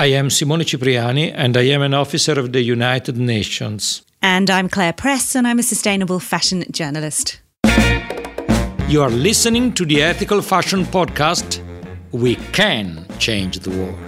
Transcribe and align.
I 0.00 0.12
am 0.12 0.30
Simone 0.30 0.64
Cipriani, 0.64 1.32
and 1.32 1.56
I 1.56 1.62
am 1.62 1.82
an 1.82 1.92
officer 1.92 2.38
of 2.38 2.52
the 2.52 2.62
United 2.62 3.16
Nations. 3.16 4.02
And 4.22 4.48
I'm 4.48 4.68
Claire 4.68 4.92
Press, 4.92 5.34
and 5.34 5.44
I'm 5.44 5.58
a 5.58 5.62
sustainable 5.64 6.20
fashion 6.20 6.64
journalist. 6.70 7.40
You 8.86 9.02
are 9.02 9.10
listening 9.10 9.72
to 9.72 9.84
the 9.84 10.00
Ethical 10.00 10.40
Fashion 10.40 10.84
Podcast. 10.84 11.60
We 12.12 12.36
can 12.52 13.08
change 13.18 13.58
the 13.58 13.70
world. 13.70 13.98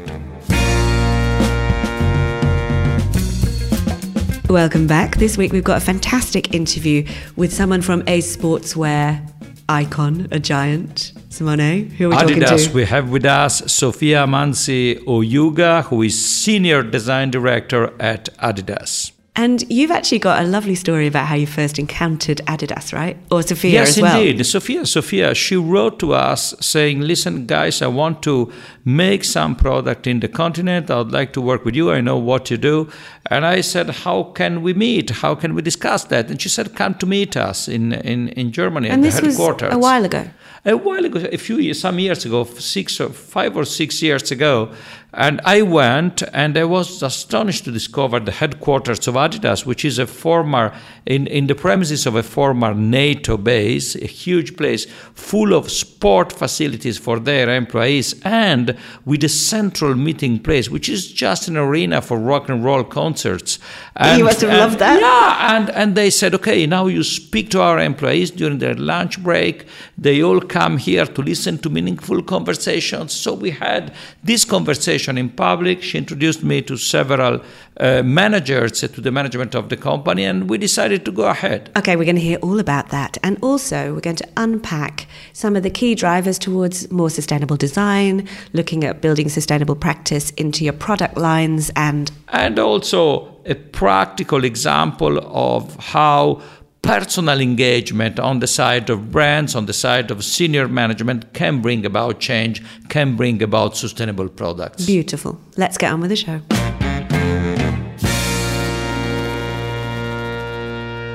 Welcome 4.48 4.86
back. 4.86 5.16
This 5.16 5.36
week 5.36 5.50
we've 5.50 5.64
got 5.64 5.82
a 5.82 5.84
fantastic 5.84 6.54
interview 6.54 7.04
with 7.34 7.52
someone 7.52 7.82
from 7.82 8.02
a 8.02 8.20
sportswear 8.20 9.28
icon, 9.70 10.26
a 10.32 10.40
giant. 10.40 11.12
Simone, 11.28 11.90
who 11.90 12.06
are 12.06 12.26
we 12.26 12.34
Adidas, 12.34 12.48
talking 12.48 12.68
to? 12.70 12.74
we 12.74 12.84
have 12.86 13.10
with 13.10 13.24
us 13.24 13.72
Sofia 13.72 14.24
Amanzi 14.26 14.98
Oyuga, 15.04 15.84
who 15.84 16.02
is 16.02 16.14
Senior 16.42 16.82
Design 16.82 17.30
Director 17.30 17.92
at 18.00 18.28
Adidas. 18.38 19.09
And 19.36 19.62
you've 19.70 19.92
actually 19.92 20.18
got 20.18 20.42
a 20.42 20.46
lovely 20.46 20.74
story 20.74 21.06
about 21.06 21.26
how 21.26 21.36
you 21.36 21.46
first 21.46 21.78
encountered 21.78 22.38
Adidas, 22.46 22.92
right? 22.92 23.16
Or 23.30 23.42
Sophia 23.42 23.70
yes, 23.70 23.96
as 23.96 24.02
well. 24.02 24.20
Yes, 24.20 24.30
indeed. 24.30 24.44
Sophia, 24.44 24.84
Sophia, 24.84 25.34
she 25.34 25.56
wrote 25.56 25.98
to 26.00 26.12
us 26.14 26.54
saying, 26.60 27.00
"Listen, 27.00 27.46
guys, 27.46 27.80
I 27.80 27.86
want 27.86 28.22
to 28.24 28.52
make 28.84 29.22
some 29.24 29.54
product 29.54 30.06
in 30.06 30.20
the 30.20 30.28
continent. 30.28 30.90
I 30.90 30.96
would 30.98 31.12
like 31.12 31.32
to 31.34 31.40
work 31.40 31.64
with 31.64 31.76
you. 31.76 31.92
I 31.92 32.00
know 32.00 32.18
what 32.18 32.50
you 32.50 32.58
do." 32.58 32.88
And 33.26 33.46
I 33.46 33.60
said, 33.62 33.90
"How 34.04 34.24
can 34.24 34.62
we 34.62 34.74
meet? 34.74 35.10
How 35.10 35.36
can 35.36 35.54
we 35.54 35.62
discuss 35.62 36.04
that?" 36.04 36.28
And 36.30 36.42
she 36.42 36.48
said, 36.48 36.74
"Come 36.74 36.94
to 36.94 37.06
meet 37.06 37.36
us 37.36 37.68
in 37.68 37.92
in, 37.92 38.28
in 38.30 38.50
Germany 38.50 38.88
And 38.88 39.04
at 39.06 39.12
the 39.12 39.28
headquarters." 39.28 39.72
a 39.72 39.78
while 39.78 40.04
ago. 40.04 40.24
a 40.64 40.76
while 40.76 41.04
ago, 41.04 41.20
a 41.32 41.38
few 41.38 41.58
years, 41.58 41.80
some 41.80 41.98
years 41.98 42.26
ago, 42.26 42.44
six 42.58 43.00
or 43.00 43.10
five 43.10 43.56
or 43.56 43.64
six 43.64 44.02
years 44.02 44.30
ago, 44.32 44.68
and 45.12 45.40
I 45.44 45.62
went 45.62 46.22
and 46.32 46.56
I 46.56 46.64
was 46.64 47.02
astonished 47.02 47.64
to 47.64 47.72
discover 47.72 48.20
the 48.20 48.30
headquarters 48.30 49.08
of 49.08 49.14
Adidas, 49.14 49.66
which 49.66 49.84
is 49.84 49.98
a 49.98 50.06
former 50.06 50.72
in, 51.04 51.26
in 51.26 51.48
the 51.48 51.54
premises 51.56 52.06
of 52.06 52.14
a 52.14 52.22
former 52.22 52.74
NATO 52.74 53.36
base, 53.36 53.96
a 53.96 54.06
huge 54.06 54.56
place 54.56 54.84
full 55.14 55.52
of 55.52 55.70
sport 55.70 56.32
facilities 56.32 56.96
for 56.96 57.18
their 57.18 57.50
employees, 57.52 58.20
and 58.24 58.76
with 59.04 59.24
a 59.24 59.28
central 59.28 59.94
meeting 59.96 60.38
place, 60.38 60.70
which 60.70 60.88
is 60.88 61.10
just 61.12 61.48
an 61.48 61.56
arena 61.56 62.00
for 62.00 62.16
rock 62.18 62.48
and 62.48 62.64
roll 62.64 62.84
concerts. 62.84 63.58
And, 63.96 64.18
You 64.18 64.24
must 64.26 64.42
have 64.42 64.50
and- 64.50 64.58
loved 64.60 64.78
that. 64.78 65.00
Yeah, 65.00 65.56
and 65.56 65.70
and 65.70 65.94
they 65.96 66.10
said, 66.10 66.34
okay, 66.36 66.66
now 66.66 66.86
you 66.86 67.02
speak 67.02 67.50
to 67.50 67.60
our 67.60 67.80
employees 67.80 68.30
during 68.30 68.58
their 68.58 68.74
lunch 68.74 69.20
break. 69.22 69.66
They 69.98 70.22
all 70.22 70.40
come 70.40 70.78
here 70.78 71.04
to 71.06 71.22
listen 71.22 71.58
to 71.58 71.70
meaningful 71.70 72.22
conversations. 72.22 73.12
So 73.12 73.34
we 73.34 73.50
had 73.50 73.92
this 74.22 74.44
conversation 74.44 74.99
in 75.08 75.30
public. 75.30 75.82
She 75.82 75.98
introduced 75.98 76.42
me 76.42 76.62
to 76.62 76.76
several 76.76 77.40
uh, 77.78 78.02
managers, 78.02 78.84
uh, 78.84 78.88
to 78.88 79.00
the 79.00 79.10
management 79.10 79.54
of 79.54 79.68
the 79.68 79.76
company, 79.76 80.24
and 80.24 80.50
we 80.50 80.58
decided 80.58 81.04
to 81.04 81.12
go 81.12 81.26
ahead. 81.26 81.70
Okay, 81.76 81.96
we're 81.96 82.04
going 82.04 82.16
to 82.16 82.22
hear 82.22 82.38
all 82.38 82.58
about 82.58 82.90
that. 82.90 83.16
And 83.22 83.38
also, 83.42 83.94
we're 83.94 84.00
going 84.00 84.16
to 84.16 84.28
unpack 84.36 85.06
some 85.32 85.56
of 85.56 85.62
the 85.62 85.70
key 85.70 85.94
drivers 85.94 86.38
towards 86.38 86.90
more 86.90 87.10
sustainable 87.10 87.56
design, 87.56 88.28
looking 88.52 88.84
at 88.84 89.00
building 89.00 89.28
sustainable 89.28 89.76
practice 89.76 90.30
into 90.30 90.64
your 90.64 90.74
product 90.74 91.16
lines 91.16 91.70
and 91.76 92.10
and 92.28 92.58
also 92.58 93.36
a 93.46 93.54
practical 93.54 94.44
example 94.44 95.18
of 95.34 95.74
how 95.76 96.40
personal 96.82 97.40
engagement 97.40 98.18
on 98.18 98.40
the 98.40 98.46
side 98.46 98.90
of 98.90 99.10
brands, 99.10 99.54
on 99.54 99.66
the 99.66 99.72
side 99.72 100.10
of 100.10 100.24
senior 100.24 100.68
management, 100.68 101.32
can 101.34 101.60
bring 101.60 101.84
about 101.84 102.20
change, 102.20 102.62
can 102.88 103.16
bring 103.16 103.42
about 103.42 103.76
sustainable 103.76 104.28
products. 104.28 104.86
beautiful. 104.86 105.40
Let's 105.56 105.78
get 105.78 105.92
on 105.92 106.00
with 106.00 106.10
the 106.10 106.16
show. 106.16 106.40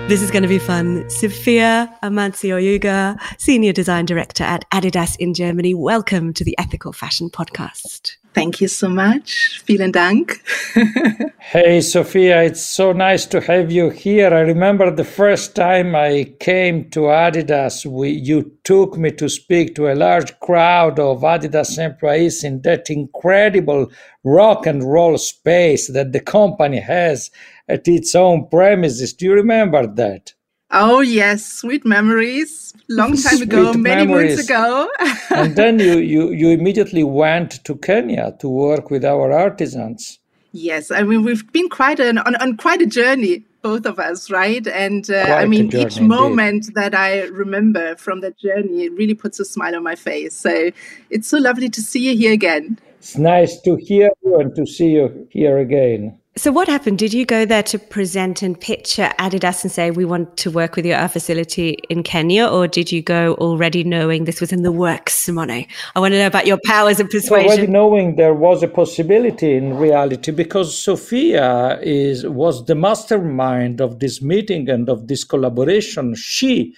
This 0.07 0.21
is 0.21 0.29
going 0.29 0.43
to 0.43 0.49
be 0.49 0.59
fun. 0.59 1.09
Sophia 1.09 1.91
Amancio 2.03 2.61
Oyuga, 2.61 3.19
Senior 3.39 3.73
Design 3.73 4.05
Director 4.05 4.43
at 4.43 4.69
Adidas 4.69 5.15
in 5.17 5.33
Germany. 5.33 5.73
Welcome 5.73 6.31
to 6.35 6.43
the 6.43 6.55
Ethical 6.59 6.93
Fashion 6.93 7.31
Podcast. 7.31 8.17
Thank 8.35 8.59
you 8.59 8.67
so 8.67 8.89
much. 8.89 9.61
Vielen 9.65 9.91
Dank. 9.91 10.43
Hey, 11.55 11.79
Sophia, 11.79 12.41
it's 12.41 12.65
so 12.65 12.91
nice 12.91 13.25
to 13.27 13.39
have 13.39 13.71
you 13.71 13.91
here. 13.91 14.33
I 14.33 14.41
remember 14.41 14.91
the 14.91 15.05
first 15.05 15.55
time 15.55 15.95
I 15.95 16.33
came 16.39 16.89
to 16.89 17.01
Adidas, 17.01 17.85
we, 17.85 18.09
you 18.09 18.51
took 18.63 18.97
me 18.97 19.11
to 19.11 19.29
speak 19.29 19.75
to 19.75 19.87
a 19.87 19.95
large 19.95 20.37
crowd 20.39 20.99
of 20.99 21.21
Adidas 21.21 21.77
employees 21.77 22.43
in 22.43 22.61
that 22.63 22.89
incredible 22.89 23.91
rock 24.23 24.65
and 24.65 24.83
roll 24.83 25.17
space 25.19 25.87
that 25.93 26.11
the 26.11 26.19
company 26.19 26.79
has 26.79 27.29
at 27.69 27.87
its 27.87 28.15
own 28.15 28.49
premises. 28.49 29.13
Do 29.13 29.25
you 29.25 29.33
remember 29.33 29.87
that? 29.87 30.33
Oh, 30.71 30.99
yes, 31.01 31.45
sweet 31.45 31.85
memories. 31.85 32.64
Long 32.89 33.15
time 33.21 33.41
ago, 33.41 33.73
many 33.73 34.05
memories. 34.05 34.37
months 34.37 34.49
ago. 34.49 34.89
and 35.35 35.55
then 35.55 35.79
you, 35.79 35.97
you, 35.97 36.31
you 36.31 36.49
immediately 36.49 37.03
went 37.03 37.63
to 37.63 37.75
Kenya 37.75 38.35
to 38.39 38.49
work 38.49 38.89
with 38.91 39.03
our 39.03 39.31
artisans. 39.31 40.19
yes, 40.51 40.91
I 40.91 41.03
mean, 41.03 41.23
we've 41.23 41.51
been 41.51 41.69
quite 41.69 41.99
an, 41.99 42.17
on, 42.19 42.35
on 42.35 42.57
quite 42.57 42.81
a 42.81 42.85
journey, 42.85 43.43
both 43.61 43.85
of 43.85 43.99
us, 43.99 44.29
right? 44.29 44.65
And 44.67 45.09
uh, 45.09 45.23
I 45.41 45.45
mean, 45.45 45.69
journey 45.69 45.85
each 45.85 45.97
indeed. 45.97 46.07
moment 46.07 46.73
that 46.75 46.93
I 46.93 47.23
remember 47.23 47.95
from 47.95 48.21
that 48.21 48.37
journey, 48.37 48.83
it 48.83 48.93
really 48.93 49.15
puts 49.15 49.39
a 49.39 49.45
smile 49.45 49.75
on 49.75 49.83
my 49.83 49.95
face. 49.95 50.35
So 50.35 50.71
it's 51.09 51.27
so 51.27 51.39
lovely 51.39 51.69
to 51.69 51.81
see 51.81 52.09
you 52.09 52.15
here 52.15 52.33
again. 52.33 52.79
It's 52.99 53.17
nice 53.17 53.59
to 53.61 53.75
hear 53.75 54.09
you 54.23 54.39
and 54.39 54.55
to 54.55 54.65
see 54.65 54.89
you 54.89 55.27
here 55.29 55.57
again. 55.57 56.19
So, 56.37 56.51
what 56.51 56.67
happened? 56.67 56.97
Did 56.97 57.13
you 57.13 57.25
go 57.25 57.45
there 57.45 57.63
to 57.63 57.79
present 57.79 58.41
and 58.41 58.59
pitch 58.59 58.99
at 58.99 59.17
Adidas 59.17 59.63
and 59.63 59.71
say, 59.71 59.89
We 59.89 60.03
want 60.03 60.35
to 60.35 60.51
work 60.51 60.75
with 60.75 60.85
your 60.85 60.97
our 60.97 61.07
facility 61.07 61.77
in 61.89 62.03
Kenya? 62.03 62.45
Or 62.45 62.67
did 62.67 62.91
you 62.91 63.01
go 63.01 63.35
already 63.35 63.85
knowing 63.85 64.25
this 64.25 64.41
was 64.41 64.51
in 64.51 64.61
the 64.61 64.71
works, 64.71 65.13
Simone? 65.13 65.65
I 65.95 65.99
want 66.01 66.11
to 66.11 66.17
know 66.17 66.27
about 66.27 66.45
your 66.45 66.59
powers 66.65 66.99
of 66.99 67.09
persuasion. 67.09 67.47
already 67.47 67.67
knowing 67.67 68.17
there 68.17 68.33
was 68.33 68.63
a 68.63 68.67
possibility 68.67 69.53
in 69.53 69.77
reality 69.77 70.33
because 70.33 70.77
Sophia 70.77 71.79
is 71.81 72.27
was 72.27 72.65
the 72.65 72.75
mastermind 72.75 73.79
of 73.79 73.99
this 73.99 74.21
meeting 74.21 74.69
and 74.69 74.89
of 74.89 75.07
this 75.07 75.23
collaboration. 75.23 76.15
She 76.15 76.75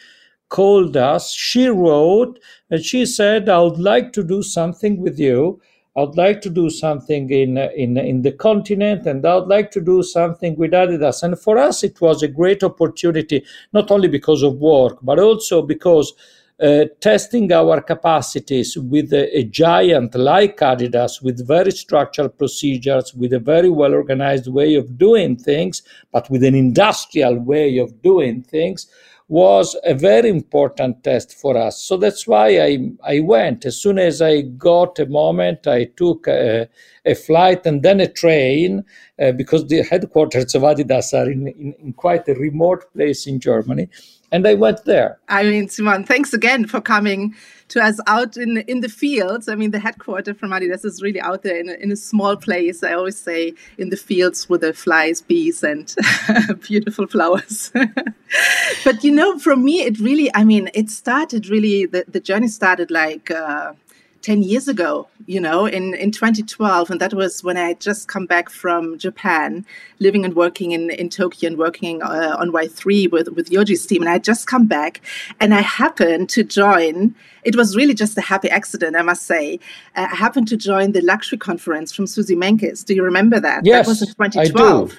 called 0.49 0.95
us, 0.95 1.33
she 1.33 1.67
wrote, 1.67 2.37
and 2.69 2.85
she 2.85 3.07
said, 3.07 3.49
"I 3.49 3.59
would 3.61 3.79
like 3.79 4.13
to 4.13 4.23
do 4.23 4.43
something 4.43 5.01
with 5.01 5.17
you. 5.17 5.59
I'd 5.97 6.15
like 6.15 6.41
to 6.41 6.49
do 6.51 6.69
something 6.69 7.29
in 7.31 7.57
in 7.57 7.97
in 7.97 8.21
the 8.21 8.31
continent, 8.31 9.07
and 9.07 9.25
I'd 9.25 9.47
like 9.47 9.71
to 9.71 9.81
do 9.81 10.03
something 10.03 10.55
with 10.55 10.71
Adidas." 10.71 11.23
And 11.23 11.39
for 11.39 11.57
us, 11.57 11.83
it 11.83 11.99
was 11.99 12.21
a 12.21 12.27
great 12.27 12.63
opportunity, 12.63 13.43
not 13.73 13.89
only 13.89 14.07
because 14.07 14.43
of 14.43 14.57
work, 14.57 14.99
but 15.01 15.17
also 15.19 15.63
because 15.63 16.13
uh, 16.59 16.85
testing 17.01 17.51
our 17.51 17.81
capacities 17.81 18.77
with 18.77 19.13
a, 19.13 19.37
a 19.37 19.43
giant 19.43 20.15
like 20.15 20.57
Adidas, 20.57 21.21
with 21.21 21.47
very 21.47 21.71
structured 21.71 22.37
procedures, 22.37 23.13
with 23.13 23.33
a 23.33 23.39
very 23.39 23.69
well 23.69 23.93
organized 23.93 24.47
way 24.47 24.75
of 24.75 24.97
doing 24.97 25.35
things, 25.35 25.81
but 26.11 26.29
with 26.29 26.43
an 26.43 26.55
industrial 26.55 27.39
way 27.39 27.77
of 27.77 28.01
doing 28.01 28.43
things, 28.43 28.87
was 29.29 29.75
a 29.83 29.93
very 29.93 30.29
important 30.29 31.03
test 31.03 31.33
for 31.33 31.57
us. 31.57 31.81
So 31.81 31.97
that's 31.97 32.25
why 32.25 32.59
I, 32.61 32.89
I 33.03 33.19
went. 33.19 33.65
As 33.65 33.77
soon 33.77 33.99
as 33.99 34.21
I 34.21 34.41
got 34.41 34.99
a 34.99 35.05
moment, 35.05 35.67
I 35.67 35.85
took 35.85 36.27
a, 36.27 36.69
a 37.05 37.13
flight 37.13 37.65
and 37.65 37.83
then 37.83 37.99
a 37.99 38.07
train 38.07 38.85
uh, 39.21 39.33
because 39.33 39.67
the 39.67 39.83
headquarters 39.83 40.55
of 40.55 40.61
Adidas 40.61 41.13
are 41.13 41.29
in, 41.29 41.47
in, 41.47 41.73
in 41.79 41.93
quite 41.93 42.27
a 42.29 42.35
remote 42.35 42.91
place 42.93 43.27
in 43.27 43.39
Germany. 43.41 43.89
And 44.31 44.45
I 44.45 44.55
went 44.55 44.83
there. 44.83 45.19
I 45.29 45.43
mean, 45.43 45.69
Simon, 45.69 46.03
thanks 46.03 46.33
again 46.33 46.67
for 46.67 46.81
coming 46.81 47.33
to 47.69 47.81
us 47.81 47.99
out 48.07 48.35
in 48.35 48.57
in 48.57 48.81
the 48.81 48.89
fields. 48.89 49.47
I 49.47 49.55
mean, 49.55 49.71
the 49.71 49.79
headquarters 49.79 50.37
from 50.37 50.51
Adidas 50.51 50.83
is 50.83 51.01
really 51.01 51.21
out 51.21 51.43
there 51.43 51.57
in 51.57 51.69
a, 51.69 51.73
in 51.73 51.91
a 51.91 51.95
small 51.95 52.35
place. 52.35 52.83
I 52.83 52.93
always 52.93 53.17
say 53.17 53.53
in 53.77 53.89
the 53.89 53.97
fields 53.97 54.49
with 54.49 54.61
the 54.61 54.73
flies, 54.73 55.21
bees, 55.21 55.63
and 55.63 55.93
beautiful 56.67 57.07
flowers. 57.07 57.71
but 58.83 59.03
you 59.03 59.11
know, 59.11 59.39
for 59.39 59.55
me, 59.55 59.81
it 59.81 59.99
really, 59.99 60.29
I 60.35 60.43
mean, 60.43 60.69
it 60.73 60.89
started 60.89 61.47
really, 61.47 61.85
the, 61.85 62.05
the 62.07 62.19
journey 62.19 62.47
started 62.47 62.91
like, 62.91 63.31
uh, 63.31 63.73
10 64.21 64.43
years 64.43 64.67
ago, 64.67 65.07
you 65.25 65.39
know, 65.39 65.65
in, 65.65 65.93
in 65.95 66.11
2012. 66.11 66.89
And 66.91 66.99
that 67.01 67.13
was 67.13 67.43
when 67.43 67.57
I 67.57 67.69
had 67.69 67.79
just 67.79 68.07
come 68.07 68.25
back 68.25 68.49
from 68.49 68.97
Japan, 68.97 69.65
living 69.99 70.25
and 70.25 70.35
working 70.35 70.71
in, 70.71 70.89
in 70.91 71.09
Tokyo 71.09 71.47
and 71.47 71.57
working 71.57 72.01
uh, 72.01 72.35
on 72.39 72.51
Y3 72.51 73.11
with, 73.11 73.29
with 73.29 73.49
Yohji's 73.49 73.85
team. 73.85 74.01
And 74.01 74.09
I 74.09 74.13
had 74.13 74.23
just 74.23 74.47
come 74.47 74.65
back 74.65 75.01
and 75.39 75.53
I 75.53 75.61
happened 75.61 76.29
to 76.29 76.43
join, 76.43 77.15
it 77.43 77.55
was 77.55 77.75
really 77.75 77.93
just 77.93 78.17
a 78.17 78.21
happy 78.21 78.49
accident, 78.49 78.95
I 78.95 79.01
must 79.01 79.23
say. 79.23 79.59
Uh, 79.95 80.07
I 80.11 80.15
happened 80.15 80.47
to 80.49 80.57
join 80.57 80.91
the 80.91 81.01
luxury 81.01 81.37
conference 81.37 81.91
from 81.93 82.07
Suzy 82.07 82.35
Menkes. 82.35 82.85
Do 82.85 82.93
you 82.93 83.03
remember 83.03 83.39
that? 83.39 83.65
Yes, 83.65 83.85
that 83.85 83.89
was 83.89 84.01
in 84.01 84.09
I 84.19 84.27
2012. 84.27 84.89
do. 84.89 84.97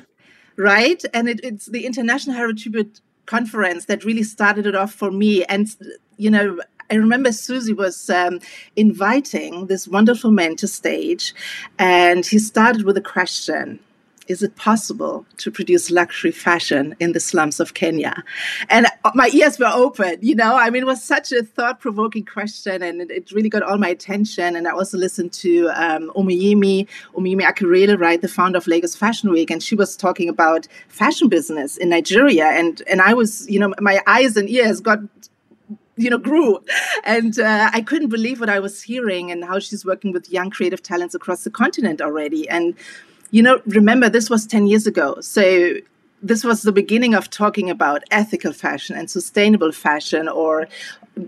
Right? 0.56 1.04
And 1.14 1.28
it, 1.28 1.40
it's 1.42 1.66
the 1.66 1.86
International 1.86 2.36
Heritage 2.36 3.00
conference 3.26 3.84
that 3.84 4.04
really 4.04 4.22
started 4.22 4.66
it 4.66 4.74
off 4.74 4.92
for 4.92 5.10
me. 5.10 5.44
And, 5.44 5.68
you 6.16 6.30
know, 6.30 6.58
I 6.90 6.94
remember 6.94 7.32
Suzy 7.32 7.72
was 7.72 8.08
um, 8.08 8.40
inviting 8.76 9.66
this 9.66 9.86
wonderful 9.86 10.30
man 10.30 10.56
to 10.56 10.66
stage, 10.66 11.34
and 11.78 12.24
he 12.24 12.38
started 12.38 12.84
with 12.84 12.96
a 12.96 13.02
question 13.02 13.80
is 14.28 14.42
it 14.42 14.54
possible 14.56 15.26
to 15.38 15.50
produce 15.50 15.90
luxury 15.90 16.30
fashion 16.30 16.94
in 17.00 17.12
the 17.12 17.20
slums 17.20 17.58
of 17.60 17.74
Kenya? 17.74 18.22
And 18.68 18.86
my 19.14 19.30
ears 19.32 19.58
were 19.58 19.72
open, 19.72 20.18
you 20.20 20.34
know, 20.34 20.54
I 20.56 20.70
mean, 20.70 20.82
it 20.82 20.86
was 20.86 21.02
such 21.02 21.32
a 21.32 21.42
thought 21.42 21.80
provoking 21.80 22.26
question 22.26 22.82
and 22.82 23.00
it, 23.00 23.10
it, 23.10 23.32
really 23.32 23.48
got 23.48 23.62
all 23.62 23.78
my 23.78 23.88
attention. 23.88 24.54
And 24.54 24.68
I 24.68 24.72
also 24.72 24.98
listened 24.98 25.32
to 25.34 25.68
um, 25.74 26.12
Omoyemi, 26.14 26.86
Omoyemi 27.14 27.42
Akerele, 27.42 27.98
right, 27.98 28.20
the 28.20 28.28
founder 28.28 28.58
of 28.58 28.66
Lagos 28.66 28.94
Fashion 28.94 29.30
Week, 29.30 29.50
and 29.50 29.62
she 29.62 29.74
was 29.74 29.96
talking 29.96 30.28
about 30.28 30.68
fashion 30.88 31.28
business 31.28 31.76
in 31.76 31.88
Nigeria. 31.88 32.46
And, 32.46 32.82
and 32.88 33.00
I 33.00 33.14
was, 33.14 33.48
you 33.48 33.58
know, 33.58 33.74
my 33.80 34.00
eyes 34.06 34.36
and 34.36 34.48
ears 34.48 34.80
got 34.80 34.98
you 35.98 36.10
know 36.10 36.18
grew. 36.18 36.58
And 37.04 37.38
uh, 37.38 37.70
i 37.72 37.80
couldn't 37.80 38.08
believe 38.08 38.40
what 38.40 38.50
i 38.50 38.58
was 38.58 38.82
hearing 38.82 39.30
and 39.30 39.44
how 39.44 39.58
she's 39.58 39.84
working 39.84 40.12
with 40.12 40.30
young 40.30 40.50
creative 40.50 40.82
talents 40.82 41.14
across 41.14 41.44
the 41.44 41.50
continent 41.50 42.00
already. 42.00 42.48
And 42.48 42.74
you 43.30 43.42
know, 43.42 43.60
remember 43.66 44.08
this 44.08 44.30
was 44.30 44.46
10 44.46 44.66
years 44.66 44.86
ago. 44.86 45.20
So 45.20 45.74
this 46.22 46.44
was 46.44 46.62
the 46.62 46.72
beginning 46.72 47.14
of 47.14 47.30
talking 47.30 47.70
about 47.70 48.02
ethical 48.10 48.52
fashion 48.52 48.96
and 48.96 49.10
sustainable 49.10 49.70
fashion 49.70 50.28
or 50.28 50.66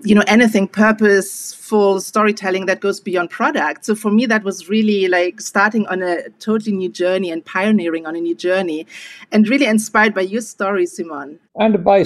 you 0.02 0.14
know 0.14 0.22
anything 0.26 0.68
purposeful 0.68 2.00
storytelling 2.00 2.66
that 2.66 2.80
goes 2.80 3.00
beyond 3.00 3.30
product. 3.30 3.84
So 3.84 3.94
for 3.94 4.10
me 4.10 4.26
that 4.26 4.42
was 4.42 4.68
really 4.68 5.08
like 5.08 5.40
starting 5.40 5.86
on 5.86 6.02
a 6.02 6.28
totally 6.40 6.76
new 6.76 6.88
journey 6.88 7.30
and 7.30 7.44
pioneering 7.44 8.06
on 8.06 8.16
a 8.16 8.20
new 8.20 8.34
journey 8.34 8.86
and 9.32 9.48
really 9.48 9.66
inspired 9.66 10.14
by 10.14 10.22
your 10.22 10.42
story 10.42 10.86
simon 10.86 11.38
and 11.56 11.84
by 11.84 12.04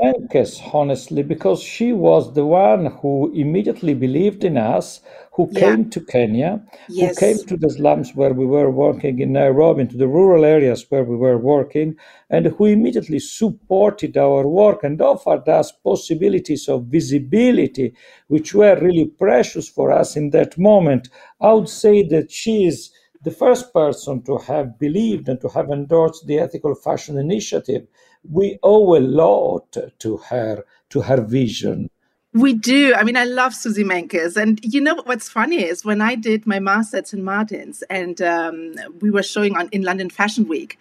Menkes, 0.00 0.60
honestly, 0.72 1.22
because 1.22 1.62
she 1.62 1.92
was 1.92 2.32
the 2.32 2.46
one 2.46 2.86
who 2.86 3.30
immediately 3.34 3.92
believed 3.92 4.44
in 4.44 4.56
us, 4.56 5.00
who 5.32 5.48
yeah. 5.52 5.60
came 5.60 5.90
to 5.90 6.00
Kenya, 6.00 6.62
yes. 6.88 7.18
who 7.18 7.26
came 7.26 7.38
to 7.46 7.56
the 7.56 7.68
slums 7.70 8.14
where 8.14 8.32
we 8.32 8.46
were 8.46 8.70
working 8.70 9.18
in 9.18 9.32
Nairobi, 9.32 9.86
to 9.86 9.96
the 9.96 10.08
rural 10.08 10.44
areas 10.44 10.86
where 10.88 11.04
we 11.04 11.16
were 11.16 11.38
working, 11.38 11.96
and 12.30 12.46
who 12.46 12.64
immediately 12.64 13.18
supported 13.18 14.16
our 14.16 14.46
work 14.46 14.82
and 14.84 15.00
offered 15.02 15.48
us 15.48 15.72
possibilities 15.72 16.68
of 16.68 16.86
visibility, 16.86 17.94
which 18.28 18.54
were 18.54 18.80
really 18.80 19.06
precious 19.06 19.68
for 19.68 19.92
us 19.92 20.16
in 20.16 20.30
that 20.30 20.56
moment. 20.56 21.08
I 21.40 21.52
would 21.52 21.68
say 21.68 22.02
that 22.04 22.30
she 22.30 22.64
is 22.64 22.90
the 23.22 23.30
first 23.30 23.72
person 23.74 24.22
to 24.22 24.38
have 24.38 24.78
believed 24.78 25.28
and 25.28 25.40
to 25.42 25.48
have 25.48 25.68
endorsed 25.70 26.26
the 26.26 26.38
ethical 26.38 26.74
fashion 26.74 27.18
initiative 27.18 27.86
we 28.28 28.58
owe 28.62 28.96
a 28.96 29.00
lot 29.00 29.76
to 29.98 30.16
her, 30.18 30.64
to 30.90 31.00
her 31.02 31.20
vision. 31.20 31.90
We 32.32 32.52
do. 32.52 32.94
I 32.94 33.02
mean, 33.02 33.16
I 33.16 33.24
love 33.24 33.54
Suzy 33.54 33.82
Menkes. 33.82 34.36
And 34.36 34.60
you 34.62 34.80
know 34.80 35.02
what's 35.04 35.28
funny 35.28 35.64
is 35.64 35.84
when 35.84 36.00
I 36.00 36.14
did 36.14 36.46
my 36.46 36.60
master 36.60 36.98
at 36.98 37.08
St. 37.08 37.22
Martin's 37.22 37.82
and 37.82 38.22
um, 38.22 38.74
we 39.00 39.10
were 39.10 39.24
showing 39.24 39.56
on 39.56 39.68
in 39.72 39.82
London 39.82 40.10
Fashion 40.10 40.46
Week, 40.46 40.78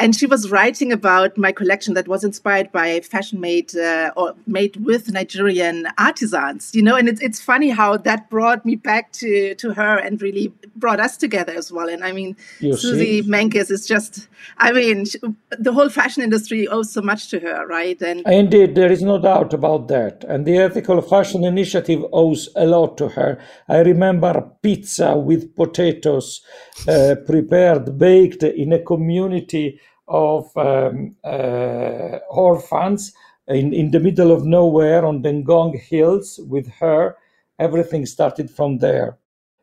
and 0.00 0.16
she 0.16 0.26
was 0.26 0.50
writing 0.50 0.90
about 0.92 1.36
my 1.36 1.52
collection 1.52 1.94
that 1.94 2.08
was 2.08 2.24
inspired 2.24 2.72
by 2.72 3.00
fashion 3.00 3.38
made 3.38 3.76
uh, 3.76 4.10
or 4.16 4.34
made 4.46 4.76
with 4.84 5.12
Nigerian 5.12 5.86
artisans, 5.98 6.74
you 6.74 6.82
know. 6.82 6.96
And 6.96 7.08
it's 7.08 7.20
it's 7.20 7.40
funny 7.40 7.68
how 7.68 7.98
that 7.98 8.30
brought 8.30 8.64
me 8.64 8.76
back 8.76 9.12
to 9.20 9.54
to 9.56 9.74
her 9.74 9.96
and 9.98 10.20
really 10.22 10.52
brought 10.74 11.00
us 11.00 11.16
together 11.16 11.52
as 11.52 11.70
well. 11.70 11.88
And 11.88 12.02
I 12.02 12.12
mean, 12.12 12.36
you 12.60 12.76
Suzy. 12.76 13.22
Menkes 13.22 13.70
is 13.70 13.86
just, 13.86 14.28
I 14.58 14.72
mean, 14.72 15.04
she, 15.04 15.18
the 15.50 15.72
whole 15.72 15.90
fashion 15.90 16.22
industry 16.22 16.66
owes 16.68 16.92
so 16.92 17.02
much 17.02 17.28
to 17.30 17.38
her, 17.40 17.66
right? 17.66 18.00
And 18.00 18.26
indeed, 18.26 18.74
there 18.74 18.90
is 18.90 19.02
no 19.02 19.20
doubt 19.20 19.52
about 19.52 19.88
that. 19.88 20.24
And 20.24 20.46
the 20.46 20.56
Ethical 20.58 21.02
Fashion 21.02 21.44
Initiative 21.44 22.04
owes 22.12 22.48
a 22.56 22.64
lot 22.64 22.96
to 22.98 23.08
her. 23.08 23.38
I 23.68 23.80
remember 23.80 24.50
pizza 24.62 25.16
with 25.16 25.54
potatoes 25.54 26.40
uh, 26.88 27.16
prepared, 27.26 27.98
baked 27.98 28.42
in 28.42 28.72
a 28.72 28.82
community 28.82 29.78
of 30.10 30.54
um, 30.56 31.16
uh, 31.24 32.18
orphans 32.28 33.12
in, 33.48 33.72
in 33.72 33.90
the 33.90 34.00
middle 34.00 34.30
of 34.32 34.44
nowhere 34.44 35.06
on 35.06 35.22
the 35.22 35.30
Ngong 35.30 35.80
Hills 35.80 36.38
with 36.48 36.68
her. 36.80 37.16
Everything 37.58 38.04
started 38.04 38.50
from 38.50 38.78
there. 38.78 39.16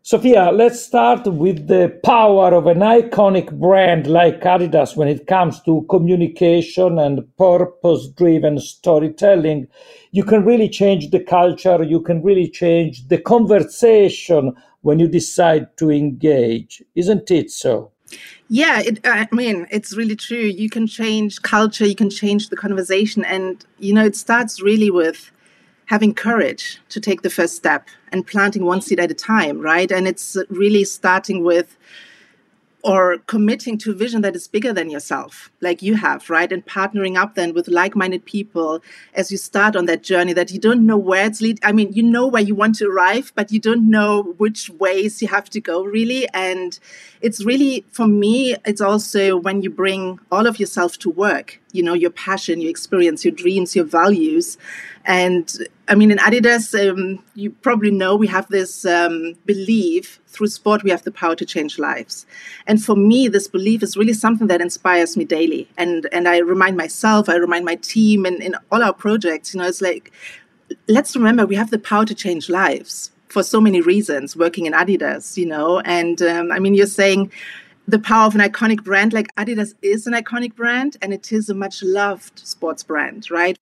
Sophia, 0.03 0.51
let's 0.53 0.81
start 0.81 1.27
with 1.27 1.67
the 1.67 1.99
power 2.05 2.53
of 2.53 2.65
an 2.67 2.79
iconic 2.79 3.51
brand 3.59 4.07
like 4.07 4.39
Adidas 4.39 4.95
when 4.95 5.09
it 5.09 5.27
comes 5.27 5.61
to 5.63 5.85
communication 5.89 6.97
and 6.97 7.27
purpose 7.35 8.07
driven 8.15 8.57
storytelling. 8.57 9.67
You 10.11 10.23
can 10.23 10.45
really 10.45 10.69
change 10.69 11.09
the 11.09 11.19
culture, 11.19 11.83
you 11.83 11.99
can 11.99 12.23
really 12.23 12.49
change 12.49 13.09
the 13.09 13.17
conversation 13.17 14.53
when 14.79 14.97
you 14.99 15.09
decide 15.09 15.75
to 15.75 15.91
engage. 15.91 16.81
Isn't 16.95 17.29
it 17.29 17.51
so? 17.51 17.91
Yeah, 18.49 18.79
it, 18.79 18.99
I 19.05 19.27
mean, 19.31 19.67
it's 19.71 19.95
really 19.95 20.15
true. 20.15 20.38
You 20.38 20.69
can 20.69 20.88
change 20.88 21.41
culture, 21.41 21.85
you 21.85 21.95
can 21.95 22.09
change 22.09 22.49
the 22.49 22.55
conversation. 22.55 23.25
And, 23.25 23.63
you 23.77 23.94
know, 23.94 24.05
it 24.05 24.15
starts 24.15 24.61
really 24.61 24.89
with 24.89 25.31
having 25.88 26.13
courage 26.13 26.79
to 26.89 26.99
take 26.99 27.21
the 27.21 27.29
first 27.29 27.55
step 27.55 27.88
and 28.11 28.25
planting 28.25 28.65
one 28.65 28.81
seed 28.81 28.99
at 28.99 29.11
a 29.11 29.13
time, 29.13 29.59
right? 29.59 29.91
And 29.91 30.07
it's 30.07 30.38
really 30.49 30.83
starting 30.85 31.44
with 31.44 31.77
or 32.87 33.17
committing 33.27 33.77
to 33.77 33.91
a 33.91 33.93
vision 33.93 34.21
that 34.21 34.33
is 34.33 34.47
bigger 34.47 34.71
than 34.71 34.89
yourself, 34.89 35.51
like 35.59 35.81
you 35.81 35.95
have, 35.95 36.29
right? 36.29 36.53
And 36.53 36.65
partnering 36.65 37.17
up 37.17 37.35
then 37.35 37.53
with 37.53 37.67
like 37.67 37.97
minded 37.97 38.23
people 38.23 38.81
as 39.13 39.29
you 39.29 39.37
start 39.37 39.75
on 39.75 39.87
that 39.87 40.03
journey 40.03 40.31
that 40.31 40.51
you 40.51 40.57
don't 40.57 40.85
know 40.85 40.95
where 40.95 41.25
it's 41.25 41.41
lead. 41.41 41.59
I 41.63 41.73
mean, 41.73 41.91
you 41.91 42.01
know 42.01 42.25
where 42.27 42.41
you 42.41 42.55
want 42.55 42.75
to 42.75 42.87
arrive, 42.87 43.33
but 43.35 43.51
you 43.51 43.59
don't 43.59 43.89
know 43.89 44.33
which 44.37 44.69
ways 44.69 45.21
you 45.21 45.27
have 45.27 45.49
to 45.49 45.59
go, 45.59 45.83
really. 45.83 46.29
And 46.29 46.79
it's 47.19 47.43
really, 47.43 47.83
for 47.91 48.07
me, 48.07 48.55
it's 48.63 48.79
also 48.79 49.35
when 49.35 49.61
you 49.61 49.69
bring 49.69 50.21
all 50.31 50.47
of 50.47 50.57
yourself 50.57 50.97
to 50.99 51.09
work, 51.09 51.59
you 51.73 51.83
know, 51.83 51.93
your 51.93 52.11
passion, 52.11 52.61
your 52.61 52.69
experience, 52.69 53.25
your 53.25 53.33
dreams, 53.33 53.75
your 53.75 53.83
values. 53.83 54.57
And 55.03 55.67
I 55.89 55.95
mean, 55.95 56.11
in 56.11 56.17
Adidas, 56.17 56.73
um, 56.89 57.23
you 57.35 57.51
probably 57.51 57.91
know 57.91 58.15
we 58.15 58.27
have 58.27 58.47
this 58.49 58.85
um, 58.85 59.35
belief 59.45 60.19
through 60.27 60.47
sport, 60.47 60.83
we 60.83 60.89
have 60.89 61.03
the 61.03 61.11
power 61.11 61.35
to 61.35 61.45
change 61.45 61.79
lives. 61.79 62.25
And 62.67 62.83
for 62.83 62.95
me, 62.95 63.29
this 63.29 63.47
belief 63.47 63.81
is 63.81 63.95
really 63.95 64.13
something 64.13 64.47
that 64.47 64.59
inspires 64.59 65.15
me 65.15 65.23
daily. 65.23 65.69
And, 65.77 66.07
and 66.11 66.27
I 66.27 66.39
remind 66.39 66.75
myself, 66.75 67.29
I 67.29 67.35
remind 67.35 67.63
my 67.63 67.75
team, 67.75 68.25
and 68.25 68.43
in 68.43 68.55
all 68.71 68.83
our 68.83 68.93
projects, 68.93 69.53
you 69.53 69.61
know, 69.61 69.67
it's 69.67 69.81
like, 69.81 70.11
let's 70.89 71.15
remember 71.15 71.45
we 71.45 71.55
have 71.55 71.71
the 71.71 71.79
power 71.79 72.05
to 72.05 72.15
change 72.15 72.49
lives 72.49 73.11
for 73.29 73.41
so 73.41 73.61
many 73.61 73.79
reasons 73.79 74.35
working 74.35 74.65
in 74.65 74.73
Adidas, 74.73 75.37
you 75.37 75.45
know. 75.45 75.79
And 75.81 76.21
um, 76.21 76.51
I 76.51 76.59
mean, 76.59 76.73
you're 76.73 76.87
saying, 76.87 77.31
the 77.89 77.99
power 77.99 78.27
of 78.27 78.35
an 78.35 78.41
iconic 78.41 78.83
brand 78.83 79.13
like 79.13 79.33
Adidas 79.35 79.73
is 79.81 80.07
an 80.07 80.13
iconic 80.13 80.56
brand 80.56 80.97
and 81.01 81.13
it 81.13 81.31
is 81.31 81.49
a 81.49 81.53
much 81.53 81.81
loved 81.81 82.45
sports 82.45 82.83
brand, 82.83 83.31
right? 83.31 83.57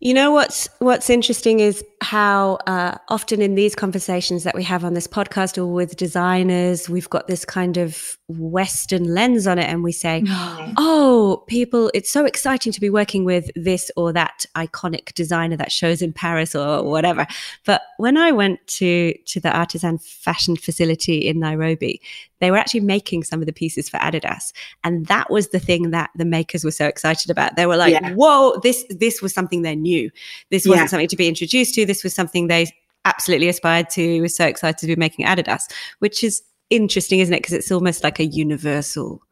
You 0.00 0.14
know 0.14 0.30
what's 0.30 0.68
what's 0.78 1.10
interesting 1.10 1.58
is 1.58 1.84
how 2.00 2.58
uh, 2.68 2.98
often 3.08 3.42
in 3.42 3.56
these 3.56 3.74
conversations 3.74 4.44
that 4.44 4.54
we 4.54 4.62
have 4.62 4.84
on 4.84 4.94
this 4.94 5.08
podcast 5.08 5.58
or 5.58 5.66
with 5.66 5.96
designers, 5.96 6.88
we've 6.88 7.10
got 7.10 7.26
this 7.26 7.44
kind 7.44 7.76
of 7.76 8.16
Western 8.28 9.12
lens 9.12 9.48
on 9.48 9.58
it, 9.58 9.64
and 9.64 9.82
we 9.82 9.90
say, 9.90 10.22
mm. 10.24 10.74
"Oh, 10.76 11.42
people, 11.48 11.90
it's 11.94 12.12
so 12.12 12.24
exciting 12.24 12.70
to 12.70 12.80
be 12.80 12.90
working 12.90 13.24
with 13.24 13.50
this 13.56 13.90
or 13.96 14.12
that 14.12 14.46
iconic 14.54 15.14
designer 15.14 15.56
that 15.56 15.72
shows 15.72 16.00
in 16.00 16.12
Paris 16.12 16.54
or 16.54 16.84
whatever." 16.84 17.26
But 17.66 17.82
when 17.96 18.16
I 18.16 18.30
went 18.30 18.64
to 18.78 19.14
to 19.26 19.40
the 19.40 19.50
artisan 19.50 19.98
fashion 19.98 20.54
facility 20.54 21.26
in 21.26 21.40
Nairobi, 21.40 22.00
they 22.40 22.50
were 22.50 22.56
actually 22.56 22.80
making 22.80 23.24
some 23.24 23.40
of 23.40 23.46
the 23.46 23.52
pieces 23.52 23.88
for 23.88 23.98
Adidas. 23.98 24.52
And 24.84 25.06
that 25.06 25.30
was 25.30 25.48
the 25.48 25.58
thing 25.58 25.90
that 25.90 26.10
the 26.16 26.24
makers 26.24 26.64
were 26.64 26.70
so 26.70 26.86
excited 26.86 27.30
about. 27.30 27.56
They 27.56 27.66
were 27.66 27.76
like, 27.76 27.92
yeah. 27.92 28.12
whoa, 28.14 28.58
this 28.62 28.84
this 28.90 29.20
was 29.22 29.32
something 29.34 29.62
they 29.62 29.76
knew. 29.76 30.10
This 30.50 30.66
wasn't 30.66 30.84
yeah. 30.84 30.88
something 30.88 31.08
to 31.08 31.16
be 31.16 31.28
introduced 31.28 31.74
to. 31.74 31.86
This 31.86 32.04
was 32.04 32.14
something 32.14 32.46
they 32.48 32.66
absolutely 33.04 33.48
aspired 33.48 33.90
to, 33.90 34.20
was 34.20 34.36
so 34.36 34.46
excited 34.46 34.78
to 34.78 34.86
be 34.86 34.96
making 34.96 35.26
Adidas, 35.26 35.62
which 36.00 36.22
is 36.22 36.42
interesting, 36.70 37.20
isn't 37.20 37.34
it? 37.34 37.38
Because 37.38 37.54
it's 37.54 37.72
almost 37.72 38.04
like 38.04 38.18
a 38.18 38.24
universal. 38.24 39.22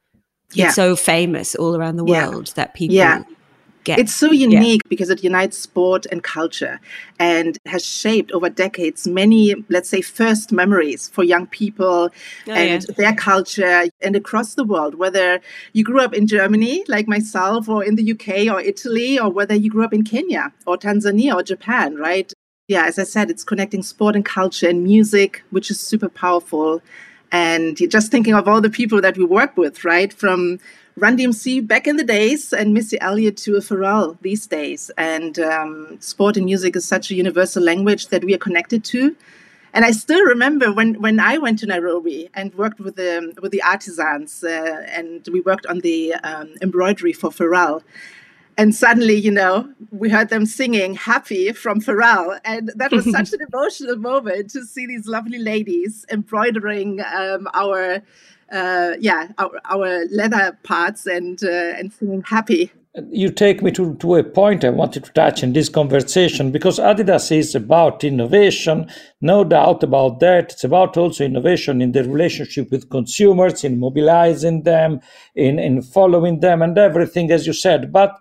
Yeah. 0.53 0.67
It's 0.67 0.77
so 0.77 0.95
famous 0.95 1.55
all 1.55 1.77
around 1.77 1.97
the 1.97 2.05
world 2.05 2.53
that 2.55 2.75
people 2.75 2.95
yeah 2.95 3.25
get. 3.87 3.99
It's 3.99 4.15
so 4.15 4.31
unique 4.31 4.83
yeah. 4.85 4.89
because 4.89 5.09
it 5.09 5.25
unites 5.25 5.57
sport 5.57 6.05
and 6.11 6.23
culture 6.23 6.79
and 7.19 7.57
has 7.65 7.87
shaped 7.87 8.33
over 8.33 8.51
decades 8.51 9.07
many, 9.07 9.55
let's 9.71 9.89
say, 9.89 10.03
first 10.03 10.53
memories 10.53 11.09
for 11.09 11.25
young 11.25 11.47
people 11.47 12.11
oh, 12.49 12.53
and 12.53 12.85
yeah. 12.89 12.95
their 12.99 13.15
culture 13.15 13.85
and 14.03 14.17
across 14.17 14.55
the 14.55 14.65
world, 14.65 14.97
whether 14.97 15.41
you 15.73 15.85
grew 15.85 16.01
up 16.01 16.13
in 16.13 16.27
Germany, 16.27 16.85
like 16.89 17.09
myself, 17.09 17.69
or 17.69 17.83
in 17.83 17.95
the 17.95 18.13
UK 18.13 18.53
or 18.53 18.61
Italy, 18.61 19.19
or 19.19 19.31
whether 19.31 19.55
you 19.55 19.71
grew 19.71 19.85
up 19.85 19.95
in 19.95 20.03
Kenya 20.05 20.53
or 20.67 20.77
Tanzania 20.77 21.35
or 21.35 21.43
Japan, 21.43 21.95
right? 21.97 22.33
Yeah, 22.69 22.87
as 22.87 22.99
I 22.99 23.05
said, 23.05 23.31
it's 23.31 23.45
connecting 23.45 23.85
sport 23.85 24.17
and 24.17 24.25
culture 24.25 24.69
and 24.69 24.83
music, 24.83 25.45
which 25.51 25.71
is 25.71 25.79
super 25.79 26.09
powerful 26.09 26.83
and 27.37 27.77
just 27.91 28.11
thinking 28.11 28.35
of 28.35 28.49
all 28.49 28.61
the 28.63 28.75
people 28.81 29.01
that 29.03 29.17
we 29.19 29.25
work 29.41 29.53
with 29.63 29.85
right 29.85 30.13
from 30.23 30.59
Run 30.97 31.19
DMC 31.19 31.67
back 31.73 31.87
in 31.87 31.97
the 31.99 32.09
days 32.19 32.55
and 32.55 32.73
Missy 32.73 32.99
Elliott 33.09 33.37
to 33.45 33.51
Pharrell 33.69 34.17
these 34.23 34.47
days. 34.47 34.91
And 34.97 35.39
um, 35.39 35.99
sport 36.01 36.39
and 36.39 36.47
music 36.47 36.75
is 36.77 36.87
such 36.95 37.11
a 37.11 37.15
universal 37.15 37.63
language 37.63 38.09
that 38.13 38.25
we 38.25 38.33
are 38.37 38.45
connected 38.49 38.83
to. 38.93 39.15
And 39.75 39.85
I 39.85 39.91
still 39.91 40.25
remember 40.25 40.73
when, 40.73 40.91
when 41.03 41.21
I 41.21 41.37
went 41.37 41.59
to 41.59 41.67
Nairobi 41.67 42.31
and 42.33 42.55
worked 42.55 42.81
with 42.81 42.97
the 42.97 43.35
with 43.43 43.53
the 43.53 43.63
artisans, 43.75 44.43
uh, 44.43 44.87
and 44.99 45.29
we 45.31 45.41
worked 45.43 45.67
on 45.67 45.81
the 45.81 46.15
um, 46.31 46.49
embroidery 46.63 47.13
for 47.13 47.29
Pharrell. 47.29 47.83
And 48.59 48.75
suddenly, 48.75 49.15
you 49.15 49.31
know, 49.31 49.71
we 49.91 50.09
heard 50.09 50.31
them 50.31 50.47
singing 50.47 50.95
"Happy" 50.95 51.53
from 51.53 51.81
Pharrell, 51.81 52.41
and 52.45 52.73
that 52.77 52.91
was 52.91 53.11
such 53.11 53.33
an 53.35 53.41
emotional 53.53 53.97
moment 53.97 54.51
to 54.51 54.65
see 54.65 54.87
these 54.87 55.07
lovely 55.07 55.39
ladies 55.39 56.07
embroidering 56.11 57.01
um, 57.03 57.49
our, 57.53 58.03
uh, 58.51 58.93
yeah, 58.99 59.29
our, 59.37 59.61
our 59.67 60.07
leather 60.07 60.59
parts 60.63 61.07
and 61.07 61.43
uh, 61.45 61.75
and 61.79 61.93
singing 61.93 62.23
"Happy." 62.23 62.73
You 63.11 63.31
take 63.31 63.63
me 63.63 63.71
to, 63.73 63.95
to 63.97 64.15
a 64.17 64.25
point 64.25 64.65
I 64.65 64.71
wanted 64.71 65.05
to 65.05 65.13
touch 65.13 65.43
in 65.43 65.53
this 65.53 65.69
conversation 65.69 66.51
because 66.51 66.79
Adidas 66.79 67.31
is 67.31 67.55
about 67.55 68.05
innovation, 68.05 68.91
no 69.21 69.45
doubt 69.45 69.83
about 69.83 70.21
that. 70.21 70.53
It's 70.53 70.65
about 70.65 70.97
also 70.97 71.25
innovation 71.25 71.83
in 71.83 71.93
the 71.93 72.05
relationship 72.05 72.71
with 72.71 72.89
consumers, 72.89 73.65
in 73.65 73.79
mobilizing 73.79 74.63
them, 74.63 75.01
in, 75.35 75.59
in 75.59 75.83
following 75.83 76.41
them, 76.41 76.63
and 76.63 76.77
everything, 76.79 77.31
as 77.31 77.47
you 77.47 77.53
said. 77.53 77.93
But 77.93 78.19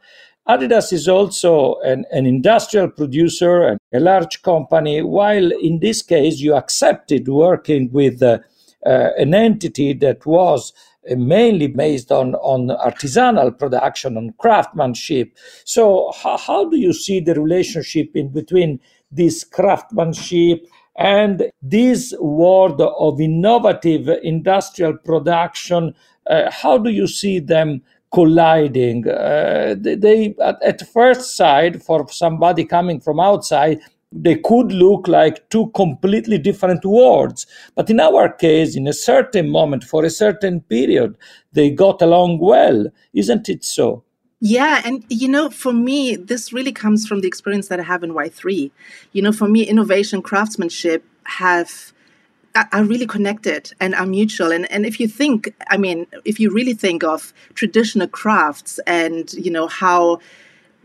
Adidas 0.47 0.91
is 0.91 1.07
also 1.07 1.79
an, 1.81 2.05
an 2.11 2.25
industrial 2.25 2.89
producer 2.89 3.63
and 3.63 3.79
a 3.93 3.99
large 3.99 4.41
company, 4.41 5.01
while 5.01 5.51
in 5.53 5.79
this 5.79 6.01
case 6.01 6.39
you 6.39 6.53
accepted 6.53 7.27
working 7.27 7.91
with 7.91 8.21
uh, 8.21 8.39
uh, 8.85 9.09
an 9.17 9.33
entity 9.33 9.93
that 9.93 10.25
was 10.25 10.73
mainly 11.09 11.67
based 11.67 12.11
on, 12.11 12.35
on 12.35 12.69
artisanal 12.69 13.57
production, 13.57 14.17
on 14.17 14.33
craftsmanship. 14.37 15.37
So, 15.63 16.11
how, 16.21 16.37
how 16.37 16.69
do 16.69 16.77
you 16.77 16.93
see 16.93 17.19
the 17.19 17.35
relationship 17.35 18.15
in 18.15 18.29
between 18.29 18.79
this 19.11 19.43
craftsmanship 19.43 20.65
and 20.97 21.51
this 21.61 22.13
world 22.19 22.81
of 22.81 23.21
innovative 23.21 24.09
industrial 24.23 24.97
production? 24.97 25.93
Uh, 26.29 26.49
how 26.49 26.77
do 26.77 26.89
you 26.89 27.07
see 27.07 27.39
them 27.39 27.81
colliding? 28.13 29.07
Uh, 29.07 29.75
they, 29.77 30.35
at, 30.41 30.61
at 30.63 30.89
first 30.89 31.35
sight, 31.35 31.83
for 31.83 32.07
somebody 32.09 32.65
coming 32.65 32.99
from 32.99 33.19
outside, 33.19 33.79
they 34.11 34.35
could 34.35 34.71
look 34.71 35.07
like 35.07 35.49
two 35.49 35.67
completely 35.75 36.37
different 36.37 36.85
worlds. 36.85 37.45
But 37.75 37.89
in 37.89 37.99
our 37.99 38.31
case, 38.31 38.75
in 38.75 38.87
a 38.87 38.93
certain 38.93 39.49
moment, 39.49 39.83
for 39.83 40.05
a 40.05 40.09
certain 40.09 40.61
period, 40.61 41.17
they 41.51 41.69
got 41.69 42.01
along 42.01 42.39
well. 42.39 42.87
Isn't 43.13 43.49
it 43.49 43.63
so? 43.63 44.03
Yeah, 44.41 44.81
and 44.85 45.03
you 45.09 45.27
know, 45.27 45.49
for 45.49 45.73
me, 45.73 46.15
this 46.15 46.53
really 46.53 46.71
comes 46.71 47.07
from 47.07 47.21
the 47.21 47.27
experience 47.27 47.67
that 47.69 47.79
I 47.79 47.83
have 47.83 48.03
in 48.03 48.11
Y3. 48.11 48.71
You 49.11 49.21
know, 49.21 49.31
for 49.31 49.47
me, 49.47 49.63
innovation, 49.63 50.21
craftsmanship 50.21 51.03
have 51.23 51.93
are 52.71 52.85
really 52.85 53.07
connected 53.07 53.73
and 53.81 53.93
are 53.95 54.05
mutual. 54.05 54.51
And 54.51 54.69
and 54.71 54.85
if 54.85 54.99
you 54.99 55.07
think, 55.07 55.53
I 55.69 55.77
mean, 55.77 56.07
if 56.23 56.39
you 56.39 56.51
really 56.51 56.73
think 56.73 57.03
of 57.03 57.33
traditional 57.53 58.07
crafts 58.07 58.79
and 58.87 59.33
you 59.33 59.51
know 59.51 59.67
how 59.67 60.19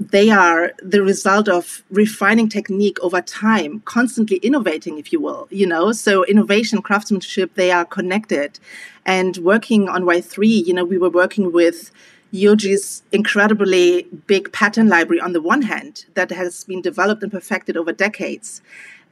they 0.00 0.30
are 0.30 0.72
the 0.82 1.02
result 1.02 1.46
of 1.46 1.84
refining 1.90 2.48
technique 2.48 2.98
over 3.02 3.20
time, 3.20 3.80
constantly 3.84 4.38
innovating, 4.38 4.98
if 4.98 5.12
you 5.12 5.20
will, 5.20 5.46
you 5.50 5.66
know. 5.66 5.92
So 5.92 6.24
innovation, 6.24 6.80
craftsmanship, 6.80 7.54
they 7.54 7.70
are 7.70 7.84
connected. 7.84 8.58
And 9.04 9.36
working 9.38 9.90
on 9.90 10.04
Y3, 10.04 10.66
you 10.66 10.72
know, 10.72 10.86
we 10.86 10.96
were 10.96 11.10
working 11.10 11.52
with 11.52 11.90
Yohji's 12.32 13.02
incredibly 13.12 14.04
big 14.26 14.50
pattern 14.52 14.88
library 14.88 15.20
on 15.20 15.34
the 15.34 15.42
one 15.42 15.62
hand 15.62 16.06
that 16.14 16.30
has 16.30 16.64
been 16.64 16.80
developed 16.80 17.22
and 17.22 17.30
perfected 17.30 17.76
over 17.76 17.92
decades 17.92 18.62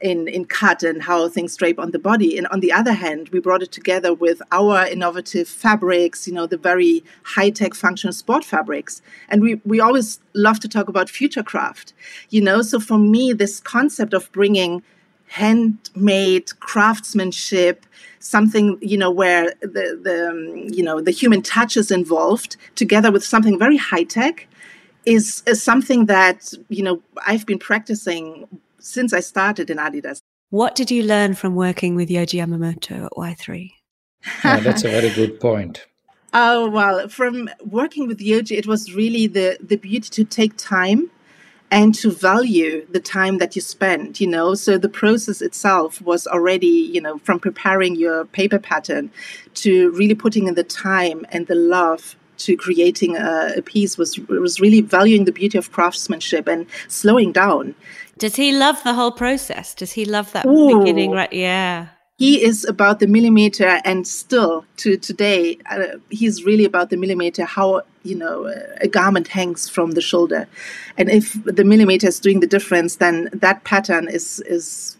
in, 0.01 0.27
in 0.27 0.45
cut 0.45 0.83
and 0.83 1.03
how 1.03 1.27
things 1.29 1.55
drape 1.55 1.79
on 1.79 1.91
the 1.91 1.99
body. 1.99 2.37
And 2.37 2.47
on 2.47 2.59
the 2.59 2.71
other 2.71 2.93
hand, 2.93 3.29
we 3.29 3.39
brought 3.39 3.63
it 3.63 3.71
together 3.71 4.13
with 4.13 4.41
our 4.51 4.85
innovative 4.87 5.47
fabrics, 5.47 6.27
you 6.27 6.33
know, 6.33 6.47
the 6.47 6.57
very 6.57 7.03
high 7.23 7.49
tech 7.49 7.73
functional 7.73 8.13
sport 8.13 8.43
fabrics. 8.43 9.01
And 9.27 9.41
we, 9.41 9.61
we 9.65 9.79
always 9.79 10.19
love 10.33 10.59
to 10.61 10.69
talk 10.69 10.87
about 10.87 11.09
future 11.09 11.43
craft, 11.43 11.93
you 12.29 12.41
know. 12.41 12.61
So 12.61 12.79
for 12.79 12.97
me, 12.97 13.33
this 13.33 13.59
concept 13.59 14.13
of 14.13 14.31
bringing 14.31 14.83
handmade 15.27 16.59
craftsmanship 16.59 17.85
something 18.17 18.79
you 18.81 18.97
know 18.97 19.11
where 19.11 19.53
the 19.61 19.99
the 20.01 20.29
um, 20.29 20.67
you 20.73 20.81
know 20.81 20.99
the 20.99 21.11
human 21.11 21.41
touch 21.41 21.77
is 21.77 21.91
involved 21.91 22.57
together 22.73 23.11
with 23.11 23.23
something 23.23 23.57
very 23.59 23.77
high 23.77 24.03
tech 24.03 24.47
is, 25.05 25.43
is 25.47 25.61
something 25.63 26.05
that 26.05 26.53
you 26.69 26.83
know 26.83 27.01
I've 27.25 27.45
been 27.45 27.59
practicing 27.59 28.47
since 28.79 29.13
I 29.13 29.19
started 29.19 29.69
in 29.69 29.77
Adidas. 29.77 30.19
What 30.49 30.75
did 30.75 30.89
you 30.89 31.03
learn 31.03 31.35
from 31.35 31.55
working 31.55 31.95
with 31.95 32.09
Yohji 32.09 32.39
Yamamoto 32.39 33.05
at 33.05 33.11
Y3? 33.11 33.71
yeah, 34.43 34.59
that's 34.59 34.83
a 34.83 34.89
very 34.89 35.09
good 35.11 35.39
point. 35.39 35.85
Oh 36.31 36.69
well, 36.69 37.07
from 37.09 37.49
working 37.65 38.05
with 38.07 38.19
Yohji, 38.19 38.55
it 38.55 38.67
was 38.67 38.93
really 38.93 39.25
the 39.25 39.57
the 39.61 39.77
beauty 39.77 40.09
to 40.11 40.23
take 40.23 40.55
time 40.57 41.09
and 41.71 41.95
to 41.95 42.11
value 42.11 42.85
the 42.91 42.99
time 42.99 43.37
that 43.39 43.55
you 43.55 43.61
spend 43.61 44.19
you 44.19 44.27
know 44.27 44.55
so 44.55 44.77
the 44.77 44.89
process 44.89 45.41
itself 45.41 46.01
was 46.01 46.25
already 46.27 46.67
you 46.67 47.01
know 47.01 47.19
from 47.19 47.39
preparing 47.39 47.95
your 47.95 48.25
paper 48.25 48.57
pattern 48.57 49.11
to 49.53 49.91
really 49.91 50.15
putting 50.15 50.47
in 50.47 50.55
the 50.55 50.63
time 50.63 51.25
and 51.31 51.47
the 51.47 51.55
love 51.55 52.15
to 52.39 52.55
creating 52.55 53.15
a, 53.15 53.53
a 53.57 53.61
piece 53.61 53.97
was 53.97 54.17
was 54.27 54.59
really 54.59 54.81
valuing 54.81 55.25
the 55.25 55.31
beauty 55.31 55.57
of 55.57 55.71
craftsmanship 55.71 56.47
and 56.47 56.65
slowing 56.87 57.31
down. 57.31 57.75
Does 58.19 58.35
he 58.35 58.51
love 58.51 58.83
the 58.83 58.93
whole 58.93 59.11
process? 59.11 59.73
Does 59.73 59.93
he 59.93 60.05
love 60.05 60.31
that 60.33 60.45
Ooh. 60.45 60.79
beginning? 60.79 61.11
Right? 61.11 61.31
Yeah. 61.31 61.87
He 62.17 62.43
is 62.43 62.65
about 62.65 62.99
the 62.99 63.07
millimeter, 63.07 63.79
and 63.85 64.05
still 64.05 64.65
to 64.77 64.97
today, 64.97 65.57
uh, 65.71 65.97
he's 66.09 66.43
really 66.43 66.65
about 66.65 66.89
the 66.89 66.97
millimeter. 66.97 67.45
How 67.45 67.81
you 68.03 68.15
know 68.15 68.53
a 68.81 68.89
garment 68.89 69.29
hangs 69.29 69.69
from 69.69 69.91
the 69.91 70.01
shoulder, 70.01 70.45
and 70.97 71.09
if 71.09 71.41
the 71.45 71.63
millimeter 71.63 72.07
is 72.07 72.19
doing 72.19 72.41
the 72.41 72.47
difference, 72.47 72.97
then 72.97 73.29
that 73.31 73.63
pattern 73.63 74.09
is 74.09 74.41
is 74.41 74.97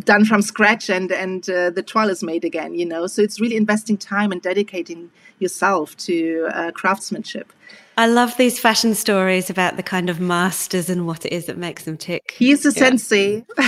done 0.00 0.24
from 0.24 0.42
scratch 0.42 0.90
and 0.90 1.12
and 1.12 1.48
uh, 1.48 1.70
the 1.70 1.82
toile 1.82 2.10
is 2.10 2.22
made 2.22 2.44
again 2.44 2.74
you 2.74 2.84
know 2.84 3.06
so 3.06 3.22
it's 3.22 3.40
really 3.40 3.56
investing 3.56 3.96
time 3.96 4.32
and 4.32 4.42
dedicating 4.42 5.08
yourself 5.38 5.96
to 5.96 6.48
uh, 6.52 6.72
craftsmanship 6.72 7.52
I 7.96 8.06
love 8.06 8.36
these 8.36 8.58
fashion 8.58 8.94
stories 8.94 9.50
about 9.50 9.76
the 9.76 9.82
kind 9.82 10.10
of 10.10 10.20
masters 10.20 10.90
and 10.90 11.06
what 11.06 11.24
it 11.24 11.32
is 11.32 11.46
that 11.46 11.58
makes 11.58 11.84
them 11.84 11.96
tick. 11.96 12.34
He's 12.36 12.64
a 12.66 12.70
yeah. 12.70 12.88
sensei. 12.88 13.44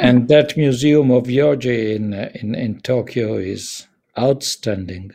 and 0.00 0.28
that 0.28 0.56
museum 0.56 1.10
of 1.10 1.24
Yohji 1.24 1.94
in, 1.94 2.14
in, 2.14 2.54
in 2.54 2.80
Tokyo 2.80 3.34
is 3.34 3.86
outstanding. 4.18 5.12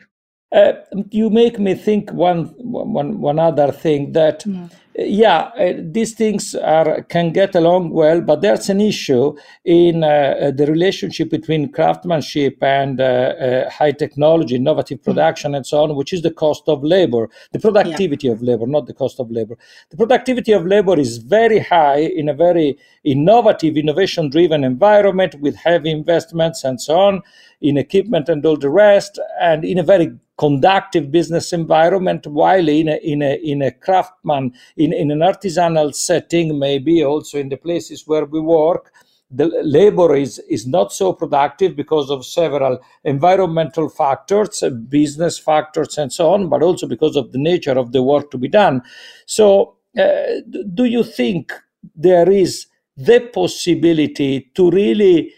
Uh, 0.52 0.72
you 1.10 1.30
make 1.30 1.58
me 1.58 1.74
think 1.74 2.12
one, 2.12 2.46
one, 2.58 3.20
one 3.20 3.38
other 3.38 3.70
thing 3.70 4.12
that 4.12 4.44
yeah 4.46 4.68
yeah, 4.96 5.50
uh, 5.56 5.74
these 5.78 6.14
things 6.14 6.54
are 6.54 7.02
can 7.02 7.32
get 7.32 7.54
along 7.54 7.90
well, 7.90 8.20
but 8.20 8.40
there's 8.40 8.68
an 8.68 8.80
issue 8.80 9.36
in 9.64 10.02
uh, 10.02 10.06
uh 10.06 10.50
the 10.50 10.66
relationship 10.66 11.30
between 11.30 11.70
craftsmanship 11.70 12.62
and 12.62 13.00
uh, 13.00 13.04
uh 13.04 13.70
high 13.70 13.92
technology, 13.92 14.56
innovative 14.56 15.00
mm. 15.00 15.04
production, 15.04 15.52
mm. 15.52 15.56
and 15.56 15.66
so 15.66 15.82
on, 15.82 15.94
which 15.94 16.12
is 16.12 16.22
the 16.22 16.30
cost 16.30 16.64
of 16.66 16.82
labor, 16.82 17.30
the 17.52 17.58
productivity 17.58 18.26
yeah. 18.26 18.32
of 18.32 18.42
labor, 18.42 18.66
not 18.66 18.86
the 18.86 18.94
cost 18.94 19.20
of 19.20 19.30
labor. 19.30 19.56
The 19.90 19.96
productivity 19.96 20.52
of 20.52 20.66
labor 20.66 20.98
is 20.98 21.18
very 21.18 21.60
high 21.60 22.00
in 22.00 22.28
a 22.28 22.34
very 22.34 22.76
innovative, 23.04 23.76
innovation-driven 23.76 24.64
environment 24.64 25.36
with 25.40 25.54
heavy 25.54 25.90
investments 25.90 26.64
and 26.64 26.80
so 26.80 26.98
on 26.98 27.22
in 27.60 27.76
equipment 27.76 28.28
and 28.28 28.44
all 28.44 28.56
the 28.56 28.70
rest, 28.70 29.20
and 29.40 29.64
in 29.64 29.78
a 29.78 29.82
very 29.82 30.18
conductive 30.40 31.10
business 31.10 31.52
environment, 31.52 32.26
while 32.26 32.66
in 32.66 32.88
a, 32.88 32.96
in 33.12 33.20
a, 33.20 33.34
in 33.44 33.60
a 33.60 33.70
craftsman, 33.70 34.54
in, 34.78 34.90
in 34.94 35.10
an 35.10 35.18
artisanal 35.18 35.94
setting, 35.94 36.58
maybe 36.58 37.04
also 37.04 37.38
in 37.38 37.50
the 37.50 37.58
places 37.58 38.06
where 38.06 38.24
we 38.24 38.40
work, 38.40 38.90
the 39.30 39.46
labor 39.62 40.16
is, 40.16 40.38
is 40.48 40.66
not 40.66 40.94
so 40.94 41.12
productive 41.12 41.76
because 41.76 42.08
of 42.10 42.24
several 42.24 42.78
environmental 43.04 43.90
factors, 43.90 44.64
business 44.88 45.38
factors, 45.38 45.98
and 45.98 46.10
so 46.10 46.30
on, 46.30 46.48
but 46.48 46.62
also 46.62 46.86
because 46.86 47.16
of 47.16 47.32
the 47.32 47.38
nature 47.38 47.78
of 47.78 47.92
the 47.92 48.02
work 48.02 48.30
to 48.30 48.38
be 48.38 48.48
done. 48.48 48.80
So, 49.26 49.76
uh, 49.98 50.40
do 50.72 50.86
you 50.86 51.04
think 51.04 51.52
there 51.94 52.30
is 52.30 52.66
the 52.96 53.20
possibility 53.20 54.50
to 54.54 54.70
really 54.70 55.34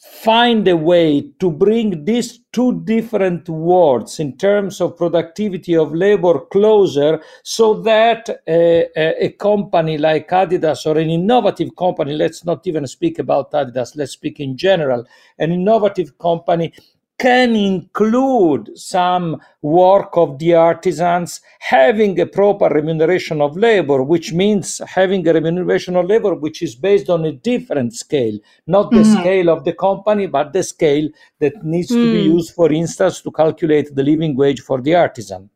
find 0.00 0.66
a 0.66 0.74
way 0.74 1.30
to 1.38 1.50
bring 1.50 2.06
these 2.06 2.40
two 2.52 2.80
different 2.84 3.46
worlds 3.50 4.18
in 4.18 4.34
terms 4.38 4.80
of 4.80 4.96
productivity 4.96 5.76
of 5.76 5.94
labor 5.94 6.40
closer 6.46 7.20
so 7.42 7.74
that 7.74 8.26
a, 8.48 8.88
a, 8.96 9.28
company 9.32 9.98
like 9.98 10.30
Adidas 10.30 10.86
or 10.86 10.96
an 10.96 11.10
innovative 11.10 11.76
company, 11.76 12.14
let's 12.14 12.46
not 12.46 12.66
even 12.66 12.86
speak 12.86 13.18
about 13.18 13.52
Adidas, 13.52 13.94
let's 13.94 14.12
speak 14.12 14.40
in 14.40 14.56
general, 14.56 15.04
an 15.38 15.52
innovative 15.52 16.16
company 16.16 16.72
can 17.20 17.54
include 17.54 18.70
some 18.78 19.38
work 19.60 20.16
of 20.16 20.38
the 20.38 20.54
artisans 20.54 21.42
having 21.58 22.18
a 22.18 22.24
proper 22.24 22.66
remuneration 22.68 23.42
of 23.42 23.58
labor, 23.58 24.02
which 24.02 24.32
means 24.32 24.80
having 24.88 25.28
a 25.28 25.32
remuneration 25.34 25.96
of 25.96 26.06
labor 26.06 26.34
which 26.34 26.62
is 26.62 26.74
based 26.74 27.10
on 27.10 27.26
a 27.26 27.32
different 27.32 27.92
scale, 27.92 28.38
not 28.66 28.90
the 28.90 28.96
mm-hmm. 28.96 29.20
scale 29.20 29.50
of 29.50 29.64
the 29.64 29.74
company, 29.74 30.26
but 30.26 30.54
the 30.54 30.62
scale 30.62 31.10
that 31.40 31.62
needs 31.62 31.90
mm. 31.90 31.96
to 31.96 32.12
be 32.12 32.24
hmm. 32.24 32.36
used, 32.36 32.54
for 32.54 32.72
instance, 32.72 33.20
to 33.20 33.30
calculate 33.30 33.94
the 33.94 34.02
living 34.02 34.34
wage 34.34 34.60
for 34.60 34.80
the 34.80 34.94
artisan. 34.94 35.50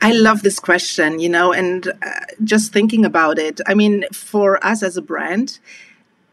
I 0.00 0.12
love 0.12 0.42
this 0.42 0.60
question, 0.60 1.18
you 1.18 1.28
know, 1.28 1.52
and 1.52 1.88
uh, 1.88 2.10
just 2.44 2.72
thinking 2.72 3.04
about 3.04 3.40
it. 3.40 3.60
I 3.66 3.74
mean, 3.74 4.04
for 4.12 4.64
us 4.64 4.84
as 4.84 4.96
a 4.96 5.02
brand, 5.02 5.58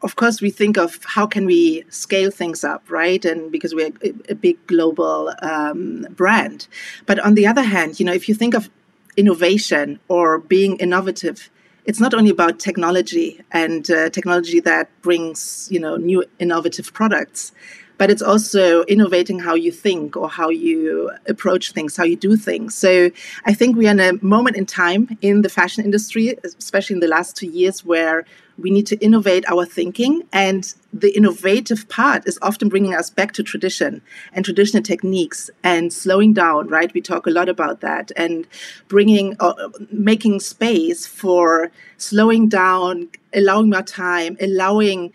of 0.04 0.16
course, 0.18 0.42
we 0.42 0.50
think 0.50 0.78
of 0.78 1.00
how 1.06 1.26
can 1.26 1.46
we 1.46 1.86
scale 1.90 2.30
things 2.30 2.64
up, 2.64 2.84
right? 2.90 3.24
And 3.24 3.52
because 3.52 3.74
we're 3.74 3.92
a, 4.30 4.36
big 4.36 4.66
global 4.68 5.34
um, 5.42 6.06
brand. 6.12 6.68
But 7.06 7.20
on 7.20 7.36
the 7.36 7.48
other 7.48 7.64
hand, 7.64 8.00
you 8.00 8.06
know, 8.06 8.14
if 8.14 8.28
you 8.28 8.36
think 8.36 8.54
of 8.54 8.70
innovation 9.16 10.00
or 10.10 10.40
being 10.40 10.76
innovative, 10.78 11.50
it's 11.86 12.00
not 12.00 12.14
only 12.14 12.30
about 12.30 12.60
technology 12.60 13.42
and 13.52 13.90
uh, 13.90 14.10
technology 14.10 14.60
that 14.62 14.90
brings, 15.02 15.68
you 15.72 15.80
know, 15.80 15.96
new 15.96 16.24
innovative 16.40 16.94
products 16.94 17.54
but 17.98 18.10
it's 18.10 18.22
also 18.22 18.84
innovating 18.86 19.40
how 19.40 19.56
you 19.56 19.72
think 19.72 20.18
or 20.18 20.30
how 20.30 20.50
you 20.50 21.12
approach 21.28 21.72
things, 21.72 21.96
how 21.96 22.04
you 22.04 22.16
do 22.16 22.36
things. 22.36 22.76
So 22.76 23.12
I 23.46 23.54
think 23.54 23.78
we 23.78 23.88
are 23.88 23.92
in 23.92 24.00
a 24.00 24.14
moment 24.22 24.58
in 24.58 24.66
time 24.66 25.18
in 25.22 25.42
the 25.42 25.50
fashion 25.50 25.86
industry, 25.86 26.36
especially 26.44 26.96
in 26.96 27.00
the 27.00 27.08
last 27.08 27.36
two 27.36 27.48
years, 27.48 27.86
where 27.86 28.26
we 28.58 28.72
need 28.72 28.88
to 28.88 28.98
innovate 28.98 29.46
our 29.50 29.66
thinking. 29.66 30.24
And 30.32 30.74
the 30.94 31.16
innovative 31.16 31.90
part 31.90 32.28
is 32.28 32.38
often 32.42 32.70
bringing 32.70 32.94
us 32.94 33.10
back 33.10 33.34
to 33.34 33.44
tradition 33.44 34.02
and 34.34 34.46
traditional 34.46 34.84
techniques 34.84 35.50
and 35.64 35.92
slowing 35.92 36.34
down, 36.34 36.68
right? 36.68 36.94
We 36.94 37.02
talk 37.02 37.26
a 37.26 37.32
lot 37.32 37.50
about 37.50 37.82
that 37.82 38.12
and 38.16 38.48
bringing, 38.88 39.36
uh, 39.40 39.70
making 39.92 40.40
space 40.40 41.08
for 41.08 41.72
slowing 41.98 42.48
down, 42.48 43.10
allowing 43.34 43.70
more 43.70 43.82
time, 43.82 44.38
allowing 44.40 45.14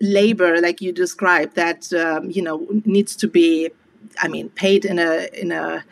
labor 0.00 0.60
like 0.60 0.80
you 0.80 0.92
described 0.92 1.54
that 1.54 1.92
um, 1.92 2.30
you 2.30 2.42
know 2.42 2.66
needs 2.84 3.14
to 3.16 3.28
be 3.28 3.70
i 4.20 4.28
mean 4.28 4.48
paid 4.50 4.84
in 4.84 4.98
a 4.98 5.28
in 5.32 5.52
a 5.52 5.84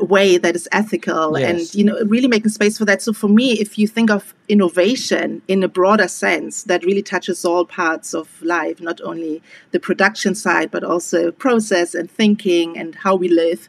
way 0.00 0.38
that 0.38 0.54
is 0.54 0.68
ethical 0.70 1.38
yes. 1.38 1.50
and 1.50 1.74
you 1.74 1.84
know 1.84 1.98
really 2.06 2.28
making 2.28 2.50
space 2.50 2.78
for 2.78 2.84
that. 2.84 3.02
So 3.02 3.12
for 3.12 3.28
me 3.28 3.52
if 3.60 3.78
you 3.78 3.88
think 3.88 4.10
of 4.10 4.34
innovation 4.48 5.42
in 5.48 5.62
a 5.62 5.68
broader 5.68 6.08
sense 6.08 6.64
that 6.64 6.84
really 6.84 7.02
touches 7.02 7.44
all 7.44 7.64
parts 7.64 8.14
of 8.14 8.40
life 8.42 8.80
not 8.80 9.00
only 9.02 9.42
the 9.72 9.80
production 9.80 10.34
side 10.34 10.70
but 10.70 10.84
also 10.84 11.32
process 11.32 11.94
and 11.94 12.10
thinking 12.10 12.78
and 12.78 12.94
how 12.94 13.16
we 13.16 13.28
live 13.28 13.68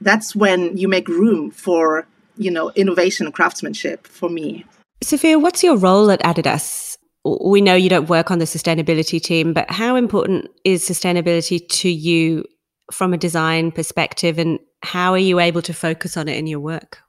that's 0.00 0.34
when 0.34 0.76
you 0.76 0.88
make 0.88 1.08
room 1.08 1.50
for 1.50 2.06
you 2.36 2.50
know 2.50 2.70
innovation 2.74 3.26
and 3.26 3.34
craftsmanship 3.34 4.06
for 4.06 4.28
me. 4.28 4.64
Sophia 5.02 5.38
what's 5.38 5.62
your 5.62 5.76
role 5.76 6.10
at 6.10 6.20
adidas? 6.20 6.98
We 7.24 7.60
know 7.60 7.74
you 7.74 7.90
don't 7.90 8.08
work 8.08 8.30
on 8.30 8.38
the 8.38 8.46
sustainability 8.46 9.20
team, 9.20 9.52
but 9.52 9.70
how 9.70 9.94
important 9.94 10.48
is 10.64 10.82
sustainability 10.82 11.66
to 11.68 11.90
you 11.90 12.44
from 12.92 13.12
a 13.12 13.18
design 13.18 13.72
perspective 13.72 14.38
and 14.38 14.58
how 14.82 15.12
are 15.12 15.18
you 15.18 15.38
able 15.38 15.62
to 15.62 15.74
focus 15.74 16.16
on 16.16 16.28
it 16.28 16.36
in 16.36 16.46
your 16.46 16.60
work? 16.60 17.02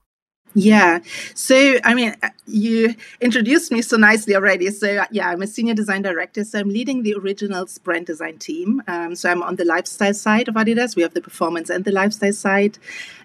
Yeah. 0.53 0.99
So, 1.33 1.77
I 1.83 1.93
mean, 1.93 2.15
uh, 2.21 2.29
you 2.45 2.95
introduced 3.21 3.71
me 3.71 3.81
so 3.81 3.95
nicely 3.95 4.35
already. 4.35 4.69
So, 4.71 4.97
uh, 4.97 5.05
yeah, 5.09 5.29
I'm 5.29 5.41
a 5.41 5.47
senior 5.47 5.73
design 5.73 6.01
director. 6.01 6.43
So, 6.43 6.59
I'm 6.59 6.67
leading 6.67 7.03
the 7.03 7.15
originals 7.15 7.77
brand 7.77 8.05
design 8.05 8.37
team. 8.37 8.83
Um, 8.87 9.15
so, 9.15 9.29
I'm 9.29 9.41
on 9.43 9.55
the 9.55 9.63
lifestyle 9.63 10.13
side 10.13 10.49
of 10.49 10.55
Adidas. 10.55 10.95
We 10.95 11.03
have 11.03 11.13
the 11.13 11.21
performance 11.21 11.69
and 11.69 11.85
the 11.85 11.91
lifestyle 11.91 12.33
side. 12.33 12.77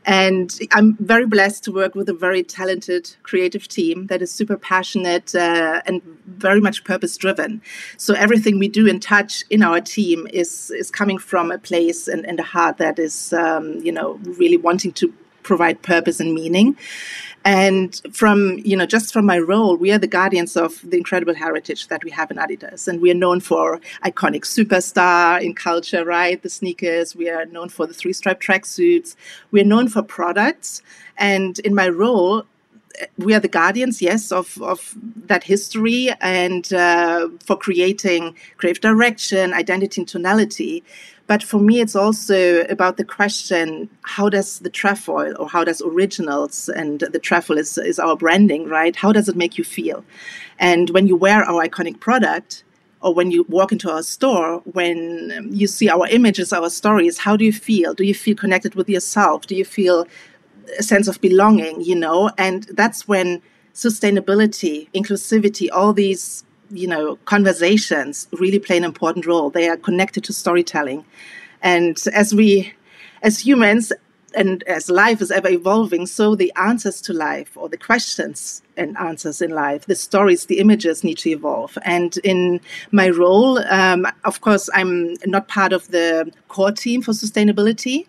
And 0.05 0.57
I'm 0.71 0.97
very 1.01 1.27
blessed 1.27 1.65
to 1.65 1.73
work 1.73 1.97
with 1.97 2.09
a 2.09 2.15
very 2.15 2.45
talented 2.45 3.17
creative 3.25 3.67
team 3.67 4.07
that 4.07 4.23
is 4.23 4.31
super 4.31 4.57
passionate 4.57 5.35
uh, 5.35 5.83
and 5.85 6.03
very 6.27 6.61
much 6.61 6.85
purpose 6.85 7.17
driven. 7.17 7.61
So, 7.97 8.15
everything 8.15 8.61
we 8.61 8.69
do 8.69 8.89
and 8.89 9.03
touch 9.03 9.43
in 9.51 9.65
our 9.65 9.81
team 9.81 10.29
is, 10.33 10.71
is 10.71 10.93
coming 10.93 11.19
from 11.19 11.51
a 11.51 11.59
place 11.59 12.07
and, 12.07 12.25
and 12.25 12.39
a 12.39 12.45
heart 12.45 12.79
that 12.79 13.01
is, 13.01 13.33
um, 13.33 13.81
you 13.81 13.91
know, 13.91 14.21
really 14.23 14.57
wanting 14.57 14.93
to 14.93 15.13
provide 15.47 15.81
purpose 15.83 16.21
and 16.21 16.35
meaning. 16.35 16.77
And 17.45 18.01
from, 18.13 18.59
you 18.65 18.77
know, 18.77 18.87
just 18.87 19.13
from 19.13 19.25
my 19.25 19.39
role, 19.39 19.77
we 19.77 19.93
are 19.93 19.99
the 19.99 20.09
guardians 20.09 20.57
of 20.57 20.71
the 20.83 20.97
incredible 20.97 21.35
heritage 21.35 21.87
that 21.87 22.03
we 22.03 22.11
have 22.11 22.33
in 22.33 22.39
Adidas. 22.39 22.89
And 22.89 23.01
we 23.01 23.09
are 23.13 23.21
known 23.25 23.39
for 23.39 23.81
iconic 24.05 24.43
superstar 24.43 25.41
in 25.41 25.55
culture, 25.55 26.05
right? 26.05 26.43
The 26.43 26.51
sneakers. 26.51 27.15
We 27.15 27.31
are 27.31 27.47
known 27.47 27.69
for 27.69 27.87
the 27.87 27.95
three 27.95 28.13
stripe 28.13 28.41
tracksuits. 28.41 29.15
We 29.53 29.61
are 29.61 29.71
known 29.73 29.87
for 29.89 30.03
products. 30.03 30.83
And 31.17 31.61
in 31.61 31.73
my 31.73 31.89
role, 31.89 32.45
we 33.19 33.35
are 33.35 33.41
the 33.41 33.49
guardians, 33.49 34.01
yes, 34.01 34.33
of, 34.33 34.61
of 34.63 34.95
that 35.27 35.45
history 35.45 36.11
and 36.21 36.73
uh, 36.73 37.29
for 37.45 37.57
creating 37.57 38.35
creative 38.57 38.81
direction, 38.81 39.53
identity, 39.53 40.01
and 40.01 40.09
tonality. 40.09 40.83
But 41.27 41.43
for 41.43 41.59
me, 41.59 41.81
it's 41.81 41.97
also 41.97 42.63
about 42.63 42.97
the 42.97 43.05
question 43.05 43.91
how 44.03 44.29
does 44.29 44.61
the 44.61 44.71
trefoil 44.71 45.35
or 45.39 45.49
how 45.49 45.65
does 45.65 45.83
originals, 45.83 46.69
and 46.69 47.01
the 47.01 47.19
trefoil 47.19 47.59
is, 47.59 47.77
is 47.79 47.99
our 47.99 48.17
branding, 48.17 48.69
right? 48.69 48.95
How 48.95 49.13
does 49.13 49.29
it 49.29 49.37
make 49.37 49.59
you 49.59 49.65
feel? 49.65 50.05
And 50.59 50.91
when 50.91 51.07
you 51.07 51.17
wear 51.17 51.43
our 51.43 51.67
iconic 51.67 52.01
product, 52.01 52.63
or 53.03 53.13
when 53.13 53.31
you 53.31 53.45
walk 53.49 53.73
into 53.73 53.91
our 53.91 54.03
store, 54.03 54.59
when 54.73 55.49
you 55.53 55.67
see 55.67 55.89
our 55.89 56.07
images, 56.09 56.53
our 56.53 56.71
stories, 56.71 57.19
how 57.19 57.37
do 57.37 57.45
you 57.45 57.53
feel? 57.53 57.95
Do 57.95 58.05
you 58.05 58.15
feel 58.15 58.35
connected 58.37 58.75
with 58.75 58.89
yourself? 58.89 59.47
Do 59.47 59.55
you 59.55 59.65
feel 59.65 60.07
a 60.79 60.83
sense 60.83 61.09
of 61.09 61.21
belonging, 61.21 61.81
you 61.81 61.95
know? 61.95 62.31
And 62.39 62.65
that's 62.65 63.07
when 63.07 63.43
sustainability, 63.75 64.89
inclusivity, 64.93 65.69
all 65.73 65.93
these 65.93 66.45
you 66.71 66.87
know 66.87 67.17
conversations 67.27 68.29
really 68.33 68.59
play 68.59 68.77
an 68.77 68.85
important 68.85 69.27
role. 69.27 69.51
They 69.51 69.69
are 69.69 69.77
connected 69.77 70.25
to 70.25 70.33
storytelling. 70.33 71.05
And 71.63 71.99
as 72.13 72.35
we 72.35 72.73
as 73.23 73.41
humans 73.41 73.93
and 74.35 74.63
as 74.65 74.91
life 74.91 75.23
is 75.23 75.31
ever 75.31 75.49
evolving 75.49 76.05
so 76.05 76.35
the 76.35 76.53
answers 76.57 77.01
to 77.01 77.13
life 77.13 77.57
or 77.57 77.69
the 77.69 77.79
questions 77.79 78.61
and 78.77 78.97
answers 78.99 79.41
in 79.41 79.51
life 79.51 79.87
the 79.87 79.95
stories 79.95 80.47
the 80.47 80.59
images 80.59 81.03
need 81.03 81.19
to 81.19 81.31
evolve. 81.31 81.79
And 81.83 82.17
in 82.19 82.61
my 82.91 83.09
role 83.09 83.59
um, 83.71 84.07
of 84.25 84.41
course 84.41 84.69
i'm 84.75 85.15
not 85.25 85.49
part 85.49 85.73
of 85.73 85.89
the 85.89 86.31
core 86.49 86.73
team 86.73 87.03
for 87.03 87.13
sustainability 87.13 88.07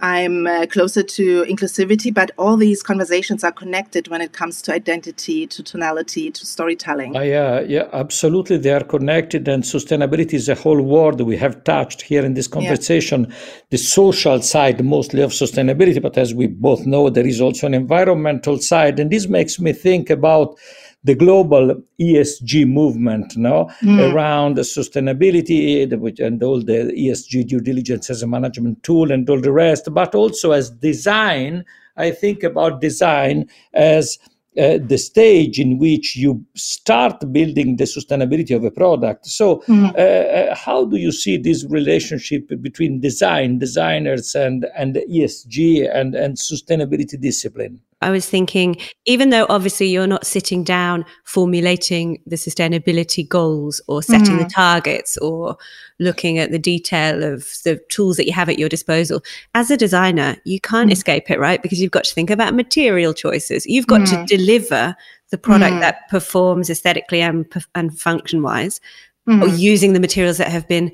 I'm 0.00 0.46
uh, 0.46 0.66
closer 0.66 1.02
to 1.02 1.44
inclusivity, 1.44 2.12
but 2.12 2.30
all 2.38 2.56
these 2.56 2.82
conversations 2.82 3.42
are 3.42 3.52
connected 3.52 4.08
when 4.08 4.20
it 4.20 4.32
comes 4.32 4.62
to 4.62 4.72
identity, 4.72 5.46
to 5.46 5.62
tonality, 5.62 6.30
to 6.30 6.46
storytelling. 6.46 7.16
Uh, 7.16 7.20
yeah, 7.20 7.60
yeah, 7.60 7.88
absolutely. 7.92 8.58
They 8.58 8.72
are 8.72 8.84
connected, 8.84 9.48
and 9.48 9.62
sustainability 9.62 10.34
is 10.34 10.48
a 10.48 10.54
whole 10.54 10.80
word 10.80 11.20
we 11.20 11.36
have 11.36 11.64
touched 11.64 12.02
here 12.02 12.24
in 12.24 12.34
this 12.34 12.46
conversation. 12.46 13.26
Yeah. 13.28 13.36
The 13.70 13.78
social 13.78 14.40
side, 14.42 14.84
mostly 14.84 15.22
of 15.22 15.32
sustainability, 15.32 16.00
but 16.00 16.16
as 16.16 16.34
we 16.34 16.46
both 16.46 16.86
know, 16.86 17.10
there 17.10 17.26
is 17.26 17.40
also 17.40 17.66
an 17.66 17.74
environmental 17.74 18.58
side, 18.58 19.00
and 19.00 19.10
this 19.10 19.28
makes 19.28 19.58
me 19.58 19.72
think 19.72 20.10
about 20.10 20.58
the 21.04 21.14
global 21.14 21.80
ESG 22.00 22.66
movement 22.66 23.36
no, 23.36 23.70
mm. 23.80 24.12
around 24.12 24.56
sustainability 24.58 25.82
and 26.20 26.42
all 26.42 26.60
the 26.60 26.92
ESG 26.96 27.46
due 27.46 27.60
diligence 27.60 28.10
as 28.10 28.22
a 28.22 28.26
management 28.26 28.82
tool 28.82 29.12
and 29.12 29.28
all 29.30 29.40
the 29.40 29.52
rest, 29.52 29.92
but 29.92 30.14
also 30.14 30.52
as 30.52 30.70
design. 30.70 31.64
I 31.96 32.10
think 32.10 32.42
about 32.42 32.80
design 32.80 33.48
as 33.74 34.18
uh, 34.58 34.78
the 34.82 34.98
stage 34.98 35.60
in 35.60 35.78
which 35.78 36.16
you 36.16 36.44
start 36.56 37.20
building 37.32 37.76
the 37.76 37.84
sustainability 37.84 38.56
of 38.56 38.64
a 38.64 38.70
product. 38.70 39.26
So, 39.26 39.62
mm. 39.68 39.96
uh, 39.96 40.54
how 40.54 40.84
do 40.84 40.96
you 40.96 41.12
see 41.12 41.36
this 41.36 41.64
relationship 41.68 42.50
between 42.60 43.00
design, 43.00 43.58
designers, 43.58 44.34
and 44.34 44.66
and 44.76 44.96
ESG 44.96 45.88
and 45.94 46.16
and 46.16 46.36
sustainability 46.36 47.20
discipline? 47.20 47.80
I 48.00 48.10
was 48.10 48.28
thinking, 48.28 48.76
even 49.06 49.30
though 49.30 49.46
obviously 49.48 49.88
you're 49.88 50.06
not 50.06 50.24
sitting 50.24 50.62
down 50.62 51.04
formulating 51.24 52.22
the 52.26 52.36
sustainability 52.36 53.28
goals 53.28 53.80
or 53.88 54.02
setting 54.02 54.36
mm. 54.36 54.44
the 54.44 54.48
targets 54.48 55.18
or 55.18 55.56
looking 55.98 56.38
at 56.38 56.52
the 56.52 56.60
detail 56.60 57.24
of 57.24 57.40
the 57.64 57.80
tools 57.88 58.16
that 58.16 58.26
you 58.26 58.32
have 58.32 58.48
at 58.48 58.58
your 58.58 58.68
disposal, 58.68 59.22
as 59.54 59.70
a 59.70 59.76
designer, 59.76 60.36
you 60.44 60.60
can't 60.60 60.90
mm. 60.90 60.92
escape 60.92 61.28
it, 61.28 61.40
right? 61.40 61.60
Because 61.60 61.80
you've 61.80 61.90
got 61.90 62.04
to 62.04 62.14
think 62.14 62.30
about 62.30 62.54
material 62.54 63.12
choices. 63.12 63.66
You've 63.66 63.88
got 63.88 64.02
mm. 64.02 64.26
to 64.26 64.36
deliver 64.36 64.94
the 65.30 65.38
product 65.38 65.74
mm. 65.74 65.80
that 65.80 66.08
performs 66.08 66.70
aesthetically 66.70 67.20
and, 67.20 67.52
and 67.74 67.98
function 67.98 68.42
wise, 68.42 68.80
or 69.26 69.32
mm. 69.32 69.58
using 69.58 69.92
the 69.92 70.00
materials 70.00 70.38
that 70.38 70.48
have 70.48 70.68
been 70.68 70.92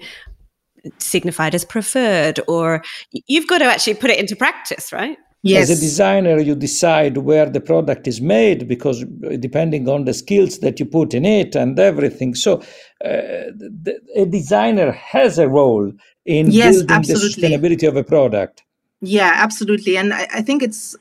signified 0.98 1.54
as 1.54 1.64
preferred, 1.64 2.40
or 2.48 2.82
you've 3.12 3.46
got 3.46 3.58
to 3.58 3.64
actually 3.64 3.94
put 3.94 4.10
it 4.10 4.18
into 4.18 4.34
practice, 4.34 4.92
right? 4.92 5.18
Yes. 5.46 5.68
As 5.68 5.78
a 5.78 5.80
designer, 5.82 6.38
you 6.40 6.54
decide 6.54 7.18
where 7.18 7.50
the 7.50 7.60
product 7.60 8.08
is 8.08 8.18
made 8.22 8.66
because 8.66 9.04
depending 9.38 9.90
on 9.90 10.06
the 10.06 10.14
skills 10.14 10.60
that 10.60 10.80
you 10.80 10.86
put 10.86 11.12
in 11.12 11.26
it 11.26 11.54
and 11.54 11.78
everything. 11.78 12.34
So, 12.34 12.60
uh, 13.04 13.52
the, 13.84 14.00
a 14.16 14.24
designer 14.24 14.90
has 14.92 15.38
a 15.38 15.46
role 15.46 15.92
in 16.24 16.50
yes, 16.50 16.76
building 16.76 16.96
absolutely. 16.96 17.28
the 17.28 17.56
sustainability 17.58 17.86
of 17.86 17.94
a 17.94 18.02
product. 18.02 18.64
Yeah, 19.02 19.32
absolutely. 19.34 19.98
And 19.98 20.14
I, 20.14 20.26
I 20.32 20.40
think 20.40 20.62
it's, 20.62 20.96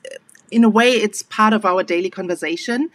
in 0.51 0.65
a 0.65 0.69
way, 0.69 0.91
it's 0.91 1.23
part 1.23 1.53
of 1.53 1.63
our 1.63 1.81
daily 1.81 2.09
conversation. 2.09 2.89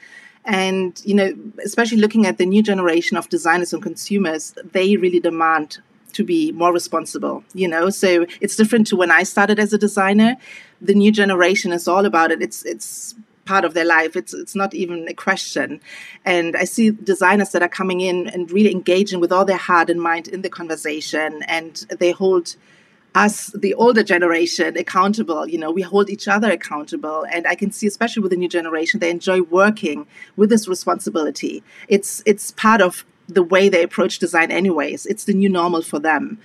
And, 0.44 1.00
you 1.06 1.14
know, 1.14 1.34
especially 1.64 1.96
looking 1.96 2.26
at 2.26 2.36
the 2.36 2.44
new 2.44 2.62
generation 2.62 3.16
of 3.16 3.30
designers 3.30 3.72
and 3.72 3.82
consumers, 3.82 4.52
they 4.72 4.98
really 4.98 5.20
demand 5.20 5.78
to 6.12 6.24
be 6.24 6.52
more 6.52 6.72
responsible 6.72 7.44
you 7.54 7.68
know? 7.68 7.90
So 7.90 8.26
it's 8.40 8.56
different 8.56 8.86
to 8.88 8.96
when 8.96 9.10
i 9.10 9.22
started 9.22 9.58
as 9.58 9.72
a 9.72 9.78
designer. 9.78 10.36
The 10.80 10.94
new 10.94 11.10
generation 11.12 11.72
is 11.72 11.88
all 11.88 12.06
about 12.06 12.30
it. 12.30 12.40
It's 12.42 12.64
it's 12.64 13.14
part 13.44 13.64
of 13.64 13.74
their 13.74 13.84
life. 13.84 14.14
It's 14.16 14.34
it's 14.34 14.54
not 14.54 14.74
even 14.74 15.08
a 15.08 15.14
question. 15.14 15.80
And 16.24 16.56
i 16.56 16.64
see 16.64 16.90
designers 16.90 17.50
that 17.52 17.62
are 17.62 17.68
coming 17.68 18.00
in 18.00 18.28
and 18.28 18.50
really 18.50 18.72
engaging 18.72 19.20
with 19.20 19.32
all 19.32 19.44
their 19.44 19.56
heart 19.56 19.90
and 19.90 20.00
mind 20.00 20.28
in 20.28 20.42
the 20.42 20.50
conversation 20.50 21.42
and 21.44 21.86
they 21.98 22.12
hold 22.12 22.56
us 23.14 23.50
the 23.58 23.74
older 23.74 24.04
generation 24.04 24.76
accountable. 24.76 25.48
You 25.48 25.58
know 25.58 25.70
we 25.70 25.82
hold 25.82 26.10
each 26.10 26.28
other 26.28 26.50
accountable. 26.50 27.26
And 27.32 27.46
i 27.46 27.54
can 27.54 27.72
see 27.72 27.86
especially 27.86 28.22
with 28.22 28.30
the 28.30 28.36
new 28.36 28.48
generation 28.48 29.00
they 29.00 29.10
enjoy 29.10 29.40
working 29.42 30.06
with 30.36 30.50
this 30.50 30.68
responsibility. 30.68 31.62
It's 31.88 32.22
it's 32.26 32.52
part 32.52 32.80
of 32.80 33.04
the 33.28 33.42
way 33.42 33.68
they 33.68 33.82
approach 33.82 34.18
design 34.18 34.50
anyways. 34.50 35.06
It's 35.06 35.24
the 35.24 35.34
new 35.34 35.48
normal 35.48 35.82
for 35.82 35.98
them. 35.98 36.38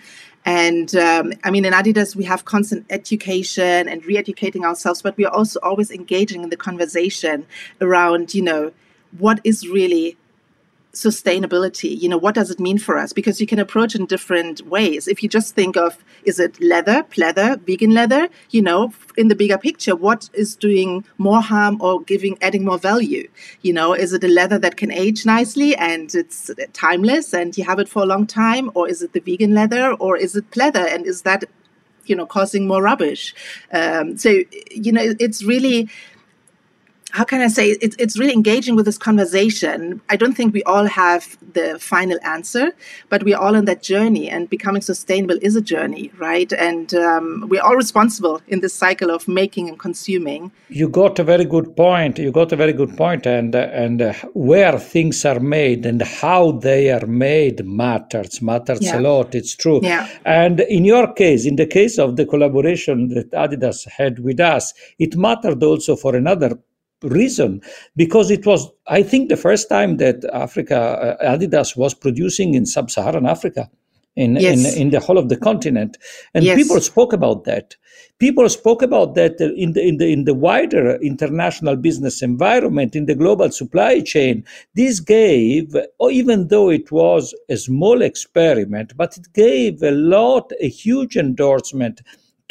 And 0.45 0.93
um, 0.97 1.31
i 1.45 1.49
mean 1.49 1.63
in 1.63 1.71
adidas 1.71 2.17
we 2.17 2.25
have 2.25 2.43
constant 2.43 2.85
education 2.89 3.87
and 3.87 4.05
re-educating 4.05 4.65
ourselves 4.65 5.01
but 5.01 5.15
we 5.15 5.25
are 5.25 5.33
also 5.33 5.57
always 5.63 5.89
engaging 5.89 6.43
in 6.43 6.49
the 6.49 6.57
conversation 6.57 7.45
around 7.79 8.33
you 8.33 8.41
know 8.41 8.73
what 9.17 9.39
is 9.45 9.65
really 9.65 10.17
sustainability 10.93 11.99
you 11.99 12.07
know 12.07 12.17
what 12.17 12.35
does 12.35 12.51
it 12.51 12.59
mean 12.59 12.77
for 12.77 12.97
us? 12.97 13.13
Because 13.13 13.41
you 13.41 13.47
can 13.47 13.57
approach 13.57 13.95
in 13.95 14.05
different 14.05 14.61
ways. 14.67 15.07
If 15.07 15.23
you 15.23 15.29
just 15.29 15.55
think 15.55 15.75
of 15.75 15.97
is 16.23 16.39
it 16.39 16.61
leather 16.61 17.03
pleather 17.03 17.59
vegan 17.61 17.93
leather? 17.95 18.29
You 18.51 18.61
know 18.61 18.93
in 19.17 19.27
the 19.27 19.35
bigger 19.35 19.57
picture 19.57 19.95
what 19.95 20.29
is 20.33 20.55
doing 20.55 21.03
more 21.17 21.41
harm 21.41 21.81
or 21.81 22.01
giving 22.01 22.37
adding 22.41 22.63
more 22.63 22.77
value? 22.77 23.27
You 23.63 23.73
know 23.73 23.93
is 23.93 24.13
it 24.13 24.23
a 24.23 24.27
leather 24.27 24.59
that 24.59 24.77
can 24.77 24.91
age 24.91 25.25
nicely 25.25 25.75
and 25.75 26.13
it's 26.13 26.51
timeless 26.73 27.33
and 27.33 27.57
you 27.57 27.63
have 27.63 27.79
it 27.79 27.89
for 27.89 28.03
a 28.03 28.05
long 28.05 28.27
time? 28.27 28.69
Or 28.75 28.87
is 28.87 29.01
it 29.01 29.13
the 29.13 29.19
vegan 29.19 29.55
leather? 29.55 29.93
Or 29.93 30.15
is 30.15 30.35
it 30.35 30.51
pleather? 30.51 30.85
And 30.93 31.07
is 31.07 31.23
that 31.23 31.45
you 32.05 32.15
know 32.15 32.27
causing 32.27 32.67
more 32.67 32.83
rubbish? 32.83 33.33
Um, 33.71 34.17
so 34.17 34.29
you 34.69 34.91
know 34.91 35.15
it's 35.19 35.43
really 35.43 35.89
how 37.13 37.23
can 37.23 37.41
I 37.41 37.47
say 37.47 37.69
it's 37.85 37.95
it's 37.99 38.17
really 38.17 38.33
engaging 38.33 38.75
with 38.75 38.85
this 38.85 38.97
conversation. 38.97 40.01
I 40.09 40.15
don't 40.15 40.33
think 40.33 40.51
we 40.51 40.63
all 40.63 40.87
have 40.87 41.37
the 41.53 41.77
final 41.79 42.17
answer, 42.23 42.71
but 43.09 43.21
we're 43.21 43.37
all 43.37 43.55
on 43.55 43.65
that 43.65 43.83
journey, 43.83 44.31
and 44.31 44.49
becoming 44.49 44.81
sustainable 44.81 45.37
is 45.41 45.55
a 45.55 45.61
journey, 45.61 46.11
right? 46.17 46.51
And 46.53 46.95
um, 46.95 47.45
we're 47.49 47.61
all 47.61 47.75
responsible 47.75 48.41
in 48.47 48.61
this 48.61 48.73
cycle 48.73 49.11
of 49.11 49.27
making 49.27 49.69
and 49.69 49.77
consuming. 49.77 50.51
You 50.69 50.89
got 50.89 51.19
a 51.19 51.23
very 51.23 51.45
good 51.45 51.75
point. 51.75 52.17
You 52.17 52.31
got 52.31 52.51
a 52.51 52.55
very 52.55 52.73
good 52.73 52.97
point, 52.97 53.27
and 53.27 53.53
and 53.53 54.01
uh, 54.01 54.13
where 54.33 54.79
things 54.79 55.23
are 55.23 55.39
made 55.39 55.85
and 55.85 56.01
how 56.01 56.53
they 56.53 56.89
are 56.89 57.05
made 57.05 57.63
matters 57.63 58.41
matters 58.41 58.81
yeah. 58.81 58.97
a 58.97 59.01
lot. 59.01 59.35
It's 59.35 59.55
true. 59.55 59.81
Yeah. 59.83 60.09
And 60.25 60.61
in 60.61 60.83
your 60.83 61.13
case, 61.13 61.45
in 61.45 61.57
the 61.57 61.67
case 61.67 61.99
of 61.99 62.15
the 62.15 62.25
collaboration 62.25 63.09
that 63.09 63.29
Adidas 63.31 63.87
had 63.87 64.17
with 64.17 64.39
us, 64.39 64.73
it 64.97 65.15
mattered 65.15 65.61
also 65.61 65.95
for 65.95 66.15
another 66.15 66.57
reason 67.03 67.61
because 67.95 68.31
it 68.31 68.45
was 68.45 68.69
i 68.87 69.03
think 69.03 69.29
the 69.29 69.37
first 69.37 69.69
time 69.69 69.97
that 69.97 70.23
africa 70.33 71.17
uh, 71.21 71.35
adidas 71.35 71.75
was 71.75 71.93
producing 71.93 72.53
in 72.53 72.65
sub-saharan 72.65 73.25
africa 73.25 73.69
in, 74.15 74.35
yes. 74.35 74.75
in 74.75 74.81
in 74.81 74.89
the 74.91 74.99
whole 74.99 75.17
of 75.17 75.29
the 75.29 75.37
continent 75.37 75.97
and 76.33 76.45
yes. 76.45 76.55
people 76.55 76.79
spoke 76.79 77.13
about 77.13 77.45
that 77.45 77.75
people 78.19 78.47
spoke 78.47 78.81
about 78.81 79.15
that 79.15 79.39
in 79.41 79.73
the 79.73 79.81
in 79.81 79.97
the 79.97 80.07
in 80.07 80.23
the 80.25 80.33
wider 80.33 80.95
international 81.01 81.75
business 81.75 82.21
environment 82.21 82.95
in 82.95 83.05
the 83.07 83.15
global 83.15 83.51
supply 83.51 83.99
chain 84.01 84.43
this 84.75 84.99
gave 84.99 85.75
or 85.97 86.11
even 86.11 86.47
though 86.49 86.69
it 86.69 86.91
was 86.91 87.33
a 87.49 87.57
small 87.57 88.01
experiment 88.01 88.95
but 88.95 89.17
it 89.17 89.31
gave 89.33 89.81
a 89.81 89.91
lot 89.91 90.51
a 90.61 90.69
huge 90.69 91.17
endorsement 91.17 92.01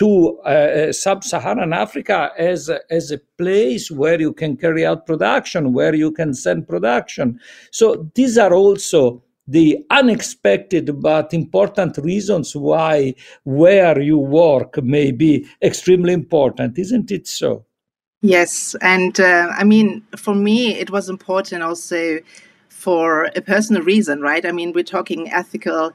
to 0.03 0.41
uh, 0.45 0.49
uh, 0.49 0.93
sub-Saharan 0.93 1.73
Africa 1.73 2.33
as 2.37 2.69
a, 2.69 2.81
as 2.91 3.13
a 3.13 3.19
place 3.39 3.89
where 3.89 4.21
you 4.21 4.33
can 4.33 4.57
carry 4.57 4.85
out 4.85 5.07
production, 5.07 5.73
where 5.73 5.95
you 5.95 6.11
can 6.11 6.35
send 6.35 6.67
production. 6.67 7.39
So 7.71 8.11
these 8.17 8.37
are 8.37 8.53
also 8.53 9.23
the 9.47 9.79
unexpected 9.91 11.01
but 11.01 11.33
important 11.33 11.99
reasons 11.99 12.57
why 12.57 13.15
where 13.45 14.01
you 14.01 14.19
work 14.19 14.83
may 14.83 15.13
be 15.13 15.47
extremely 15.63 16.13
important, 16.13 16.81
isn't 16.81 17.13
it 17.13 17.29
so? 17.29 17.65
Yes, 18.23 18.75
and 18.81 19.21
uh, 19.21 19.53
I 19.57 19.63
mean, 19.63 20.03
for 20.17 20.35
me, 20.35 20.75
it 20.75 20.91
was 20.91 21.09
important 21.09 21.63
also 21.63 22.19
for 22.69 23.31
a 23.37 23.41
personal 23.41 23.83
reason, 23.83 24.21
right? 24.21 24.45
I 24.45 24.51
mean, 24.51 24.73
we're 24.73 24.83
talking 24.99 25.31
ethical 25.31 25.93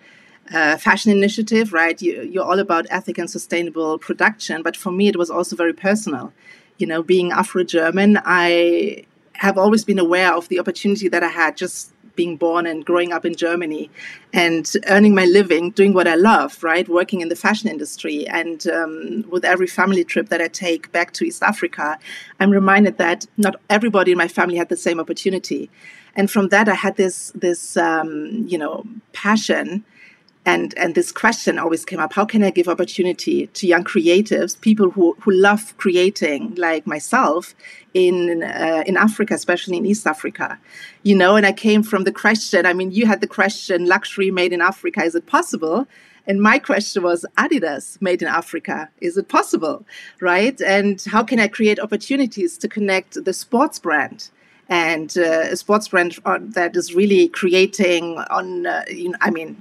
uh, 0.53 0.77
fashion 0.77 1.11
initiative, 1.11 1.73
right? 1.73 2.01
You, 2.01 2.41
are 2.41 2.45
all 2.45 2.59
about 2.59 2.85
ethic 2.89 3.17
and 3.17 3.29
sustainable 3.29 3.97
production. 3.97 4.63
But 4.63 4.77
for 4.77 4.91
me, 4.91 5.07
it 5.07 5.17
was 5.17 5.29
also 5.29 5.55
very 5.55 5.73
personal. 5.73 6.33
You 6.77 6.87
know, 6.87 7.03
being 7.03 7.31
Afro 7.31 7.63
German, 7.63 8.19
I 8.25 9.05
have 9.33 9.57
always 9.57 9.83
been 9.83 9.99
aware 9.99 10.33
of 10.33 10.47
the 10.49 10.59
opportunity 10.59 11.07
that 11.09 11.23
I 11.23 11.29
had 11.29 11.57
just 11.57 11.93
being 12.15 12.35
born 12.35 12.65
and 12.65 12.83
growing 12.83 13.13
up 13.13 13.23
in 13.23 13.35
Germany 13.35 13.89
and 14.33 14.73
earning 14.87 15.15
my 15.15 15.25
living 15.25 15.69
doing 15.71 15.93
what 15.93 16.07
I 16.07 16.15
love, 16.15 16.61
right? 16.63 16.89
Working 16.89 17.21
in 17.21 17.29
the 17.29 17.35
fashion 17.35 17.69
industry. 17.69 18.27
And 18.27 18.67
um, 18.67 19.23
with 19.29 19.45
every 19.45 19.67
family 19.67 20.03
trip 20.03 20.29
that 20.29 20.41
I 20.41 20.47
take 20.47 20.91
back 20.91 21.13
to 21.13 21.25
East 21.25 21.43
Africa, 21.43 21.97
I'm 22.39 22.51
reminded 22.51 22.97
that 22.97 23.27
not 23.37 23.55
everybody 23.69 24.11
in 24.11 24.17
my 24.17 24.27
family 24.27 24.57
had 24.57 24.69
the 24.69 24.75
same 24.75 24.99
opportunity. 24.99 25.69
And 26.15 26.29
from 26.29 26.49
that, 26.49 26.67
I 26.67 26.73
had 26.73 26.97
this, 26.97 27.31
this 27.35 27.77
um, 27.77 28.45
you 28.47 28.57
know, 28.57 28.83
passion 29.13 29.85
and 30.47 30.73
and 30.77 30.95
this 30.95 31.11
question 31.11 31.59
always 31.59 31.83
came 31.83 31.99
up 31.99 32.13
how 32.13 32.25
can 32.25 32.41
i 32.41 32.49
give 32.49 32.67
opportunity 32.69 33.47
to 33.47 33.67
young 33.67 33.83
creatives 33.83 34.59
people 34.59 34.89
who 34.89 35.15
who 35.21 35.31
love 35.31 35.75
creating 35.77 36.55
like 36.55 36.87
myself 36.87 37.53
in 37.93 38.41
uh, 38.41 38.83
in 38.87 38.95
africa 38.97 39.33
especially 39.33 39.77
in 39.77 39.85
east 39.85 40.07
africa? 40.07 40.57
You 41.03 41.15
know 41.15 41.35
and 41.35 41.45
i 41.45 41.51
came 41.51 41.83
from 41.83 42.05
the 42.05 42.13
question 42.23 42.65
i 42.65 42.73
mean 42.73 42.91
you 42.91 43.05
had 43.05 43.21
the 43.21 43.27
question 43.39 43.85
luxury 43.85 44.31
made 44.31 44.53
in 44.53 44.61
africa 44.61 45.03
is 45.03 45.15
it 45.15 45.27
possible? 45.27 45.87
And 46.29 46.41
my 46.41 46.59
question 46.59 47.03
was 47.03 47.25
adidas 47.37 48.01
made 48.01 48.21
in 48.21 48.27
africa 48.27 48.89
is 49.01 49.17
it 49.17 49.27
possible? 49.27 49.85
Right? 50.21 50.59
And 50.61 50.95
how 51.13 51.23
can 51.23 51.39
i 51.39 51.47
create 51.47 51.79
opportunities 51.79 52.57
to 52.59 52.67
connect 52.67 53.11
the 53.27 53.33
sports 53.33 53.79
brand 53.79 54.29
and 54.69 55.17
uh, 55.17 55.53
a 55.53 55.55
sports 55.55 55.87
brand 55.87 56.11
that 56.59 56.75
is 56.75 56.93
really 56.93 57.29
creating 57.29 58.03
on 58.37 58.65
uh, 58.65 58.83
you 58.89 59.09
know, 59.09 59.17
i 59.21 59.29
mean 59.29 59.51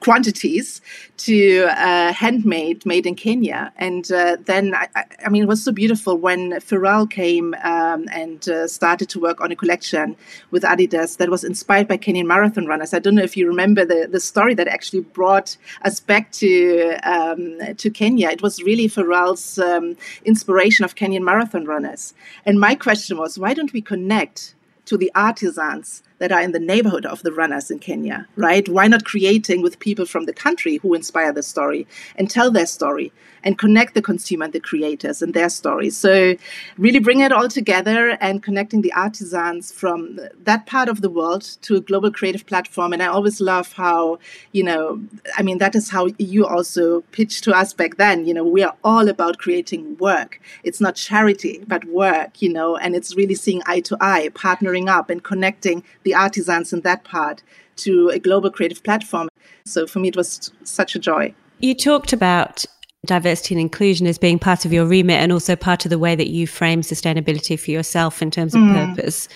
quantities 0.00 0.80
to 1.18 1.66
uh, 1.68 2.12
handmade, 2.12 2.84
made 2.86 3.06
in 3.06 3.14
Kenya. 3.14 3.72
And 3.76 4.10
uh, 4.10 4.38
then, 4.44 4.74
I, 4.74 4.88
I, 5.24 5.28
mean, 5.28 5.42
it 5.42 5.48
was 5.48 5.62
so 5.62 5.72
beautiful 5.72 6.16
when 6.16 6.52
Pharrell 6.52 7.08
came 7.08 7.54
um, 7.62 8.08
and 8.10 8.48
uh, 8.48 8.66
started 8.66 9.08
to 9.10 9.20
work 9.20 9.40
on 9.40 9.52
a 9.52 9.56
collection 9.56 10.16
with 10.50 10.62
Adidas 10.62 11.18
that 11.18 11.28
was 11.28 11.44
inspired 11.44 11.86
by 11.86 11.98
Kenyan 11.98 12.26
marathon 12.26 12.66
runners. 12.66 12.94
I 12.94 12.98
don't 12.98 13.14
know 13.14 13.22
if 13.22 13.36
you 13.36 13.46
remember 13.46 13.84
the, 13.84 14.08
the 14.10 14.20
story 14.20 14.54
that 14.54 14.68
actually 14.68 15.02
brought 15.02 15.56
us 15.82 16.00
back 16.00 16.32
to 16.32 16.98
um, 17.02 17.58
to 17.76 17.90
Kenya. 17.90 18.30
It 18.30 18.42
was 18.42 18.62
really 18.62 18.88
Pharrell's 18.88 19.58
um, 19.58 19.96
inspiration 20.24 20.84
of 20.84 20.94
Kenyan 20.94 21.22
marathon 21.22 21.66
runners. 21.66 22.14
And 22.46 22.58
my 22.58 22.74
question 22.74 23.18
was, 23.18 23.38
why 23.38 23.54
don't 23.54 23.72
we 23.72 23.82
connect 23.82 24.54
to 24.86 24.96
the 24.96 25.12
artisans 25.14 26.02
that 26.20 26.30
are 26.30 26.40
in 26.40 26.52
the 26.52 26.60
neighborhood 26.60 27.06
of 27.06 27.22
the 27.22 27.32
runners 27.32 27.70
in 27.70 27.78
Kenya, 27.78 28.28
right? 28.36 28.68
Why 28.68 28.86
not 28.86 29.04
creating 29.04 29.62
with 29.62 29.80
people 29.80 30.04
from 30.04 30.26
the 30.26 30.32
country 30.32 30.76
who 30.76 30.94
inspire 30.94 31.32
the 31.32 31.42
story 31.42 31.86
and 32.14 32.30
tell 32.30 32.50
their 32.50 32.66
story 32.66 33.10
and 33.42 33.58
connect 33.58 33.94
the 33.94 34.02
consumer 34.02 34.44
and 34.44 34.52
the 34.52 34.60
creators 34.60 35.22
and 35.22 35.32
their 35.32 35.48
stories? 35.48 35.96
So, 35.96 36.36
really 36.76 36.98
bring 36.98 37.20
it 37.20 37.32
all 37.32 37.48
together 37.48 38.18
and 38.20 38.42
connecting 38.42 38.82
the 38.82 38.92
artisans 38.92 39.72
from 39.72 40.20
that 40.44 40.66
part 40.66 40.90
of 40.90 41.00
the 41.00 41.08
world 41.08 41.42
to 41.62 41.76
a 41.76 41.80
global 41.80 42.12
creative 42.12 42.44
platform. 42.44 42.92
And 42.92 43.02
I 43.02 43.06
always 43.06 43.40
love 43.40 43.72
how, 43.72 44.18
you 44.52 44.62
know, 44.62 45.00
I 45.38 45.42
mean, 45.42 45.56
that 45.56 45.74
is 45.74 45.88
how 45.88 46.08
you 46.18 46.46
also 46.46 47.00
pitched 47.12 47.44
to 47.44 47.52
us 47.52 47.72
back 47.72 47.96
then. 47.96 48.26
You 48.26 48.34
know, 48.34 48.44
we 48.44 48.62
are 48.62 48.76
all 48.84 49.08
about 49.08 49.38
creating 49.38 49.96
work. 49.96 50.38
It's 50.64 50.82
not 50.82 50.96
charity, 50.96 51.64
but 51.66 51.86
work, 51.86 52.42
you 52.42 52.52
know, 52.52 52.76
and 52.76 52.94
it's 52.94 53.16
really 53.16 53.34
seeing 53.34 53.62
eye 53.64 53.80
to 53.80 53.96
eye, 54.02 54.28
partnering 54.34 54.88
up 54.90 55.08
and 55.08 55.22
connecting 55.22 55.82
the 56.02 56.09
the 56.10 56.16
artisans 56.16 56.72
in 56.72 56.80
that 56.80 57.04
part 57.04 57.40
to 57.76 58.08
a 58.08 58.18
global 58.18 58.50
creative 58.50 58.82
platform. 58.82 59.28
So 59.64 59.86
for 59.86 60.00
me, 60.00 60.08
it 60.08 60.16
was 60.16 60.50
such 60.64 60.96
a 60.96 60.98
joy. 60.98 61.32
You 61.60 61.74
talked 61.74 62.12
about 62.12 62.64
diversity 63.06 63.54
and 63.54 63.60
inclusion 63.60 64.06
as 64.08 64.18
being 64.18 64.38
part 64.38 64.64
of 64.64 64.72
your 64.72 64.86
remit 64.86 65.20
and 65.20 65.32
also 65.32 65.54
part 65.54 65.86
of 65.86 65.90
the 65.90 65.98
way 65.98 66.16
that 66.16 66.28
you 66.28 66.46
frame 66.46 66.82
sustainability 66.82 67.58
for 67.58 67.70
yourself 67.70 68.20
in 68.20 68.30
terms 68.30 68.54
of 68.54 68.60
mm. 68.60 68.94
purpose. 68.94 69.28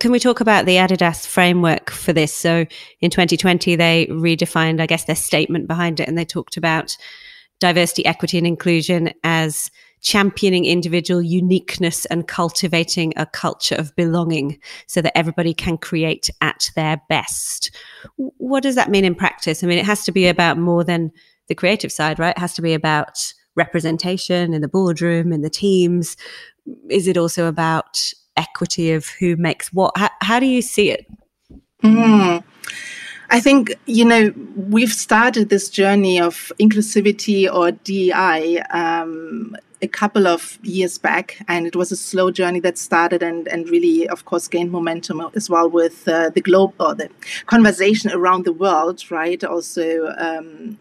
Can 0.00 0.12
we 0.12 0.20
talk 0.20 0.40
about 0.40 0.64
the 0.64 0.76
Adidas 0.76 1.26
framework 1.26 1.90
for 1.90 2.12
this? 2.12 2.32
So 2.32 2.66
in 3.00 3.10
2020, 3.10 3.74
they 3.74 4.06
redefined, 4.06 4.80
I 4.80 4.86
guess, 4.86 5.04
their 5.04 5.16
statement 5.16 5.66
behind 5.66 6.00
it, 6.00 6.08
and 6.08 6.16
they 6.16 6.24
talked 6.24 6.56
about 6.56 6.96
diversity, 7.58 8.06
equity, 8.06 8.38
and 8.38 8.46
inclusion 8.46 9.10
as 9.24 9.70
championing 10.06 10.64
individual 10.64 11.20
uniqueness 11.20 12.04
and 12.04 12.28
cultivating 12.28 13.12
a 13.16 13.26
culture 13.26 13.74
of 13.74 13.94
belonging 13.96 14.56
so 14.86 15.02
that 15.02 15.18
everybody 15.18 15.52
can 15.52 15.76
create 15.76 16.30
at 16.40 16.70
their 16.76 17.02
best. 17.08 17.72
What 18.16 18.62
does 18.62 18.76
that 18.76 18.88
mean 18.88 19.04
in 19.04 19.16
practice? 19.16 19.64
I 19.64 19.66
mean, 19.66 19.78
it 19.78 19.84
has 19.84 20.04
to 20.04 20.12
be 20.12 20.28
about 20.28 20.58
more 20.58 20.84
than 20.84 21.10
the 21.48 21.56
creative 21.56 21.90
side, 21.90 22.20
right? 22.20 22.36
It 22.36 22.38
has 22.38 22.54
to 22.54 22.62
be 22.62 22.72
about 22.72 23.34
representation 23.56 24.54
in 24.54 24.62
the 24.62 24.68
boardroom, 24.68 25.32
in 25.32 25.42
the 25.42 25.50
teams. 25.50 26.16
Is 26.88 27.08
it 27.08 27.16
also 27.16 27.48
about 27.48 28.12
equity 28.36 28.92
of 28.92 29.08
who 29.08 29.34
makes 29.34 29.72
what? 29.72 29.90
How, 29.96 30.10
how 30.20 30.38
do 30.38 30.46
you 30.46 30.62
see 30.62 30.92
it? 30.92 31.04
Mm. 31.82 32.44
I 33.36 33.40
think, 33.40 33.74
you 33.84 34.06
know, 34.06 34.32
we've 34.56 34.94
started 34.94 35.50
this 35.50 35.68
journey 35.68 36.18
of 36.18 36.50
inclusivity 36.58 37.46
or 37.52 37.70
DEI 37.70 38.60
um, 38.70 39.54
a 39.82 39.88
couple 39.88 40.26
of 40.26 40.58
years 40.62 40.96
back, 40.96 41.36
and 41.46 41.66
it 41.66 41.76
was 41.76 41.92
a 41.92 41.96
slow 41.96 42.30
journey 42.30 42.60
that 42.60 42.78
started 42.78 43.22
and, 43.22 43.46
and 43.48 43.68
really, 43.68 44.08
of 44.08 44.24
course, 44.24 44.48
gained 44.48 44.72
momentum 44.72 45.20
as 45.34 45.50
well 45.50 45.68
with 45.68 46.08
uh, 46.08 46.30
the 46.30 46.40
globe 46.40 46.72
or 46.80 46.94
the 46.94 47.10
conversation 47.44 48.10
around 48.10 48.46
the 48.46 48.54
world, 48.54 49.10
right? 49.10 49.44
Also, 49.44 50.14
um, 50.16 50.78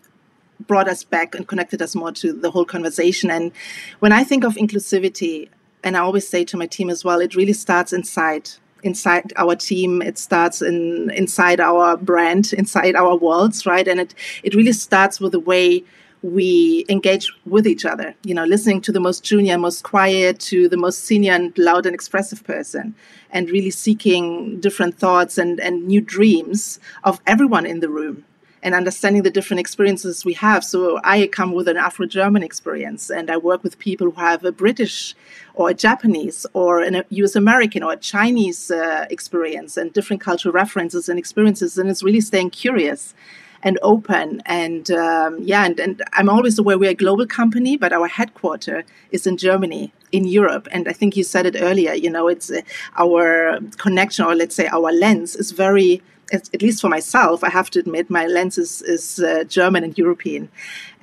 brought 0.66 0.88
us 0.88 1.04
back 1.04 1.36
and 1.36 1.50
connected 1.50 1.82
us 1.82 1.94
more 1.94 2.14
to 2.14 2.32
the 2.32 2.52
whole 2.52 2.64
conversation. 2.64 3.30
And 3.30 3.52
when 4.00 4.14
I 4.14 4.24
think 4.24 4.46
of 4.46 4.56
inclusivity, 4.56 5.50
and 5.84 5.98
I 5.98 6.00
always 6.00 6.26
say 6.26 6.46
to 6.46 6.56
my 6.56 6.68
team 6.68 6.90
as 6.90 7.04
well, 7.04 7.20
it 7.20 7.36
really 7.36 7.52
starts 7.52 7.92
inside 7.92 8.52
inside 8.86 9.34
our 9.36 9.56
team. 9.56 10.02
It 10.02 10.18
starts 10.18 10.62
in 10.62 11.10
inside 11.12 11.60
our 11.60 11.98
brand 11.98 12.54
inside 12.54 12.96
our 12.96 13.16
worlds 13.16 13.66
right? 13.66 13.88
And 13.88 14.00
it 14.00 14.14
it 14.44 14.56
really 14.56 14.74
starts 14.74 15.20
with 15.20 15.32
the 15.32 15.40
way 15.40 15.84
we 16.22 16.86
engage 16.90 17.32
with 17.46 17.68
each 17.68 17.86
other 17.86 18.16
you 18.24 18.34
know 18.34 18.46
listening 18.46 18.82
to 18.82 18.92
the 18.92 19.00
most 19.00 19.24
junior 19.24 19.58
most 19.60 19.84
quiet 19.84 20.40
to 20.40 20.68
the 20.68 20.78
most 20.78 21.04
senior 21.04 21.34
and 21.34 21.56
loud 21.58 21.86
and 21.86 21.94
expressive 21.94 22.44
person 22.44 22.96
and 23.30 23.52
really 23.52 23.70
seeking 23.70 24.60
different 24.60 24.98
thoughts 24.98 25.38
and 25.38 25.60
and 25.60 25.86
new 25.86 26.02
dreams 26.02 26.80
of 27.04 27.22
everyone 27.28 27.66
in 27.66 27.80
the 27.80 27.90
room 27.90 28.26
and 28.66 28.74
understanding 28.74 29.22
the 29.22 29.30
different 29.30 29.60
experiences 29.60 30.26
we 30.26 30.34
have. 30.34 30.64
So 30.64 31.00
I 31.04 31.28
come 31.28 31.54
with 31.54 31.68
an 31.68 31.78
Afro 31.78 32.08
German 32.08 32.42
experience, 32.42 33.12
and 33.12 33.30
I 33.30 33.38
work 33.38 33.64
with 33.64 33.78
people 33.78 34.10
who 34.10 34.20
have 34.20 34.44
a 34.44 34.52
British 34.52 35.16
or 35.54 35.70
a 35.70 35.74
Japanese 35.76 36.48
or 36.54 36.82
a 36.82 37.06
US 37.08 37.36
American 37.36 37.84
or 37.84 37.94
a 37.94 37.98
Chinese 37.98 38.72
uh, 38.72 39.06
experience 39.12 39.78
and 39.78 39.94
different 39.94 40.20
cultural 40.20 40.52
references 40.52 41.08
and 41.08 41.20
experiences. 41.20 41.78
And 41.78 41.92
it's 41.92 42.02
really 42.02 42.22
staying 42.22 42.50
curious 42.50 43.14
and 43.62 43.78
open. 43.84 44.42
And 44.48 44.90
um, 44.90 45.40
yeah, 45.44 45.64
and, 45.64 45.80
and 45.80 46.02
I'm 46.14 46.28
always 46.28 46.58
aware 46.58 46.80
we're 46.80 46.90
a 46.90 46.96
global 46.96 47.28
company, 47.28 47.78
but 47.78 47.94
our 47.94 48.08
headquarter 48.08 48.84
is 49.12 49.28
in 49.28 49.38
Germany, 49.38 49.94
in 50.12 50.26
Europe. 50.26 50.68
And 50.72 50.88
I 50.88 50.94
think 50.94 51.16
you 51.16 51.24
said 51.24 51.46
it 51.46 51.56
earlier, 51.60 51.94
you 51.94 52.10
know, 52.10 52.28
it's 52.28 52.50
uh, 52.50 52.62
our 52.98 53.60
connection, 53.78 54.26
or 54.26 54.34
let's 54.34 54.56
say 54.56 54.68
our 54.68 54.92
lens, 54.92 55.36
is 55.36 55.52
very 55.52 56.02
at 56.32 56.62
least 56.62 56.82
for 56.82 56.90
myself, 56.90 57.44
I 57.44 57.50
have 57.50 57.70
to 57.72 57.80
admit 57.80 58.10
my 58.10 58.26
lens 58.28 58.58
is, 58.58 58.82
is 58.82 59.20
uh, 59.20 59.44
German 59.44 59.84
and 59.84 59.98
European, 59.98 60.50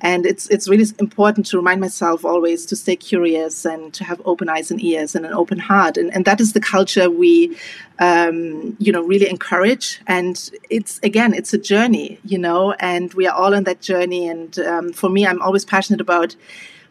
and 0.01 0.25
it's 0.25 0.47
it's 0.49 0.67
really 0.67 0.85
important 0.99 1.45
to 1.47 1.57
remind 1.57 1.79
myself 1.81 2.25
always 2.25 2.65
to 2.67 2.75
stay 2.75 2.95
curious 2.95 3.65
and 3.65 3.93
to 3.93 4.03
have 4.03 4.21
open 4.25 4.49
eyes 4.49 4.69
and 4.71 4.83
ears 4.83 5.15
and 5.15 5.25
an 5.25 5.33
open 5.33 5.59
heart, 5.59 5.97
and 5.97 6.13
and 6.13 6.25
that 6.25 6.41
is 6.41 6.53
the 6.53 6.59
culture 6.59 7.09
we, 7.09 7.57
um, 7.99 8.75
you 8.79 8.91
know, 8.91 9.03
really 9.03 9.29
encourage. 9.29 10.01
And 10.07 10.49
it's 10.69 10.99
again, 11.03 11.33
it's 11.33 11.53
a 11.53 11.57
journey, 11.57 12.19
you 12.25 12.37
know, 12.37 12.73
and 12.73 13.13
we 13.13 13.27
are 13.27 13.35
all 13.35 13.55
on 13.55 13.63
that 13.63 13.81
journey. 13.81 14.27
And 14.27 14.59
um, 14.59 14.93
for 14.93 15.09
me, 15.09 15.25
I'm 15.25 15.41
always 15.41 15.65
passionate 15.65 16.01
about 16.01 16.35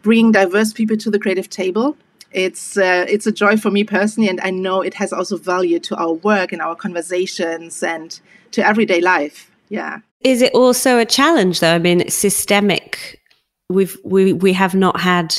bringing 0.02 0.32
diverse 0.32 0.72
people 0.72 0.96
to 0.96 1.10
the 1.10 1.18
creative 1.18 1.48
table 1.48 1.96
it's 2.32 2.76
uh, 2.76 3.04
it's 3.08 3.26
a 3.26 3.32
joy 3.32 3.56
for 3.56 3.70
me 3.70 3.84
personally, 3.84 4.28
and 4.28 4.40
I 4.40 4.50
know 4.50 4.80
it 4.80 4.94
has 4.94 5.12
also 5.12 5.36
value 5.36 5.78
to 5.80 5.96
our 5.96 6.12
work 6.12 6.52
and 6.52 6.62
our 6.62 6.74
conversations 6.74 7.82
and 7.82 8.18
to 8.52 8.66
everyday 8.66 9.00
life. 9.00 9.50
Yeah. 9.68 10.00
Is 10.20 10.42
it 10.42 10.52
also 10.54 10.98
a 10.98 11.04
challenge 11.04 11.60
though? 11.60 11.74
I 11.74 11.78
mean, 11.78 12.08
systemic. 12.08 13.20
We've 13.68 13.96
we 14.04 14.32
we 14.32 14.52
have 14.52 14.74
not 14.74 15.00
had 15.00 15.34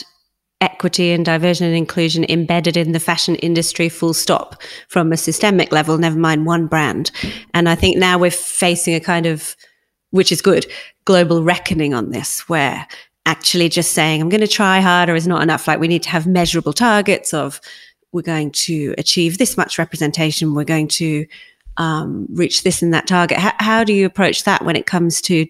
equity 0.62 1.12
and 1.12 1.26
diversion 1.26 1.68
and 1.68 1.76
inclusion 1.76 2.26
embedded 2.30 2.78
in 2.78 2.94
the 2.94 3.00
fashion 3.00 3.36
industry 3.36 3.90
full 3.90 4.14
stop 4.14 4.62
from 4.88 5.12
a 5.12 5.18
systemic 5.18 5.74
level 5.74 5.98
never 5.98 6.18
mind 6.18 6.46
one 6.46 6.68
brand 6.68 7.12
and 7.54 7.68
i 7.68 7.76
think 7.76 7.98
now 7.98 8.18
we're 8.18 8.32
facing 8.32 8.96
a 8.96 9.00
kind 9.02 9.26
of 9.26 9.58
which 10.12 10.32
is 10.32 10.42
good 10.42 10.66
global 11.04 11.44
reckoning 11.44 11.94
on 11.94 12.12
this 12.12 12.48
where 12.48 12.88
actually 13.26 13.70
just 13.70 13.94
saying, 13.94 14.22
I'm 14.22 14.30
going 14.30 14.42
to 14.42 14.48
try 14.48 14.80
harder 14.82 15.16
is 15.16 15.28
not 15.28 15.42
enough. 15.42 15.68
Like 15.68 15.80
we 15.80 15.88
need 15.88 16.04
to 16.04 16.10
have 16.10 16.28
measurable 16.28 16.74
targets 16.74 17.34
of 17.34 17.62
we're 18.12 18.22
going 18.22 18.52
to 18.52 18.94
achieve 18.98 19.38
this 19.38 19.58
much 19.58 19.80
representation. 19.80 20.54
We're 20.54 20.66
going 20.66 20.88
to 20.90 21.26
um, 21.78 22.28
reach 22.30 22.64
this 22.64 22.82
and 22.82 22.94
that 22.94 23.08
target. 23.08 23.40
H- 23.40 23.54
how 23.58 23.84
do 23.84 23.94
you 23.94 24.06
approach 24.06 24.44
that 24.44 24.64
when 24.64 24.76
it 24.76 24.86
comes 24.86 25.22
to 25.24 25.48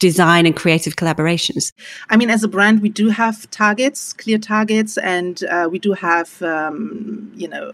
design 0.00 0.46
and 0.46 0.56
creative 0.56 0.96
collaborations? 0.96 1.72
I 2.08 2.16
mean, 2.16 2.30
as 2.30 2.42
a 2.42 2.48
brand, 2.48 2.82
we 2.82 2.88
do 2.88 3.10
have 3.10 3.48
targets, 3.50 4.12
clear 4.12 4.38
targets, 4.38 4.98
and 4.98 5.44
uh, 5.44 5.68
we 5.70 5.78
do 5.78 5.92
have, 5.92 6.42
um, 6.42 7.30
you 7.36 7.46
know, 7.46 7.72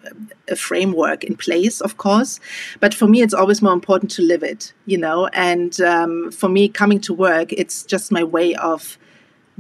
a 0.48 0.56
framework 0.56 1.24
in 1.24 1.36
place, 1.36 1.80
of 1.80 1.96
course. 1.96 2.38
But 2.80 2.92
for 2.92 3.06
me, 3.06 3.22
it's 3.22 3.32
always 3.32 3.62
more 3.62 3.72
important 3.72 4.10
to 4.12 4.22
live 4.22 4.42
it, 4.42 4.74
you 4.84 4.98
know. 4.98 5.28
And 5.28 5.80
um, 5.80 6.30
for 6.30 6.50
me, 6.50 6.68
coming 6.68 7.00
to 7.00 7.14
work, 7.14 7.52
it's 7.54 7.84
just 7.84 8.12
my 8.12 8.24
way 8.24 8.54
of 8.56 8.98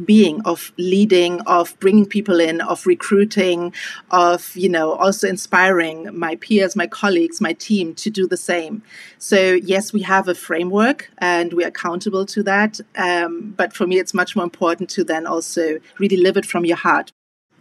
being 0.04 0.40
of 0.42 0.72
leading 0.78 1.40
of 1.42 1.78
bringing 1.80 2.06
people 2.06 2.40
in 2.40 2.60
of 2.60 2.86
recruiting 2.86 3.72
of 4.10 4.54
you 4.56 4.68
know 4.68 4.92
also 4.92 5.26
inspiring 5.28 6.08
my 6.16 6.36
peers 6.36 6.76
my 6.76 6.86
colleagues 6.86 7.40
my 7.40 7.52
team 7.54 7.94
to 7.94 8.10
do 8.10 8.26
the 8.26 8.36
same. 8.36 8.82
So 9.18 9.54
yes 9.54 9.92
we 9.92 10.02
have 10.02 10.28
a 10.28 10.34
framework 10.34 11.10
and 11.18 11.52
we're 11.52 11.68
accountable 11.68 12.26
to 12.26 12.42
that 12.42 12.80
um, 12.96 13.54
but 13.56 13.72
for 13.72 13.86
me 13.86 13.98
it's 13.98 14.14
much 14.14 14.36
more 14.36 14.44
important 14.44 14.90
to 14.90 15.04
then 15.04 15.26
also 15.26 15.78
really 15.98 16.16
live 16.16 16.36
it 16.36 16.46
from 16.46 16.64
your 16.64 16.76
heart. 16.76 17.12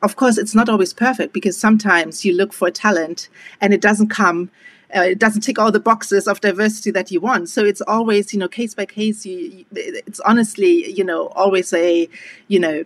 Of 0.01 0.17
course 0.17 0.37
it's 0.37 0.53
not 0.53 0.69
always 0.69 0.93
perfect 0.93 1.33
because 1.33 1.57
sometimes 1.57 2.25
you 2.25 2.33
look 2.33 2.53
for 2.53 2.69
talent 2.69 3.29
and 3.61 3.73
it 3.73 3.81
doesn't 3.81 4.09
come 4.09 4.51
uh, 4.95 5.01
it 5.01 5.19
doesn't 5.19 5.41
tick 5.41 5.59
all 5.59 5.71
the 5.71 5.79
boxes 5.79 6.27
of 6.27 6.39
diversity 6.41 6.91
that 6.91 7.11
you 7.11 7.19
want. 7.19 7.49
So 7.49 7.65
it's 7.65 7.81
always, 7.81 8.33
you 8.33 8.39
know, 8.39 8.47
case 8.47 8.73
by 8.73 8.85
case. 8.85 9.25
You, 9.25 9.65
it's 9.73 10.19
honestly, 10.21 10.91
you 10.91 11.03
know, 11.03 11.27
always 11.29 11.73
a, 11.73 12.07
you 12.47 12.59
know, 12.59 12.83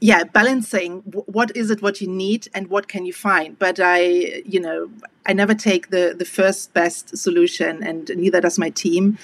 yeah, 0.00 0.24
balancing 0.24 1.00
what 1.26 1.56
is 1.56 1.70
it 1.70 1.80
what 1.80 2.00
you 2.00 2.08
need 2.08 2.48
and 2.54 2.68
what 2.68 2.86
can 2.88 3.06
you 3.06 3.14
find. 3.14 3.58
But 3.58 3.80
I, 3.80 4.42
you 4.44 4.60
know, 4.60 4.90
I 5.24 5.32
never 5.32 5.54
take 5.54 5.88
the 5.88 6.14
the 6.16 6.26
first 6.26 6.74
best 6.74 7.16
solution, 7.16 7.82
and 7.82 8.10
neither 8.14 8.40
does 8.40 8.58
my 8.58 8.70
team. 8.70 9.18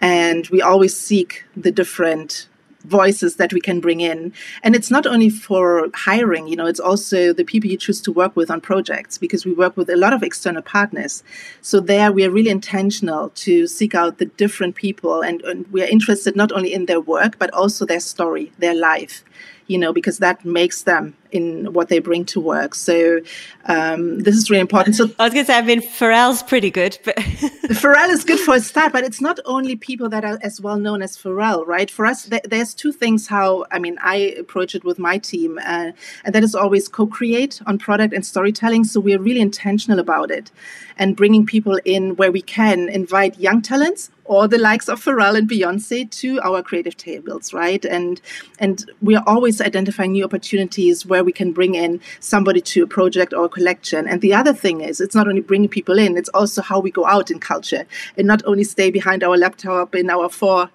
And 0.00 0.46
we 0.48 0.60
always 0.60 0.96
seek 0.96 1.44
the 1.56 1.70
different 1.70 2.48
voices 2.86 3.36
that 3.36 3.52
we 3.52 3.60
can 3.60 3.80
bring 3.80 4.00
in. 4.00 4.32
And 4.62 4.74
it's 4.74 4.90
not 4.90 5.06
only 5.06 5.28
for 5.28 5.88
hiring, 5.94 6.46
you 6.46 6.56
know, 6.56 6.66
it's 6.66 6.80
also 6.80 7.32
the 7.32 7.44
people 7.44 7.70
you 7.70 7.76
choose 7.76 8.00
to 8.02 8.12
work 8.12 8.34
with 8.36 8.50
on 8.50 8.60
projects 8.60 9.18
because 9.18 9.44
we 9.44 9.52
work 9.52 9.76
with 9.76 9.90
a 9.90 9.96
lot 9.96 10.12
of 10.12 10.22
external 10.22 10.62
partners. 10.62 11.22
So 11.60 11.80
there 11.80 12.12
we 12.12 12.24
are 12.24 12.30
really 12.30 12.50
intentional 12.50 13.30
to 13.30 13.66
seek 13.66 13.94
out 13.94 14.18
the 14.18 14.26
different 14.26 14.74
people 14.74 15.22
and, 15.22 15.42
and 15.42 15.66
we 15.72 15.82
are 15.82 15.86
interested 15.86 16.36
not 16.36 16.52
only 16.52 16.72
in 16.72 16.86
their 16.86 17.00
work, 17.00 17.38
but 17.38 17.52
also 17.52 17.84
their 17.84 18.00
story, 18.00 18.52
their 18.58 18.74
life 18.74 19.24
you 19.66 19.78
know, 19.78 19.92
because 19.92 20.18
that 20.18 20.44
makes 20.44 20.82
them 20.82 21.16
in 21.32 21.72
what 21.72 21.88
they 21.88 21.98
bring 21.98 22.24
to 22.24 22.40
work. 22.40 22.74
So 22.74 23.20
um, 23.66 24.20
this 24.20 24.36
is 24.36 24.48
really 24.48 24.60
important. 24.60 24.96
So 24.96 25.10
I 25.18 25.24
was 25.24 25.34
going 25.34 25.44
to 25.44 25.52
say, 25.52 25.58
I 25.58 25.62
mean, 25.62 25.82
Pharrell's 25.82 26.42
pretty 26.42 26.70
good, 26.70 26.98
but 27.04 27.16
Pharrell 27.16 28.08
is 28.08 28.24
good 28.24 28.38
for 28.38 28.54
a 28.54 28.60
start. 28.60 28.92
But 28.92 29.04
it's 29.04 29.20
not 29.20 29.40
only 29.44 29.76
people 29.76 30.08
that 30.08 30.24
are 30.24 30.38
as 30.42 30.60
well 30.60 30.76
known 30.76 31.02
as 31.02 31.16
Pharrell, 31.16 31.66
right? 31.66 31.90
For 31.90 32.06
us, 32.06 32.28
th- 32.28 32.44
there's 32.44 32.74
two 32.74 32.92
things. 32.92 33.26
How 33.26 33.66
I 33.70 33.78
mean, 33.78 33.98
I 34.02 34.16
approach 34.38 34.74
it 34.74 34.84
with 34.84 34.98
my 34.98 35.18
team, 35.18 35.58
uh, 35.58 35.92
and 36.24 36.34
that 36.34 36.44
is 36.44 36.54
always 36.54 36.88
co-create 36.88 37.60
on 37.66 37.78
product 37.78 38.14
and 38.14 38.24
storytelling. 38.24 38.84
So 38.84 39.00
we're 39.00 39.20
really 39.20 39.40
intentional 39.40 39.98
about 39.98 40.30
it, 40.30 40.50
and 40.96 41.16
bringing 41.16 41.44
people 41.44 41.78
in 41.84 42.16
where 42.16 42.32
we 42.32 42.42
can, 42.42 42.88
invite 42.88 43.38
young 43.38 43.62
talents 43.62 44.10
or 44.28 44.48
the 44.48 44.58
likes 44.58 44.88
of 44.88 45.02
Pharrell 45.02 45.36
and 45.36 45.48
Beyonce 45.48 46.10
to 46.10 46.40
our 46.40 46.62
creative 46.62 46.96
tables, 46.96 47.52
right? 47.52 47.84
And 47.84 48.20
and 48.58 48.90
we 49.00 49.14
are 49.16 49.24
always 49.26 49.60
identifying 49.60 50.12
new 50.12 50.24
opportunities 50.24 51.06
where 51.06 51.24
we 51.24 51.32
can 51.32 51.52
bring 51.52 51.74
in 51.74 52.00
somebody 52.20 52.60
to 52.60 52.82
a 52.82 52.86
project 52.86 53.32
or 53.32 53.44
a 53.44 53.48
collection. 53.48 54.06
And 54.06 54.20
the 54.20 54.34
other 54.34 54.52
thing 54.52 54.80
is, 54.80 55.00
it's 55.00 55.14
not 55.14 55.28
only 55.28 55.40
bringing 55.40 55.68
people 55.68 55.98
in; 55.98 56.16
it's 56.16 56.28
also 56.30 56.62
how 56.62 56.80
we 56.80 56.90
go 56.90 57.06
out 57.06 57.30
in 57.30 57.38
culture, 57.38 57.86
and 58.16 58.26
not 58.26 58.42
only 58.46 58.64
stay 58.64 58.90
behind 58.90 59.22
our 59.22 59.36
laptop 59.36 59.94
in 59.94 60.10
our 60.10 60.28
four 60.28 60.70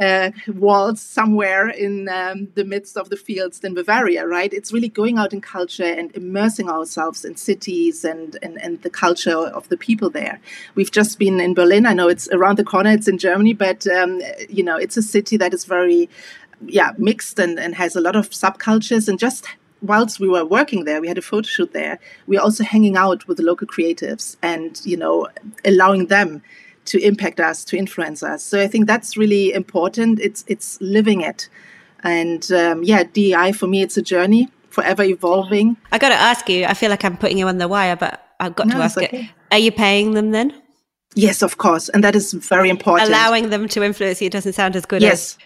uh, 0.00 0.30
walls 0.54 1.00
somewhere 1.00 1.68
in 1.68 2.08
um, 2.08 2.48
the 2.54 2.64
midst 2.64 2.96
of 2.96 3.10
the 3.10 3.16
fields 3.16 3.60
in 3.60 3.74
Bavaria, 3.74 4.26
right? 4.26 4.52
It's 4.52 4.72
really 4.72 4.88
going 4.88 5.18
out 5.18 5.32
in 5.32 5.40
culture 5.40 5.84
and 5.84 6.14
immersing 6.16 6.68
ourselves 6.68 7.24
in 7.24 7.36
cities 7.36 8.04
and 8.04 8.36
and, 8.42 8.60
and 8.60 8.82
the 8.82 8.90
culture 8.90 9.36
of 9.36 9.68
the 9.68 9.76
people 9.76 10.10
there. 10.10 10.40
We've 10.74 10.90
just 10.90 11.18
been 11.18 11.40
in 11.40 11.54
Berlin. 11.54 11.86
I 11.86 11.94
know 11.94 12.08
it's 12.08 12.28
around 12.28 12.58
the 12.58 12.64
corner 12.64 12.87
it's 12.92 13.08
in 13.08 13.18
Germany, 13.18 13.52
but 13.52 13.86
um, 13.86 14.20
you 14.48 14.62
know, 14.62 14.76
it's 14.76 14.96
a 14.96 15.02
city 15.02 15.36
that 15.36 15.54
is 15.54 15.64
very, 15.64 16.08
yeah, 16.66 16.92
mixed 16.98 17.38
and, 17.38 17.58
and 17.58 17.74
has 17.74 17.96
a 17.96 18.00
lot 18.00 18.16
of 18.16 18.30
subcultures. 18.30 19.08
And 19.08 19.18
just 19.18 19.46
whilst 19.82 20.20
we 20.20 20.28
were 20.28 20.44
working 20.44 20.84
there, 20.84 21.00
we 21.00 21.08
had 21.08 21.18
a 21.18 21.22
photo 21.22 21.46
shoot 21.46 21.72
there. 21.72 21.98
We 22.26 22.36
are 22.36 22.42
also 22.42 22.64
hanging 22.64 22.96
out 22.96 23.26
with 23.28 23.36
the 23.36 23.44
local 23.44 23.66
creatives 23.66 24.36
and 24.42 24.80
you 24.84 24.96
know, 24.96 25.28
allowing 25.64 26.06
them 26.06 26.42
to 26.86 26.98
impact 27.00 27.38
us, 27.38 27.64
to 27.64 27.76
influence 27.76 28.22
us. 28.22 28.42
So 28.42 28.60
I 28.60 28.66
think 28.66 28.86
that's 28.86 29.16
really 29.16 29.52
important. 29.52 30.20
It's 30.20 30.44
it's 30.46 30.80
living 30.80 31.20
it, 31.20 31.48
and 32.02 32.50
um, 32.52 32.82
yeah, 32.82 33.04
DEI 33.04 33.52
for 33.52 33.66
me, 33.66 33.82
it's 33.82 33.96
a 33.96 34.02
journey, 34.02 34.48
forever 34.70 35.02
evolving. 35.02 35.76
I 35.92 35.98
got 35.98 36.10
to 36.10 36.14
ask 36.14 36.48
you. 36.48 36.64
I 36.64 36.74
feel 36.74 36.90
like 36.90 37.04
I'm 37.04 37.16
putting 37.16 37.38
you 37.38 37.46
on 37.48 37.58
the 37.58 37.68
wire, 37.68 37.96
but 37.96 38.24
I've 38.40 38.56
got 38.56 38.68
no, 38.68 38.76
to 38.76 38.82
ask 38.82 38.98
okay. 38.98 39.20
it. 39.20 39.30
Are 39.50 39.58
you 39.58 39.72
paying 39.72 40.14
them 40.14 40.30
then? 40.30 40.54
Yes, 41.18 41.42
of 41.42 41.58
course, 41.58 41.88
and 41.88 42.04
that 42.04 42.14
is 42.14 42.32
very 42.32 42.70
important. 42.70 43.08
Allowing 43.08 43.50
them 43.50 43.66
to 43.68 43.82
influence 43.82 44.22
you 44.22 44.30
doesn't 44.30 44.52
sound 44.52 44.76
as 44.76 44.86
good 44.86 45.02
yes. 45.02 45.36
as 45.36 45.38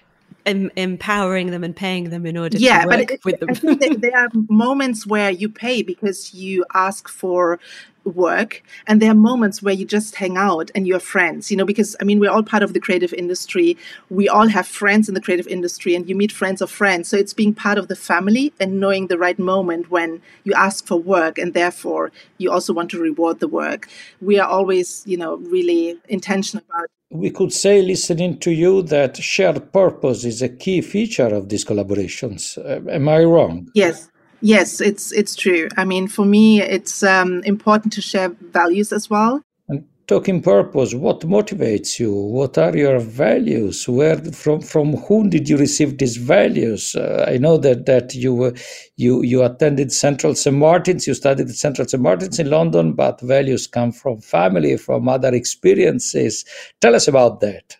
em- 0.44 0.70
empowering 0.76 1.50
them 1.50 1.64
and 1.64 1.74
paying 1.74 2.10
them 2.10 2.26
in 2.26 2.36
order 2.36 2.58
yeah, 2.58 2.82
to 2.82 2.88
work 2.88 3.08
but 3.08 3.10
it, 3.10 3.24
with 3.24 3.70
them. 3.80 4.00
There 4.00 4.16
are 4.16 4.28
moments 4.50 5.06
where 5.06 5.30
you 5.30 5.48
pay 5.48 5.82
because 5.82 6.34
you 6.34 6.66
ask 6.74 7.08
for 7.08 7.58
work 8.04 8.62
and 8.86 9.00
there 9.00 9.10
are 9.10 9.14
moments 9.14 9.62
where 9.62 9.74
you 9.74 9.84
just 9.84 10.16
hang 10.16 10.36
out 10.36 10.70
and 10.74 10.86
you're 10.86 11.00
friends 11.00 11.50
you 11.50 11.56
know 11.56 11.64
because 11.64 11.94
i 12.00 12.04
mean 12.04 12.18
we're 12.18 12.30
all 12.30 12.42
part 12.42 12.62
of 12.62 12.72
the 12.72 12.80
creative 12.80 13.12
industry. 13.14 13.76
We 14.10 14.28
all 14.28 14.48
have 14.48 14.66
friends 14.66 15.08
in 15.08 15.14
the 15.14 15.20
creative 15.20 15.48
industry 15.48 15.94
and 15.94 16.08
you 16.08 16.14
meet 16.14 16.32
friends 16.32 16.60
of 16.60 16.70
friends. 16.70 17.08
So 17.08 17.16
it's 17.16 17.34
being 17.34 17.54
part 17.54 17.78
of 17.78 17.88
the 17.88 17.96
family 17.96 18.52
and 18.60 18.80
knowing 18.80 19.06
the 19.06 19.18
right 19.18 19.38
moment 19.38 19.90
when 19.90 20.20
you 20.44 20.52
ask 20.54 20.86
for 20.86 20.98
work 20.98 21.38
and 21.38 21.54
therefore 21.54 22.12
you 22.38 22.50
also 22.50 22.72
want 22.72 22.90
to 22.90 23.00
reward 23.00 23.40
the 23.40 23.48
work. 23.48 23.88
We 24.20 24.38
are 24.38 24.48
always 24.48 25.02
you 25.06 25.16
know 25.16 25.36
really 25.54 25.98
intentional 26.08 26.64
about 26.68 26.88
we 27.10 27.30
could 27.30 27.52
say 27.52 27.82
listening 27.82 28.38
to 28.38 28.50
you 28.50 28.82
that 28.84 29.18
shared 29.18 29.70
purpose 29.70 30.24
is 30.24 30.40
a 30.40 30.48
key 30.48 30.80
feature 30.80 31.32
of 31.38 31.50
these 31.50 31.64
collaborations. 31.70 32.56
Uh, 32.56 32.80
am 32.90 33.06
i 33.08 33.22
wrong? 33.22 33.68
Yes 33.74 34.11
Yes, 34.42 34.80
it's 34.80 35.12
it's 35.12 35.36
true. 35.36 35.68
I 35.76 35.84
mean, 35.84 36.08
for 36.08 36.26
me, 36.26 36.60
it's 36.60 37.04
um, 37.04 37.42
important 37.44 37.92
to 37.94 38.02
share 38.02 38.30
values 38.50 38.92
as 38.92 39.08
well. 39.08 39.40
And 39.68 39.84
talking 40.08 40.42
purpose, 40.42 40.94
what 40.94 41.20
motivates 41.20 42.00
you? 42.00 42.12
What 42.12 42.58
are 42.58 42.76
your 42.76 42.98
values? 42.98 43.88
Where 43.88 44.16
from 44.32 44.60
from 44.60 44.96
whom 44.96 45.30
did 45.30 45.48
you 45.48 45.56
receive 45.56 45.96
these 45.98 46.16
values? 46.16 46.96
Uh, 46.96 47.24
I 47.28 47.38
know 47.38 47.56
that 47.58 47.86
that 47.86 48.16
you 48.16 48.42
uh, 48.42 48.50
you 48.96 49.22
you 49.22 49.44
attended 49.44 49.92
Central 49.92 50.34
St 50.34 50.56
Martins, 50.56 51.06
you 51.06 51.14
studied 51.14 51.48
at 51.48 51.54
Central 51.54 51.86
St 51.86 52.02
Martins 52.02 52.40
in 52.40 52.50
London, 52.50 52.94
but 52.94 53.20
values 53.20 53.68
come 53.68 53.92
from 53.92 54.20
family, 54.20 54.76
from 54.76 55.08
other 55.08 55.32
experiences. 55.32 56.44
Tell 56.80 56.96
us 56.96 57.06
about 57.06 57.38
that. 57.42 57.76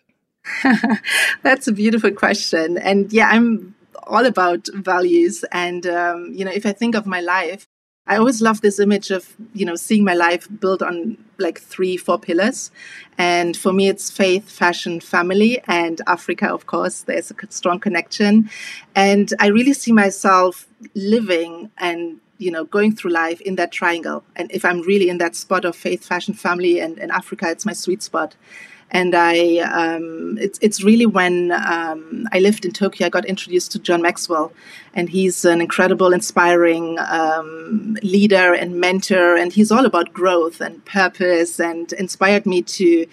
That's 1.43 1.67
a 1.67 1.73
beautiful 1.73 2.11
question, 2.11 2.77
and 2.77 3.11
yeah, 3.11 3.27
I'm 3.27 3.75
all 4.07 4.25
about 4.25 4.67
values. 4.73 5.43
And, 5.51 5.85
um, 5.87 6.31
you 6.33 6.45
know, 6.45 6.51
if 6.51 6.65
I 6.65 6.71
think 6.71 6.95
of 6.95 7.05
my 7.05 7.21
life, 7.21 7.67
I 8.05 8.17
always 8.17 8.41
love 8.41 8.59
this 8.59 8.79
image 8.79 9.11
of, 9.11 9.33
you 9.53 9.65
know, 9.65 9.75
seeing 9.75 10.03
my 10.03 10.13
life 10.13 10.47
built 10.59 10.81
on 10.81 11.17
like 11.37 11.59
three, 11.59 11.95
four 11.95 12.19
pillars. 12.19 12.69
And 13.17 13.55
for 13.55 13.71
me, 13.71 13.87
it's 13.87 14.11
faith, 14.11 14.49
fashion, 14.49 14.99
family, 14.99 15.61
and 15.67 16.01
Africa, 16.05 16.53
of 16.53 16.65
course. 16.65 17.03
There's 17.03 17.31
a 17.31 17.35
strong 17.49 17.79
connection. 17.79 18.49
And 18.93 19.31
I 19.39 19.47
really 19.47 19.73
see 19.73 19.93
myself 19.93 20.67
living 20.95 21.71
and 21.77 22.19
you 22.39 22.51
know 22.51 22.65
going 22.65 22.93
through 22.93 23.11
life 23.11 23.39
in 23.41 23.55
that 23.55 23.71
triangle 23.71 24.23
and 24.35 24.51
if 24.51 24.65
i'm 24.65 24.81
really 24.81 25.07
in 25.07 25.17
that 25.19 25.35
spot 25.35 25.63
of 25.63 25.75
faith 25.75 26.03
fashion 26.03 26.33
family 26.33 26.79
and, 26.79 26.97
and 26.97 27.11
africa 27.11 27.49
it's 27.49 27.65
my 27.65 27.73
sweet 27.73 28.01
spot 28.03 28.35
and 28.93 29.15
I 29.15 29.57
um, 29.57 30.37
it's 30.39 30.59
it's 30.61 30.83
really 30.83 31.07
when 31.07 31.51
um, 31.51 32.27
I 32.31 32.39
lived 32.39 32.63
in 32.63 32.71
Tokyo, 32.71 33.07
I 33.07 33.09
got 33.09 33.25
introduced 33.25 33.71
to 33.73 33.79
John 33.79 34.01
Maxwell, 34.03 34.53
and 34.93 35.09
he's 35.09 35.43
an 35.43 35.59
incredible, 35.61 36.13
inspiring 36.13 36.97
um, 36.99 37.97
leader 38.03 38.53
and 38.53 38.79
mentor, 38.79 39.35
and 39.35 39.51
he's 39.51 39.71
all 39.71 39.85
about 39.85 40.13
growth 40.13 40.61
and 40.61 40.85
purpose, 40.85 41.59
and 41.59 41.91
inspired 41.93 42.45
me 42.45 42.61
to 42.61 43.07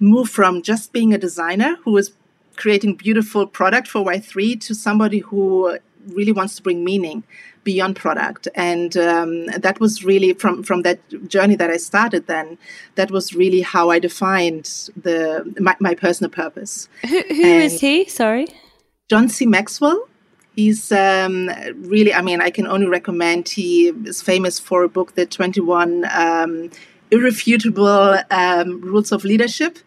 move 0.00 0.28
from 0.28 0.60
just 0.60 0.92
being 0.92 1.14
a 1.14 1.18
designer 1.18 1.76
who 1.84 1.92
was 1.92 2.12
creating 2.56 2.96
beautiful 2.96 3.46
product 3.46 3.88
for 3.88 4.04
Y3 4.04 4.60
to 4.60 4.74
somebody 4.74 5.20
who 5.20 5.78
really 6.08 6.32
wants 6.32 6.56
to 6.56 6.62
bring 6.62 6.84
meaning 6.84 7.24
beyond 7.64 7.96
product. 7.96 8.48
And 8.54 8.96
um, 8.96 9.46
that 9.46 9.80
was 9.80 10.04
really 10.04 10.32
from 10.34 10.62
from 10.62 10.82
that 10.82 10.98
journey 11.28 11.56
that 11.56 11.70
i 11.70 11.76
started 11.76 12.26
then 12.26 12.58
that 12.94 13.10
was 13.10 13.34
really 13.34 13.60
how 13.60 13.90
i 13.90 13.98
defined 13.98 14.90
the 14.96 15.18
my, 15.60 15.76
my 15.80 15.94
personal 15.94 16.30
purpose. 16.30 16.88
Who, 17.02 17.22
who 17.28 17.42
is 17.42 17.80
he? 17.80 18.08
Sorry. 18.08 18.48
John 19.08 19.28
c. 19.28 19.46
Maxwell. 19.46 20.08
He's 20.54 20.92
um, 20.92 21.50
really 21.76 22.12
i 22.12 22.20
mean 22.20 22.42
i 22.42 22.50
can 22.50 22.66
only 22.66 22.86
recommend 22.86 23.48
he 23.48 23.88
is 23.88 24.20
famous 24.20 24.58
for 24.58 24.82
a 24.84 24.88
book 24.88 25.14
the 25.14 25.24
21 25.24 26.04
um, 26.12 26.70
irrefutable 27.10 28.18
um, 28.30 28.80
rules 28.82 29.12
of 29.12 29.24
leadership 29.24 29.78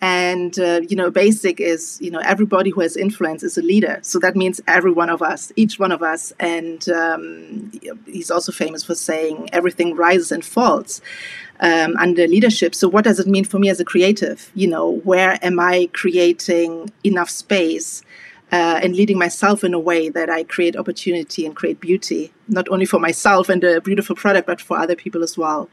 and 0.00 0.58
uh, 0.58 0.80
you 0.88 0.96
know 0.96 1.10
basic 1.10 1.60
is 1.60 1.98
you 2.00 2.10
know 2.10 2.20
everybody 2.20 2.70
who 2.70 2.80
has 2.80 2.96
influence 2.96 3.42
is 3.42 3.56
a 3.56 3.62
leader. 3.62 3.98
So 4.02 4.18
that 4.18 4.36
means 4.36 4.60
every 4.66 4.92
one 4.92 5.10
of 5.10 5.22
us 5.22 5.52
each 5.56 5.78
one 5.78 5.92
of 5.92 6.02
us. 6.02 6.32
And 6.38 6.86
um, 6.90 7.72
he's 8.06 8.30
also 8.30 8.52
famous 8.52 8.84
for 8.84 8.94
saying 8.94 9.48
everything 9.52 9.96
rises 9.96 10.32
and 10.32 10.44
falls 10.44 11.00
um, 11.60 11.96
under 11.96 12.26
leadership. 12.26 12.74
So 12.74 12.88
what 12.88 13.04
does 13.04 13.18
it 13.18 13.26
mean 13.26 13.44
for 13.44 13.58
me 13.58 13.70
as 13.70 13.80
a 13.80 13.84
creative? 13.84 14.50
You 14.54 14.68
know 14.68 14.90
where 14.90 15.38
am 15.42 15.58
i 15.58 15.88
creating 15.92 16.90
enough 17.04 17.30
space 17.30 18.02
uh, 18.52 18.80
and 18.82 18.94
leading 18.94 19.18
myself 19.18 19.64
in 19.64 19.74
a 19.74 19.78
way 19.78 20.08
that 20.08 20.30
I 20.30 20.44
create 20.44 20.76
opportunity 20.76 21.44
and 21.44 21.56
create 21.56 21.80
beauty, 21.80 22.32
not 22.48 22.68
only 22.68 22.86
for 22.86 23.00
myself 23.00 23.48
and 23.48 23.62
a 23.64 23.80
beautiful 23.80 24.14
product, 24.14 24.46
but 24.46 24.60
for 24.60 24.78
other 24.78 24.94
people 24.94 25.22
as 25.22 25.36
well. 25.36 25.68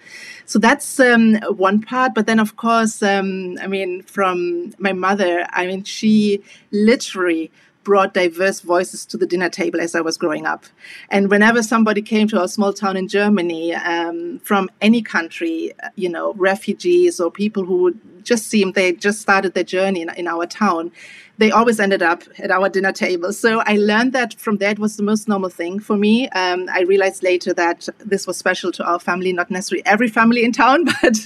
So 0.45 0.57
that's 0.57 0.99
um, 0.99 1.35
one 1.55 1.81
part. 1.81 2.15
But 2.15 2.25
then, 2.25 2.39
of 2.39 2.55
course, 2.55 3.03
um, 3.03 3.57
I 3.61 3.67
mean, 3.67 4.01
from 4.03 4.73
my 4.79 4.93
mother, 4.93 5.45
I 5.51 5.67
mean, 5.67 5.83
she 5.83 6.43
literally 6.71 7.51
brought 7.83 8.13
diverse 8.13 8.61
voices 8.61 9.05
to 9.05 9.17
the 9.17 9.27
dinner 9.27 9.49
table 9.49 9.81
as 9.81 9.93
I 9.93 10.01
was 10.01 10.17
growing 10.17 10.45
up. 10.45 10.65
And 11.09 11.29
whenever 11.29 11.61
somebody 11.61 12.01
came 12.01 12.27
to 12.29 12.39
our 12.39 12.47
small 12.47 12.73
town 12.73 12.97
in 12.97 13.07
Germany 13.07 13.75
um, 13.75 14.39
from 14.39 14.69
any 14.81 15.01
country, 15.01 15.73
you 15.95 16.09
know, 16.09 16.33
refugees 16.33 17.19
or 17.19 17.29
people 17.29 17.65
who 17.65 17.95
just 18.23 18.47
seemed 18.47 18.75
they 18.75 18.93
just 18.93 19.21
started 19.21 19.53
their 19.53 19.63
journey 19.63 20.01
in, 20.01 20.09
in 20.15 20.27
our 20.27 20.45
town, 20.45 20.91
they 21.37 21.49
always 21.49 21.79
ended 21.79 22.03
up 22.03 22.23
at 22.37 22.51
our 22.51 22.69
dinner 22.69 22.91
table. 22.91 23.33
So 23.33 23.61
I 23.65 23.75
learned 23.75 24.13
that 24.13 24.35
from 24.35 24.57
there 24.57 24.71
it 24.71 24.79
was 24.79 24.97
the 24.97 25.03
most 25.03 25.27
normal 25.27 25.49
thing 25.49 25.79
for 25.79 25.97
me. 25.97 26.29
Um, 26.29 26.69
I 26.71 26.81
realized 26.81 27.23
later 27.23 27.53
that 27.55 27.89
this 27.97 28.27
was 28.27 28.37
special 28.37 28.71
to 28.73 28.85
our 28.85 28.99
family, 28.99 29.33
not 29.33 29.49
necessarily 29.49 29.85
every 29.85 30.09
family 30.09 30.43
in 30.43 30.51
town, 30.51 30.85
but 31.01 31.17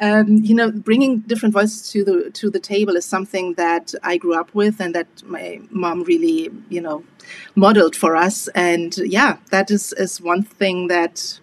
um, 0.00 0.36
you 0.36 0.54
know, 0.54 0.70
bringing 0.70 1.20
different 1.20 1.52
voices 1.52 1.90
to 1.90 2.04
the 2.04 2.30
to 2.30 2.50
the 2.50 2.60
table 2.60 2.96
is 2.96 3.04
something 3.04 3.54
that 3.54 3.92
I 4.02 4.16
grew 4.18 4.34
up 4.34 4.54
with 4.54 4.80
and 4.80 4.94
that 4.94 5.08
my 5.24 5.60
mom 5.70 6.04
really, 6.04 6.50
you 6.68 6.80
know, 6.80 7.04
modeled 7.56 7.96
for 7.96 8.14
us. 8.14 8.48
And 8.48 8.96
yeah, 8.98 9.38
that 9.50 9.70
is 9.70 9.92
is 9.94 10.20
one 10.20 10.44
thing 10.44 10.88
that 10.88 11.40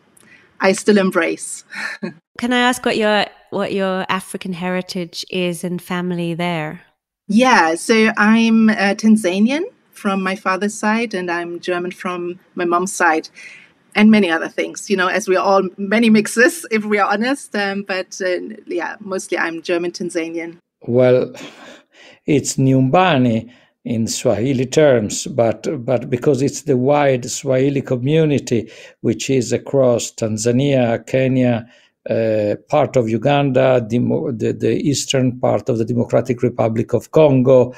I 0.61 0.71
still 0.71 0.97
embrace. 0.97 1.65
Can 2.39 2.53
I 2.53 2.59
ask 2.59 2.85
what 2.85 2.97
your 2.97 3.25
what 3.49 3.73
your 3.73 4.05
African 4.09 4.53
heritage 4.53 5.25
is 5.29 5.63
and 5.63 5.81
family 5.81 6.33
there? 6.33 6.81
Yeah, 7.27 7.75
so 7.75 8.11
I'm 8.17 8.69
uh, 8.69 8.95
Tanzanian 8.95 9.63
from 9.91 10.23
my 10.23 10.35
father's 10.35 10.73
side, 10.73 11.13
and 11.13 11.29
I'm 11.29 11.59
German 11.59 11.91
from 11.91 12.39
my 12.55 12.65
mom's 12.65 12.93
side, 12.93 13.29
and 13.95 14.09
many 14.09 14.29
other 14.29 14.47
things. 14.47 14.89
You 14.89 14.95
know, 14.95 15.07
as 15.07 15.27
we 15.27 15.35
are 15.35 15.43
all 15.43 15.67
many 15.77 16.09
mixes, 16.09 16.65
if 16.71 16.85
we 16.85 16.99
are 16.99 17.11
honest. 17.11 17.55
Um, 17.55 17.83
but 17.83 18.19
uh, 18.25 18.39
yeah, 18.65 18.95
mostly 18.99 19.37
I'm 19.37 19.61
German 19.61 19.91
Tanzanian. 19.91 20.57
Well, 20.87 21.33
it's 22.25 22.57
Nyumbani 22.57 23.51
in 23.83 24.07
Swahili 24.07 24.65
terms, 24.65 25.27
but 25.27 25.85
but 25.85 26.09
because 26.09 26.41
it's 26.41 26.63
the 26.63 26.77
wide 26.77 27.29
Swahili 27.29 27.81
community 27.81 28.69
which 29.01 29.29
is 29.29 29.51
across 29.51 30.11
Tanzania, 30.11 31.05
Kenya, 31.07 31.67
uh, 32.09 32.55
part 32.69 32.95
of 32.95 33.09
Uganda, 33.09 33.85
Demo- 33.87 34.31
the, 34.31 34.53
the, 34.53 34.75
eastern 34.75 35.39
part 35.39 35.67
of 35.67 35.77
the 35.77 35.85
Democratic 35.85 36.41
Republic 36.41 36.93
of 36.93 37.11
Congo, 37.11 37.73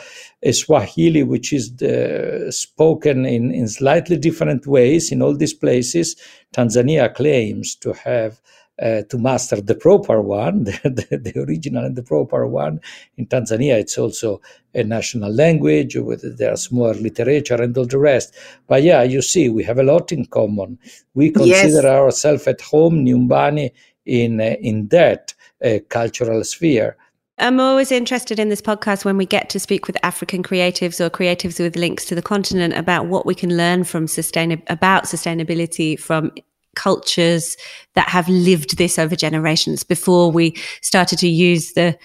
Swahili, 0.51 1.23
which 1.23 1.51
is 1.51 1.75
the, 1.77 2.47
spoken 2.51 3.25
in, 3.25 3.51
in 3.51 3.67
slightly 3.67 4.17
different 4.17 4.67
ways 4.67 5.11
in 5.11 5.21
all 5.21 5.35
these 5.35 5.53
places. 5.53 6.15
Tanzania 6.53 7.13
claims 7.13 7.75
to 7.75 7.93
have 7.93 8.39
uh, 8.81 9.01
to 9.09 9.17
master 9.17 9.59
the 9.59 9.75
proper 9.75 10.21
one, 10.21 10.63
the, 10.63 10.79
the, 10.83 11.17
the, 11.17 11.39
original 11.41 11.83
and 11.83 11.95
the 11.95 12.03
proper 12.03 12.47
one. 12.47 12.79
In 13.17 13.25
Tanzania, 13.25 13.77
it's 13.77 13.97
also 13.97 14.41
a 14.73 14.83
national 14.83 15.33
language 15.33 15.97
with 15.97 16.37
there's 16.37 16.71
more 16.71 16.93
literature 16.93 17.61
and 17.61 17.77
all 17.77 17.85
the 17.85 17.97
rest. 17.97 18.33
But 18.67 18.83
yeah, 18.83 19.03
you 19.03 19.21
see, 19.21 19.49
we 19.49 19.63
have 19.63 19.79
a 19.79 19.83
lot 19.83 20.11
in 20.11 20.25
common. 20.25 20.79
We 21.13 21.31
consider 21.31 21.81
yes. 21.81 21.85
ourselves 21.85 22.47
at 22.47 22.61
home, 22.61 23.03
Nyumbani, 23.03 23.71
in 24.09 24.41
uh, 24.41 24.55
in 24.61 24.87
that 24.87 25.33
uh, 25.63 25.79
cultural 25.89 26.43
sphere. 26.43 26.97
I'm 27.37 27.59
always 27.59 27.91
interested 27.91 28.37
in 28.37 28.49
this 28.49 28.61
podcast 28.61 29.05
when 29.05 29.15
we 29.15 29.25
get 29.25 29.49
to 29.51 29.59
speak 29.59 29.87
with 29.87 29.95
African 30.03 30.43
creatives 30.43 30.99
or 30.99 31.09
creatives 31.09 31.57
with 31.57 31.77
links 31.77 32.03
to 32.05 32.15
the 32.15 32.21
continent 32.21 32.73
about 32.73 33.05
what 33.05 33.25
we 33.25 33.33
can 33.33 33.55
learn 33.55 33.85
from 33.85 34.07
sustain 34.07 34.61
about 34.67 35.05
sustainability 35.05 35.97
from 35.97 36.31
cultures 36.75 37.55
that 37.95 38.09
have 38.09 38.27
lived 38.27 38.77
this 38.77 38.99
over 38.99 39.15
generations 39.15 39.83
before 39.83 40.31
we 40.31 40.55
started 40.81 41.19
to 41.19 41.29
use 41.29 41.73
the 41.73 41.97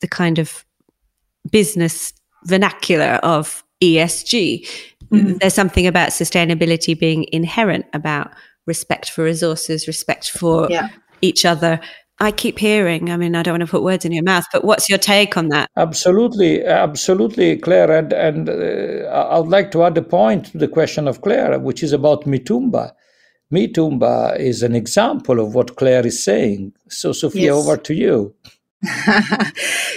the 0.00 0.08
kind 0.08 0.38
of 0.38 0.64
business 1.50 2.12
vernacular 2.44 3.18
of 3.22 3.64
ESG. 3.82 4.66
Mm-hmm. 5.10 5.34
There's 5.38 5.54
something 5.54 5.86
about 5.86 6.10
sustainability 6.10 6.98
being 6.98 7.26
inherent 7.32 7.86
about 7.92 8.30
respect 8.66 9.10
for 9.10 9.24
resources, 9.24 9.86
respect 9.86 10.30
for 10.30 10.68
yeah. 10.70 10.88
Each 11.20 11.44
other. 11.44 11.80
I 12.22 12.32
keep 12.32 12.58
hearing, 12.58 13.10
I 13.10 13.16
mean, 13.16 13.34
I 13.34 13.42
don't 13.42 13.54
want 13.54 13.62
to 13.62 13.70
put 13.70 13.82
words 13.82 14.04
in 14.04 14.12
your 14.12 14.22
mouth, 14.22 14.44
but 14.52 14.62
what's 14.62 14.90
your 14.90 14.98
take 14.98 15.38
on 15.38 15.48
that? 15.48 15.70
Absolutely, 15.78 16.62
absolutely, 16.62 17.56
Claire. 17.56 17.90
And, 17.90 18.12
and 18.12 18.50
uh, 18.50 19.08
I 19.08 19.38
would 19.38 19.48
like 19.48 19.70
to 19.70 19.84
add 19.84 19.96
a 19.96 20.02
point 20.02 20.46
to 20.46 20.58
the 20.58 20.68
question 20.68 21.08
of 21.08 21.22
Claire, 21.22 21.58
which 21.58 21.82
is 21.82 21.94
about 21.94 22.24
Mitumba. 22.24 22.92
Mitumba 23.50 24.38
is 24.38 24.62
an 24.62 24.74
example 24.74 25.40
of 25.40 25.54
what 25.54 25.76
Claire 25.76 26.06
is 26.06 26.22
saying. 26.22 26.74
So, 26.88 27.12
Sophia, 27.12 27.54
yes. 27.54 27.54
over 27.54 27.78
to 27.78 27.94
you. 27.94 28.34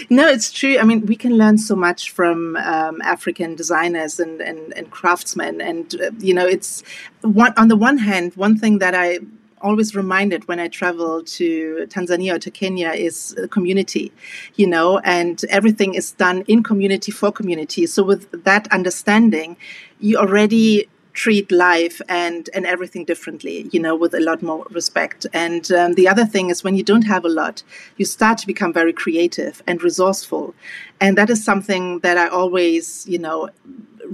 no, 0.10 0.28
it's 0.28 0.52
true. 0.52 0.78
I 0.78 0.84
mean, 0.84 1.06
we 1.06 1.16
can 1.16 1.38
learn 1.38 1.58
so 1.58 1.76
much 1.76 2.12
from 2.12 2.56
um, 2.58 3.02
African 3.02 3.56
designers 3.56 4.20
and, 4.20 4.42
and, 4.42 4.74
and 4.78 4.92
craftsmen. 4.92 5.62
And, 5.62 5.94
uh, 6.02 6.12
you 6.20 6.34
know, 6.34 6.46
it's 6.46 6.84
one, 7.22 7.54
on 7.58 7.68
the 7.68 7.78
one 7.78 7.98
hand, 7.98 8.36
one 8.36 8.58
thing 8.58 8.80
that 8.80 8.96
I 8.96 9.20
always 9.64 9.96
reminded 9.96 10.48
when 10.48 10.60
I 10.60 10.68
travel 10.68 11.24
to 11.24 11.88
Tanzania 11.90 12.36
or 12.36 12.40
to 12.40 12.52
Kenya 12.52 12.92
is 12.92 13.36
community, 13.50 14.12
you 14.56 14.68
know, 14.68 15.00
and 15.00 15.44
everything 15.50 15.96
is 15.96 16.12
done 16.12 16.44
in 16.48 16.62
community 16.62 17.12
for 17.12 17.32
community. 17.32 17.88
So 17.88 18.04
with 18.04 18.44
that 18.44 18.72
understanding, 18.72 19.58
you 20.00 20.18
already 20.18 20.88
treat 21.14 21.52
life 21.52 22.02
and 22.10 22.50
and 22.54 22.66
everything 22.66 23.06
differently 23.06 23.70
you 23.72 23.80
know 23.80 23.96
with 23.96 24.14
a 24.16 24.20
lot 24.20 24.42
more 24.42 24.66
respect 24.72 25.28
and 25.32 25.72
um, 25.72 25.94
the 25.94 26.08
other 26.08 26.26
thing 26.26 26.50
is 26.50 26.64
when 26.64 26.76
you 26.76 26.84
don't 26.84 27.04
have 27.04 27.24
a 27.24 27.30
lot 27.30 27.62
you 27.98 28.06
start 28.06 28.38
to 28.38 28.48
become 28.48 28.74
very 28.74 28.92
creative 28.92 29.62
and 29.68 29.84
resourceful 29.84 30.56
and 31.00 31.16
that 31.16 31.30
is 31.30 31.44
something 31.44 32.00
that 32.00 32.18
i 32.18 32.28
always 32.28 33.06
you 33.08 33.20
know 33.20 33.48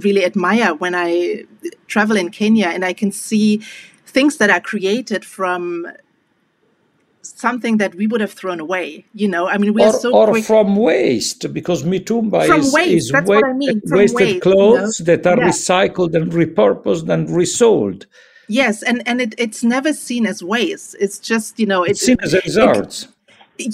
really 0.00 0.24
admire 0.24 0.74
when 0.74 0.94
i 0.94 1.42
travel 1.86 2.16
in 2.16 2.30
kenya 2.30 2.66
and 2.66 2.84
i 2.84 2.92
can 2.92 3.10
see 3.10 3.62
things 4.10 4.36
that 4.36 4.50
are 4.50 4.60
created 4.60 5.24
from 5.24 5.86
something 7.22 7.78
that 7.78 7.94
we 7.94 8.06
would 8.06 8.20
have 8.20 8.32
thrown 8.32 8.60
away. 8.60 9.04
You 9.14 9.28
know, 9.28 9.46
I 9.46 9.58
mean, 9.58 9.74
we 9.74 9.82
or, 9.82 9.86
are 9.86 9.92
so 9.92 10.14
or 10.14 10.28
quick. 10.28 10.44
from 10.44 10.76
waste 10.76 11.52
because 11.52 11.82
mitumba 11.82 12.46
from 12.46 12.60
is, 12.60 12.72
waste, 12.72 12.90
is 12.90 13.10
that's 13.10 13.28
what 13.28 13.44
I 13.44 13.52
mean. 13.52 13.80
From 13.82 13.98
wasted 13.98 14.20
waste, 14.20 14.42
clothes 14.42 15.00
you 15.00 15.06
know? 15.06 15.16
that 15.16 15.26
are 15.26 15.38
yeah. 15.38 15.48
recycled 15.48 16.14
and 16.14 16.32
repurposed 16.32 17.08
and 17.08 17.30
resold. 17.30 18.06
Yes, 18.48 18.82
and 18.82 19.02
and 19.06 19.20
it, 19.20 19.34
it's 19.38 19.62
never 19.62 19.92
seen 19.92 20.26
as 20.26 20.42
waste. 20.42 20.96
It's 20.98 21.18
just 21.18 21.58
you 21.58 21.66
know 21.66 21.84
it's, 21.84 22.00
it's 22.00 22.06
seen 22.06 22.16
as 22.22 22.34
a 22.34 22.40
result 22.40 23.08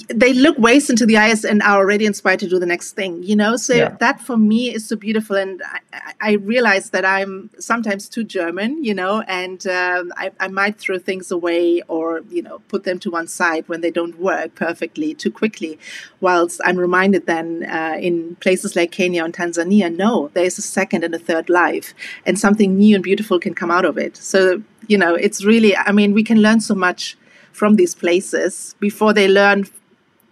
they 0.09 0.33
look 0.33 0.59
waste 0.59 0.91
into 0.91 1.07
the 1.07 1.17
eyes 1.17 1.45
and 1.45 1.63
are 1.63 1.77
already 1.77 2.07
inspired 2.07 2.41
to 2.41 2.49
do 2.49 2.59
the 2.59 2.67
next 2.67 2.93
thing 2.93 3.23
you 3.23 3.37
know? 3.37 3.57
So 3.57 3.75
yeah. 3.75 3.97
that 4.01 4.21
for 4.21 4.37
me 4.37 4.75
is 4.75 4.89
so 4.89 4.97
beautiful. 4.97 5.37
And 5.37 5.63
I, 5.93 6.13
I, 6.21 6.33
realize 6.33 6.91
that 6.91 7.05
i'm 7.05 7.51
sometimes 7.59 8.09
too 8.09 8.25
german 8.25 8.83
you 8.85 8.95
know? 8.95 9.23
And 9.23 9.67
um, 9.67 10.13
I, 10.17 10.31
I, 10.41 10.49
might 10.49 10.79
throw 10.79 10.99
things 10.99 11.31
away 11.31 11.83
or 11.89 12.21
you 12.31 12.43
know 12.43 12.61
put 12.69 12.85
them 12.85 12.99
to 13.01 13.11
one 13.11 13.29
side 13.29 13.69
when 13.69 13.81
they 13.81 13.91
don't 13.91 14.19
work 14.19 14.55
perfectly 14.55 15.15
too 15.15 15.31
quickly 15.31 15.79
whilst 16.21 16.61
i'm 16.65 16.77
reminded 16.77 17.27
then 17.27 17.65
uh, 17.65 17.97
in 17.99 18.37
places 18.37 18.77
like 18.77 18.93
kenya 18.93 19.25
and 19.25 19.35
tanzania 19.35 19.95
no 19.95 20.29
there's 20.35 20.59
a 20.59 20.63
second 20.63 21.05
and 21.05 21.15
a 21.15 21.19
third 21.19 21.49
life 21.49 21.95
and 22.25 22.39
something 22.39 22.77
new 22.77 22.95
and 22.95 23.05
beautiful 23.05 23.39
can 23.39 23.55
come 23.55 23.71
out 23.71 23.85
of 23.85 23.99
it. 23.99 24.17
So 24.17 24.63
you 24.89 24.99
know 24.99 25.15
it's 25.15 25.45
really 25.45 25.77
i 25.77 25.93
mean 25.93 26.13
we 26.13 26.23
can 26.23 26.41
learn 26.41 26.61
so 26.61 26.75
much 26.75 27.17
from 27.57 27.77
these 27.77 27.95
places 27.95 28.75
before 28.79 29.13
they 29.13 29.29
learn 29.29 29.65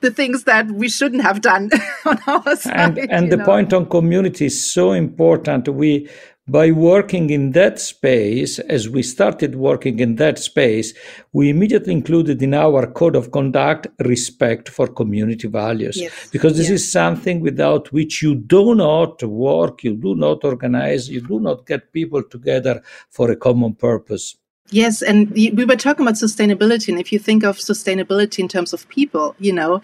the 0.01 0.11
things 0.11 0.45
that 0.45 0.71
we 0.71 0.89
shouldn't 0.89 1.23
have 1.23 1.41
done 1.41 1.71
on 2.05 2.19
our 2.27 2.57
side. 2.57 2.99
And, 2.99 3.11
and 3.11 3.33
the 3.33 3.39
know. 3.39 3.45
point 3.45 3.73
on 3.73 3.87
community 3.87 4.47
is 4.47 4.65
so 4.73 4.93
important. 4.93 5.67
We 5.69 6.09
by 6.47 6.71
working 6.73 7.31
in 7.31 7.53
that 7.53 7.81
space, 7.81 8.59
as 8.59 8.87
we 8.87 9.03
started 9.03 9.55
working 9.55 9.99
in 9.99 10.17
that 10.17 10.39
space, 10.39 10.93
we 11.33 11.49
immediately 11.49 11.95
included 11.95 12.43
in 12.43 12.53
our 12.53 12.87
code 12.87 13.17
of 13.17 13.31
conduct 13.31 13.87
respect 14.01 14.69
for 14.69 14.87
community 14.87 15.49
values. 15.49 15.97
Yes. 15.97 16.29
Because 16.31 16.59
this 16.59 16.69
yes. 16.69 16.83
is 16.83 16.93
something 16.93 17.41
without 17.41 17.91
which 17.95 18.23
you 18.23 18.35
do 18.35 18.75
not 18.75 19.23
work, 19.23 19.83
you 19.85 19.97
do 19.97 20.15
not 20.17 20.45
organize, 20.45 21.09
you 21.09 21.23
do 21.23 21.41
not 21.41 21.65
get 21.65 21.93
people 21.95 22.23
together 22.23 22.83
for 23.09 23.31
a 23.31 23.37
common 23.37 23.75
purpose. 23.75 24.37
Yes, 24.71 25.03
and 25.03 25.31
we 25.31 25.65
were 25.65 25.77
talking 25.77 26.05
about 26.07 26.15
sustainability, 26.15 26.89
and 26.89 26.99
if 26.99 27.13
you 27.13 27.19
think 27.19 27.45
of 27.45 27.59
sustainability 27.59 28.39
in 28.39 28.49
terms 28.49 28.73
of 28.73 28.89
people, 28.89 29.37
you 29.39 29.53
know, 29.53 29.83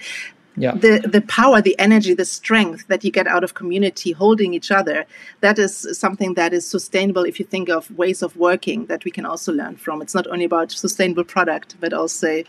yeah. 0.56 0.72
the 0.72 1.00
the 1.06 1.20
power, 1.22 1.60
the 1.60 1.78
energy, 1.78 2.14
the 2.14 2.24
strength 2.24 2.86
that 2.88 3.04
you 3.04 3.10
get 3.10 3.26
out 3.26 3.44
of 3.44 3.54
community 3.54 4.12
holding 4.12 4.54
each 4.54 4.70
other, 4.70 5.04
that 5.40 5.58
is 5.58 5.86
something 5.98 6.34
that 6.34 6.52
is 6.52 6.66
sustainable. 6.66 7.24
If 7.24 7.38
you 7.38 7.46
think 7.46 7.68
of 7.68 7.90
ways 7.96 8.22
of 8.22 8.34
working 8.36 8.86
that 8.86 9.04
we 9.04 9.10
can 9.10 9.26
also 9.26 9.52
learn 9.52 9.76
from, 9.76 10.00
it's 10.00 10.14
not 10.14 10.26
only 10.26 10.46
about 10.46 10.72
sustainable 10.72 11.24
product, 11.24 11.76
but 11.78 11.92
also 11.92 12.42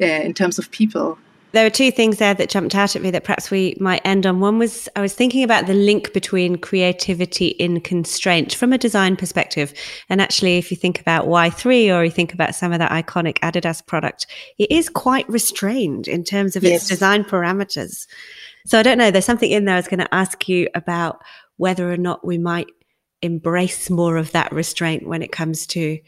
uh, 0.00 0.04
in 0.04 0.34
terms 0.34 0.58
of 0.58 0.70
people 0.72 1.18
there 1.52 1.64
were 1.64 1.70
two 1.70 1.90
things 1.90 2.18
there 2.18 2.34
that 2.34 2.50
jumped 2.50 2.74
out 2.74 2.96
at 2.96 3.02
me 3.02 3.10
that 3.10 3.24
perhaps 3.24 3.50
we 3.50 3.76
might 3.80 4.02
end 4.04 4.26
on. 4.26 4.40
One 4.40 4.58
was 4.58 4.88
I 4.96 5.00
was 5.00 5.14
thinking 5.14 5.42
about 5.42 5.66
the 5.66 5.74
link 5.74 6.12
between 6.12 6.56
creativity 6.56 7.48
in 7.48 7.80
constraint 7.80 8.54
from 8.54 8.72
a 8.72 8.78
design 8.78 9.16
perspective. 9.16 9.72
And 10.08 10.20
actually, 10.20 10.58
if 10.58 10.70
you 10.70 10.76
think 10.76 11.00
about 11.00 11.26
Y3 11.26 11.94
or 11.94 12.04
you 12.04 12.10
think 12.10 12.34
about 12.34 12.54
some 12.54 12.72
of 12.72 12.78
that 12.78 12.90
iconic 12.90 13.38
Adidas 13.38 13.84
product, 13.86 14.26
it 14.58 14.70
is 14.70 14.88
quite 14.88 15.28
restrained 15.28 16.08
in 16.08 16.24
terms 16.24 16.56
of 16.56 16.62
yes. 16.62 16.82
its 16.82 16.88
design 16.88 17.24
parameters. 17.24 18.06
So 18.66 18.78
I 18.78 18.82
don't 18.82 18.98
know, 18.98 19.10
there's 19.10 19.24
something 19.24 19.50
in 19.50 19.64
there 19.64 19.76
I 19.76 19.78
was 19.78 19.88
going 19.88 20.00
to 20.00 20.14
ask 20.14 20.48
you 20.48 20.68
about 20.74 21.22
whether 21.56 21.90
or 21.90 21.96
not 21.96 22.26
we 22.26 22.36
might 22.36 22.66
embrace 23.22 23.88
more 23.88 24.16
of 24.16 24.32
that 24.32 24.52
restraint 24.52 25.06
when 25.06 25.22
it 25.22 25.32
comes 25.32 25.66
to 25.68 25.98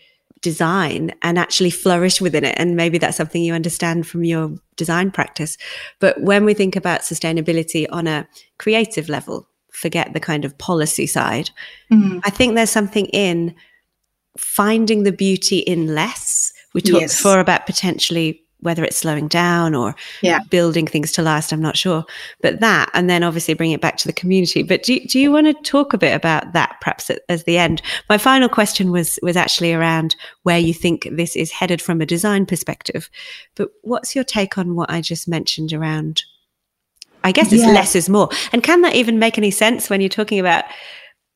design 0.40 1.12
and 1.22 1.38
actually 1.38 1.70
flourish 1.70 2.20
within 2.20 2.44
it. 2.44 2.54
And 2.58 2.76
maybe 2.76 2.98
that's 2.98 3.16
something 3.16 3.42
you 3.42 3.54
understand 3.54 4.06
from 4.06 4.24
your 4.24 4.54
design 4.76 5.10
practice. 5.10 5.56
But 6.00 6.20
when 6.20 6.44
we 6.44 6.54
think 6.54 6.76
about 6.76 7.00
sustainability 7.00 7.86
on 7.90 8.06
a 8.06 8.28
creative 8.58 9.08
level, 9.08 9.48
forget 9.72 10.12
the 10.12 10.20
kind 10.20 10.44
of 10.44 10.56
policy 10.58 11.06
side, 11.06 11.50
mm. 11.90 12.20
I 12.24 12.30
think 12.30 12.54
there's 12.54 12.70
something 12.70 13.06
in 13.06 13.54
finding 14.36 15.02
the 15.02 15.12
beauty 15.12 15.58
in 15.58 15.94
less. 15.94 16.52
We 16.74 16.80
talked 16.80 17.02
yes. 17.02 17.16
before 17.16 17.40
about 17.40 17.66
potentially 17.66 18.42
whether 18.60 18.82
it's 18.84 18.96
slowing 18.96 19.28
down 19.28 19.74
or 19.74 19.94
yeah. 20.22 20.40
building 20.50 20.86
things 20.86 21.12
to 21.12 21.22
last, 21.22 21.52
I'm 21.52 21.62
not 21.62 21.76
sure. 21.76 22.04
But 22.40 22.60
that, 22.60 22.90
and 22.94 23.08
then 23.08 23.22
obviously 23.22 23.54
bring 23.54 23.70
it 23.70 23.80
back 23.80 23.96
to 23.98 24.08
the 24.08 24.12
community. 24.12 24.62
But 24.62 24.82
do, 24.82 24.98
do 25.00 25.20
you 25.20 25.30
want 25.30 25.46
to 25.46 25.70
talk 25.70 25.92
a 25.92 25.98
bit 25.98 26.14
about 26.14 26.52
that 26.52 26.76
perhaps 26.80 27.10
at, 27.10 27.22
as 27.28 27.44
the 27.44 27.58
end? 27.58 27.82
My 28.08 28.18
final 28.18 28.48
question 28.48 28.90
was, 28.90 29.18
was 29.22 29.36
actually 29.36 29.72
around 29.72 30.16
where 30.42 30.58
you 30.58 30.74
think 30.74 31.08
this 31.12 31.36
is 31.36 31.52
headed 31.52 31.80
from 31.80 32.00
a 32.00 32.06
design 32.06 32.46
perspective. 32.46 33.08
But 33.54 33.70
what's 33.82 34.14
your 34.14 34.24
take 34.24 34.58
on 34.58 34.74
what 34.74 34.90
I 34.90 35.00
just 35.00 35.28
mentioned 35.28 35.72
around? 35.72 36.22
I 37.24 37.32
guess 37.32 37.52
it's 37.52 37.62
yeah. 37.62 37.72
less 37.72 37.94
is 37.94 38.08
more. 38.08 38.28
And 38.52 38.62
can 38.62 38.82
that 38.82 38.94
even 38.94 39.18
make 39.18 39.38
any 39.38 39.50
sense 39.50 39.90
when 39.90 40.00
you're 40.00 40.08
talking 40.08 40.38
about, 40.38 40.64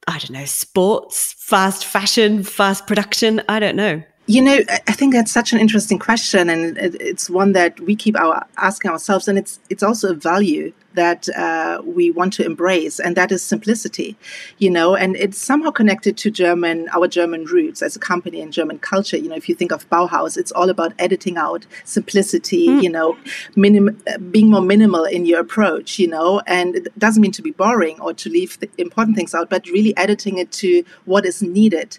I 0.06 0.18
don't 0.18 0.30
know, 0.30 0.44
sports, 0.44 1.34
fast 1.38 1.84
fashion, 1.84 2.42
fast 2.42 2.86
production? 2.86 3.42
I 3.48 3.58
don't 3.58 3.76
know. 3.76 4.02
You 4.26 4.40
know, 4.40 4.60
I 4.86 4.92
think 4.92 5.12
that's 5.12 5.32
such 5.32 5.52
an 5.52 5.58
interesting 5.58 5.98
question, 5.98 6.48
and 6.48 6.78
it's 6.78 7.28
one 7.28 7.52
that 7.54 7.80
we 7.80 7.96
keep 7.96 8.16
our 8.16 8.46
asking 8.56 8.92
ourselves, 8.92 9.26
and 9.26 9.36
it's 9.36 9.58
it's 9.68 9.82
also 9.82 10.12
a 10.12 10.14
value 10.14 10.72
that 10.94 11.28
uh, 11.30 11.82
we 11.84 12.12
want 12.12 12.32
to 12.34 12.44
embrace, 12.44 13.00
and 13.00 13.16
that 13.16 13.32
is 13.32 13.42
simplicity. 13.42 14.16
You 14.58 14.70
know, 14.70 14.94
and 14.94 15.16
it's 15.16 15.38
somehow 15.38 15.72
connected 15.72 16.16
to 16.18 16.30
German 16.30 16.88
our 16.92 17.08
German 17.08 17.46
roots 17.46 17.82
as 17.82 17.96
a 17.96 17.98
company 17.98 18.40
and 18.40 18.52
German 18.52 18.78
culture. 18.78 19.16
You 19.16 19.28
know, 19.28 19.34
if 19.34 19.48
you 19.48 19.56
think 19.56 19.72
of 19.72 19.90
Bauhaus, 19.90 20.36
it's 20.36 20.52
all 20.52 20.70
about 20.70 20.92
editing 21.00 21.36
out 21.36 21.66
simplicity. 21.84 22.68
Mm. 22.68 22.82
You 22.84 22.90
know, 22.90 23.16
minim- 23.56 24.00
being 24.30 24.50
more 24.50 24.62
minimal 24.62 25.02
in 25.02 25.26
your 25.26 25.40
approach. 25.40 25.98
You 25.98 26.06
know, 26.06 26.40
and 26.46 26.76
it 26.76 26.96
doesn't 26.96 27.20
mean 27.20 27.32
to 27.32 27.42
be 27.42 27.50
boring 27.50 28.00
or 28.00 28.14
to 28.14 28.30
leave 28.30 28.60
the 28.60 28.70
important 28.78 29.16
things 29.16 29.34
out, 29.34 29.50
but 29.50 29.66
really 29.66 29.96
editing 29.96 30.38
it 30.38 30.52
to 30.52 30.84
what 31.06 31.26
is 31.26 31.42
needed 31.42 31.98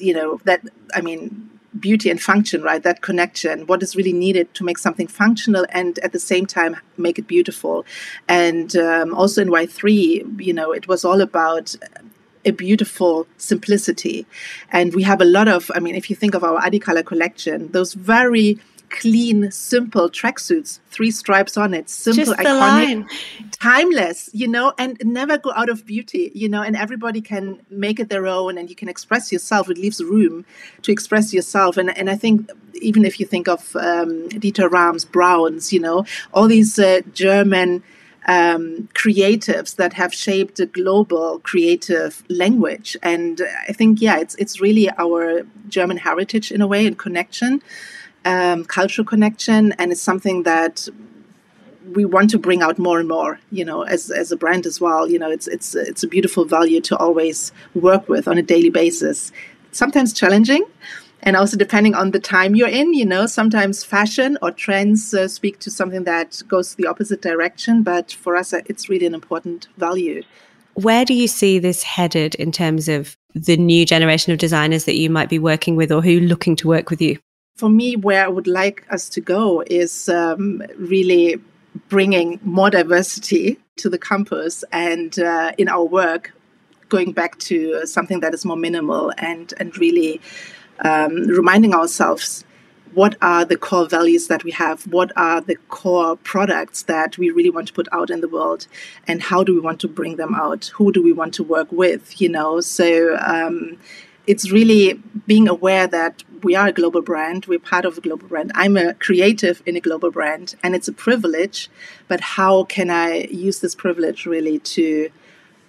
you 0.00 0.14
know 0.14 0.40
that 0.44 0.62
i 0.94 1.00
mean 1.00 1.50
beauty 1.78 2.10
and 2.10 2.20
function 2.20 2.62
right? 2.62 2.82
That 2.82 3.00
connection 3.02 3.66
what 3.66 3.82
is 3.82 3.94
really 3.94 4.12
needed 4.12 4.52
to 4.54 4.64
make 4.64 4.78
something 4.78 5.06
functional 5.06 5.66
and 5.70 5.98
at 6.00 6.12
the 6.12 6.18
same 6.18 6.46
time 6.46 6.76
make 6.96 7.18
it 7.18 7.26
beautiful. 7.26 7.86
And 8.28 8.74
um, 8.76 9.14
also 9.14 9.42
in 9.42 9.48
y3 9.48 10.40
you 10.44 10.52
know 10.52 10.72
it 10.72 10.88
was 10.88 11.04
all 11.04 11.20
about 11.20 11.74
a 12.44 12.52
beautiful 12.52 13.26
simplicity. 13.36 14.26
And 14.72 14.94
we 14.94 15.02
have 15.02 15.20
a 15.20 15.24
lot 15.24 15.48
of 15.48 15.70
i 15.74 15.80
mean 15.80 15.94
if 15.94 16.10
you 16.10 16.16
think 16.16 16.34
of 16.34 16.42
our 16.42 16.60
adicolor 16.60 17.04
collection 17.04 17.70
those 17.72 17.94
very 17.94 18.58
clean, 18.90 19.50
simple 19.50 20.10
tracksuits, 20.10 20.80
three 20.88 21.10
stripes 21.10 21.56
on 21.56 21.72
it, 21.72 21.88
simple, 21.88 22.34
iconic, 22.34 22.60
line. 22.60 23.08
timeless, 23.52 24.28
you 24.32 24.48
know, 24.48 24.72
and 24.78 25.00
never 25.04 25.38
go 25.38 25.52
out 25.52 25.68
of 25.68 25.86
beauty, 25.86 26.30
you 26.34 26.48
know, 26.48 26.62
and 26.62 26.76
everybody 26.76 27.20
can 27.20 27.60
make 27.70 28.00
it 28.00 28.08
their 28.08 28.26
own 28.26 28.58
and 28.58 28.68
you 28.68 28.76
can 28.76 28.88
express 28.88 29.32
yourself. 29.32 29.70
It 29.70 29.78
leaves 29.78 30.02
room 30.02 30.44
to 30.82 30.92
express 30.92 31.32
yourself. 31.32 31.76
And, 31.76 31.96
and 31.96 32.10
I 32.10 32.16
think 32.16 32.50
even 32.74 33.04
if 33.04 33.20
you 33.20 33.26
think 33.26 33.48
of 33.48 33.74
um, 33.76 34.28
Dieter 34.30 34.70
Rams, 34.70 35.04
Brauns, 35.04 35.72
you 35.72 35.80
know, 35.80 36.04
all 36.34 36.48
these 36.48 36.78
uh, 36.78 37.00
German 37.14 37.82
um, 38.26 38.88
creatives 38.94 39.76
that 39.76 39.94
have 39.94 40.12
shaped 40.12 40.60
a 40.60 40.66
global 40.66 41.40
creative 41.40 42.22
language. 42.28 42.96
And 43.02 43.40
I 43.68 43.72
think, 43.72 44.00
yeah, 44.00 44.18
it's 44.18 44.34
it's 44.36 44.60
really 44.60 44.90
our 44.98 45.42
German 45.68 45.96
heritage 45.96 46.52
in 46.52 46.60
a 46.60 46.66
way 46.66 46.86
and 46.86 46.98
connection 46.98 47.62
um, 48.24 48.64
cultural 48.64 49.04
connection, 49.04 49.72
and 49.72 49.92
it's 49.92 50.02
something 50.02 50.42
that 50.44 50.88
we 51.92 52.04
want 52.04 52.30
to 52.30 52.38
bring 52.38 52.62
out 52.62 52.78
more 52.78 52.98
and 53.00 53.08
more. 53.08 53.40
You 53.50 53.64
know, 53.64 53.82
as 53.82 54.10
as 54.10 54.32
a 54.32 54.36
brand 54.36 54.66
as 54.66 54.80
well. 54.80 55.10
You 55.10 55.18
know, 55.18 55.30
it's 55.30 55.48
it's 55.48 55.74
it's 55.74 56.02
a 56.02 56.08
beautiful 56.08 56.44
value 56.44 56.80
to 56.82 56.96
always 56.96 57.52
work 57.74 58.08
with 58.08 58.28
on 58.28 58.38
a 58.38 58.42
daily 58.42 58.70
basis. 58.70 59.32
Sometimes 59.72 60.12
challenging, 60.12 60.64
and 61.22 61.36
also 61.36 61.56
depending 61.56 61.94
on 61.94 62.10
the 62.10 62.20
time 62.20 62.54
you're 62.54 62.68
in. 62.68 62.94
You 62.94 63.06
know, 63.06 63.26
sometimes 63.26 63.84
fashion 63.84 64.38
or 64.42 64.50
trends 64.50 65.14
uh, 65.14 65.28
speak 65.28 65.58
to 65.60 65.70
something 65.70 66.04
that 66.04 66.42
goes 66.48 66.74
the 66.74 66.86
opposite 66.86 67.22
direction. 67.22 67.82
But 67.82 68.12
for 68.12 68.36
us, 68.36 68.52
uh, 68.52 68.60
it's 68.66 68.88
really 68.88 69.06
an 69.06 69.14
important 69.14 69.68
value. 69.76 70.22
Where 70.74 71.04
do 71.04 71.14
you 71.14 71.28
see 71.28 71.58
this 71.58 71.82
headed 71.82 72.34
in 72.36 72.52
terms 72.52 72.88
of 72.88 73.16
the 73.34 73.56
new 73.56 73.84
generation 73.84 74.32
of 74.32 74.38
designers 74.38 74.84
that 74.84 74.96
you 74.96 75.10
might 75.10 75.28
be 75.28 75.38
working 75.38 75.76
with 75.76 75.92
or 75.92 76.00
who 76.00 76.20
looking 76.20 76.56
to 76.56 76.68
work 76.68 76.90
with 76.90 77.02
you? 77.02 77.18
For 77.60 77.68
me, 77.68 77.94
where 77.94 78.24
I 78.24 78.28
would 78.28 78.46
like 78.46 78.86
us 78.90 79.10
to 79.10 79.20
go 79.20 79.62
is 79.66 80.08
um, 80.08 80.62
really 80.78 81.38
bringing 81.90 82.40
more 82.42 82.70
diversity 82.70 83.58
to 83.76 83.90
the 83.90 83.98
campus 83.98 84.64
and 84.72 85.18
uh, 85.18 85.52
in 85.58 85.68
our 85.68 85.84
work, 85.84 86.32
going 86.88 87.12
back 87.12 87.38
to 87.50 87.86
something 87.86 88.20
that 88.20 88.32
is 88.32 88.44
more 88.46 88.56
minimal 88.56 89.12
and 89.18 89.52
and 89.58 89.76
really 89.76 90.22
um, 90.80 91.12
reminding 91.40 91.74
ourselves 91.74 92.44
what 92.94 93.14
are 93.22 93.44
the 93.44 93.56
core 93.56 93.86
values 93.86 94.26
that 94.26 94.42
we 94.42 94.50
have 94.50 94.82
what 94.98 95.12
are 95.16 95.40
the 95.40 95.54
core 95.68 96.16
products 96.16 96.82
that 96.84 97.16
we 97.18 97.30
really 97.30 97.50
want 97.50 97.68
to 97.68 97.72
put 97.72 97.86
out 97.92 98.10
in 98.10 98.20
the 98.20 98.28
world 98.28 98.66
and 99.06 99.22
how 99.22 99.44
do 99.44 99.54
we 99.54 99.60
want 99.60 99.78
to 99.80 99.86
bring 99.86 100.16
them 100.16 100.34
out? 100.34 100.72
Who 100.74 100.90
do 100.92 101.00
we 101.02 101.12
want 101.12 101.34
to 101.34 101.44
work 101.44 101.70
with 101.70 102.20
you 102.20 102.28
know? 102.28 102.60
So 102.60 103.16
um, 103.18 103.78
it's 104.26 104.50
really 104.50 104.94
being 105.26 105.48
aware 105.48 105.86
that 105.86 106.22
we 106.42 106.54
are 106.54 106.68
a 106.68 106.72
global 106.72 107.02
brand, 107.02 107.46
we're 107.46 107.58
part 107.58 107.84
of 107.84 107.98
a 107.98 108.00
global 108.00 108.28
brand. 108.28 108.52
I'm 108.54 108.76
a 108.76 108.94
creative 108.94 109.62
in 109.66 109.76
a 109.76 109.80
global 109.80 110.10
brand, 110.10 110.54
and 110.62 110.74
it's 110.74 110.88
a 110.88 110.92
privilege. 110.92 111.68
But 112.08 112.20
how 112.20 112.64
can 112.64 112.90
I 112.90 113.24
use 113.24 113.60
this 113.60 113.74
privilege 113.74 114.26
really 114.26 114.58
to 114.60 115.10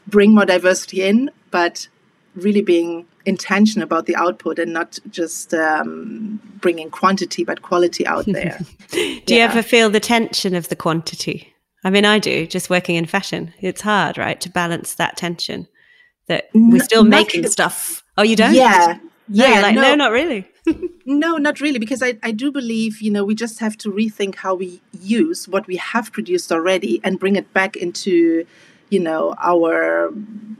bring 0.08 0.34
more 0.34 0.46
diversity 0.46 1.04
in, 1.04 1.32
but 1.52 1.88
really 2.36 2.62
being 2.62 3.06
intention 3.26 3.82
about 3.82 4.06
the 4.06 4.16
output 4.16 4.58
and 4.58 4.74
not 4.74 4.98
just 5.10 5.54
um, 5.54 6.40
bringing 6.60 6.90
quantity 6.90 7.44
but 7.44 7.62
quality 7.62 8.06
out 8.08 8.26
there. 8.28 8.60
do 8.90 9.00
yeah. 9.00 9.36
you 9.36 9.42
ever 9.42 9.62
feel 9.62 9.90
the 9.90 10.00
tension 10.00 10.56
of 10.56 10.70
the 10.70 10.76
quantity? 10.76 11.54
I 11.84 11.90
mean, 11.90 12.06
I 12.06 12.20
do. 12.20 12.46
Just 12.46 12.70
working 12.70 12.96
in 12.96 13.06
fashion, 13.06 13.54
it's 13.60 13.82
hard, 13.82 14.18
right, 14.18 14.40
to 14.42 14.50
balance 14.50 14.96
that 14.96 15.18
tension. 15.18 15.68
That 16.28 16.50
we're 16.54 16.84
still 16.84 17.04
making 17.04 17.48
stuff. 17.48 18.01
Oh, 18.22 18.24
you 18.24 18.36
don't? 18.36 18.54
Yeah, 18.54 19.00
yeah, 19.28 19.62
like, 19.62 19.74
no, 19.74 19.82
no, 19.82 19.96
not 19.96 20.12
really. 20.12 20.48
no, 21.08 21.38
not 21.38 21.60
really, 21.60 21.80
because 21.80 22.04
I, 22.04 22.20
I 22.22 22.32
do 22.32 22.52
believe, 22.52 23.02
you 23.02 23.10
know, 23.10 23.26
we 23.26 23.34
just 23.34 23.58
have 23.58 23.76
to 23.80 23.92
rethink 23.92 24.36
how 24.36 24.54
we 24.54 24.80
use 25.02 25.48
what 25.48 25.66
we 25.66 25.78
have 25.78 26.12
produced 26.12 26.52
already 26.52 27.02
and 27.04 27.20
bring 27.20 27.36
it 27.36 27.52
back 27.52 27.76
into, 27.76 28.46
you 28.92 29.00
know, 29.00 29.34
our 29.42 30.14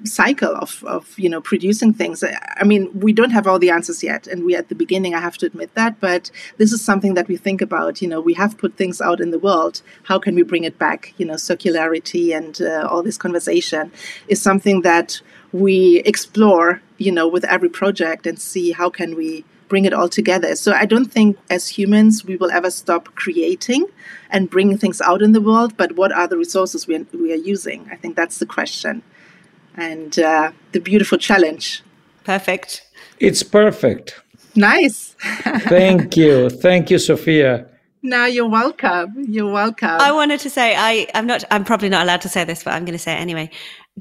cycle 0.06 0.56
of, 0.56 0.84
of 0.86 1.20
you 1.20 1.30
know, 1.30 1.42
producing 1.42 1.94
things. 1.94 2.24
I 2.24 2.64
mean, 2.64 2.90
we 2.98 3.12
don't 3.12 3.32
have 3.32 3.46
all 3.46 3.60
the 3.60 3.70
answers 3.70 4.02
yet, 4.02 4.26
and 4.26 4.46
we're 4.46 4.58
at 4.58 4.70
the 4.70 4.76
beginning, 4.76 5.14
I 5.14 5.20
have 5.20 5.38
to 5.40 5.46
admit 5.46 5.76
that, 5.76 6.00
but 6.00 6.32
this 6.58 6.72
is 6.72 6.84
something 6.84 7.14
that 7.16 7.28
we 7.28 7.36
think 7.36 7.62
about. 7.62 8.02
You 8.02 8.08
know, 8.08 8.22
we 8.22 8.34
have 8.36 8.58
put 8.58 8.78
things 8.78 9.02
out 9.02 9.20
in 9.20 9.32
the 9.32 9.38
world. 9.38 9.82
How 10.04 10.18
can 10.18 10.34
we 10.34 10.44
bring 10.44 10.64
it 10.64 10.80
back? 10.80 11.14
You 11.18 11.26
know, 11.26 11.34
circularity 11.34 12.36
and 12.36 12.60
uh, 12.62 12.88
all 12.90 13.04
this 13.04 13.18
conversation 13.18 13.92
is 14.30 14.42
something 14.42 14.82
that 14.82 15.22
we 15.52 16.00
explore, 16.06 16.82
you 16.98 17.12
know, 17.12 17.28
with 17.28 17.44
every 17.44 17.70
project 17.70 18.26
and 18.26 18.40
see 18.40 18.72
how 18.72 18.90
can 18.90 19.16
we 19.16 19.44
bring 19.72 19.86
it 19.86 19.94
all 19.94 20.10
together. 20.10 20.54
So 20.58 20.74
I 20.74 20.86
don't 20.86 21.10
think 21.10 21.38
as 21.50 21.64
humans 21.78 22.26
we 22.26 22.36
will 22.36 22.52
ever 22.52 22.70
stop 22.70 23.06
creating 23.16 23.86
and 24.30 24.50
bringing 24.50 24.78
things 24.78 25.00
out 25.00 25.22
in 25.22 25.32
the 25.32 25.40
world, 25.40 25.78
but 25.78 25.96
what 25.96 26.12
are 26.12 26.28
the 26.28 26.38
resources 26.38 26.88
we 26.88 26.98
are, 26.98 27.06
we 27.14 27.32
are 27.32 27.44
using? 27.54 27.88
I 27.90 27.96
think 27.96 28.18
that's 28.18 28.38
the 28.40 28.46
question 28.46 29.02
and 29.78 30.20
uh, 30.20 30.52
the 30.74 30.82
beautiful 30.82 31.18
challenge. 31.18 31.84
Perfect. 32.26 32.86
It's 33.22 33.44
perfect. 33.44 34.22
Nice. 34.56 35.16
Thank 35.70 36.18
you. 36.18 36.50
Thank 36.50 36.92
you, 36.92 37.00
Sophia. 37.00 37.66
No, 38.04 38.26
you're 38.26 38.50
welcome. 38.50 39.24
You're 39.30 39.54
welcome. 39.54 40.02
I 40.02 40.12
wanted 40.12 40.42
to 40.42 40.50
say 40.50 40.76
I, 40.76 41.08
I'm 41.16 41.28
not 41.28 41.46
I'm 41.50 41.64
probably 41.64 41.88
not 41.88 42.04
allowed 42.04 42.22
to 42.22 42.30
say 42.30 42.44
this, 42.44 42.62
but 42.66 42.74
I'm 42.74 42.84
gonna 42.84 42.98
say 42.98 43.14
it 43.14 43.22
anyway. 43.22 43.50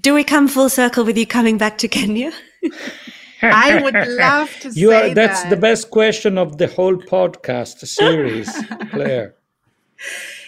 Do 0.01 0.15
we 0.15 0.25
come 0.25 0.49
full 0.49 0.69
circle 0.69 1.05
with 1.05 1.17
you 1.17 1.27
coming 1.27 1.59
back 1.59 1.79
to 1.79 1.87
Kenya? 1.87 2.33
I 3.43 3.83
would 3.83 3.95
love 3.95 4.51
to 4.61 4.71
you 4.71 4.93
are, 4.93 5.15
that's 5.15 5.43
that. 5.43 5.51
the 5.51 5.57
best 5.57 5.91
question 5.91 6.39
of 6.39 6.59
the 6.59 6.67
whole 6.67 6.97
podcast 6.97 7.87
series, 7.87 8.51
Claire. 8.91 9.35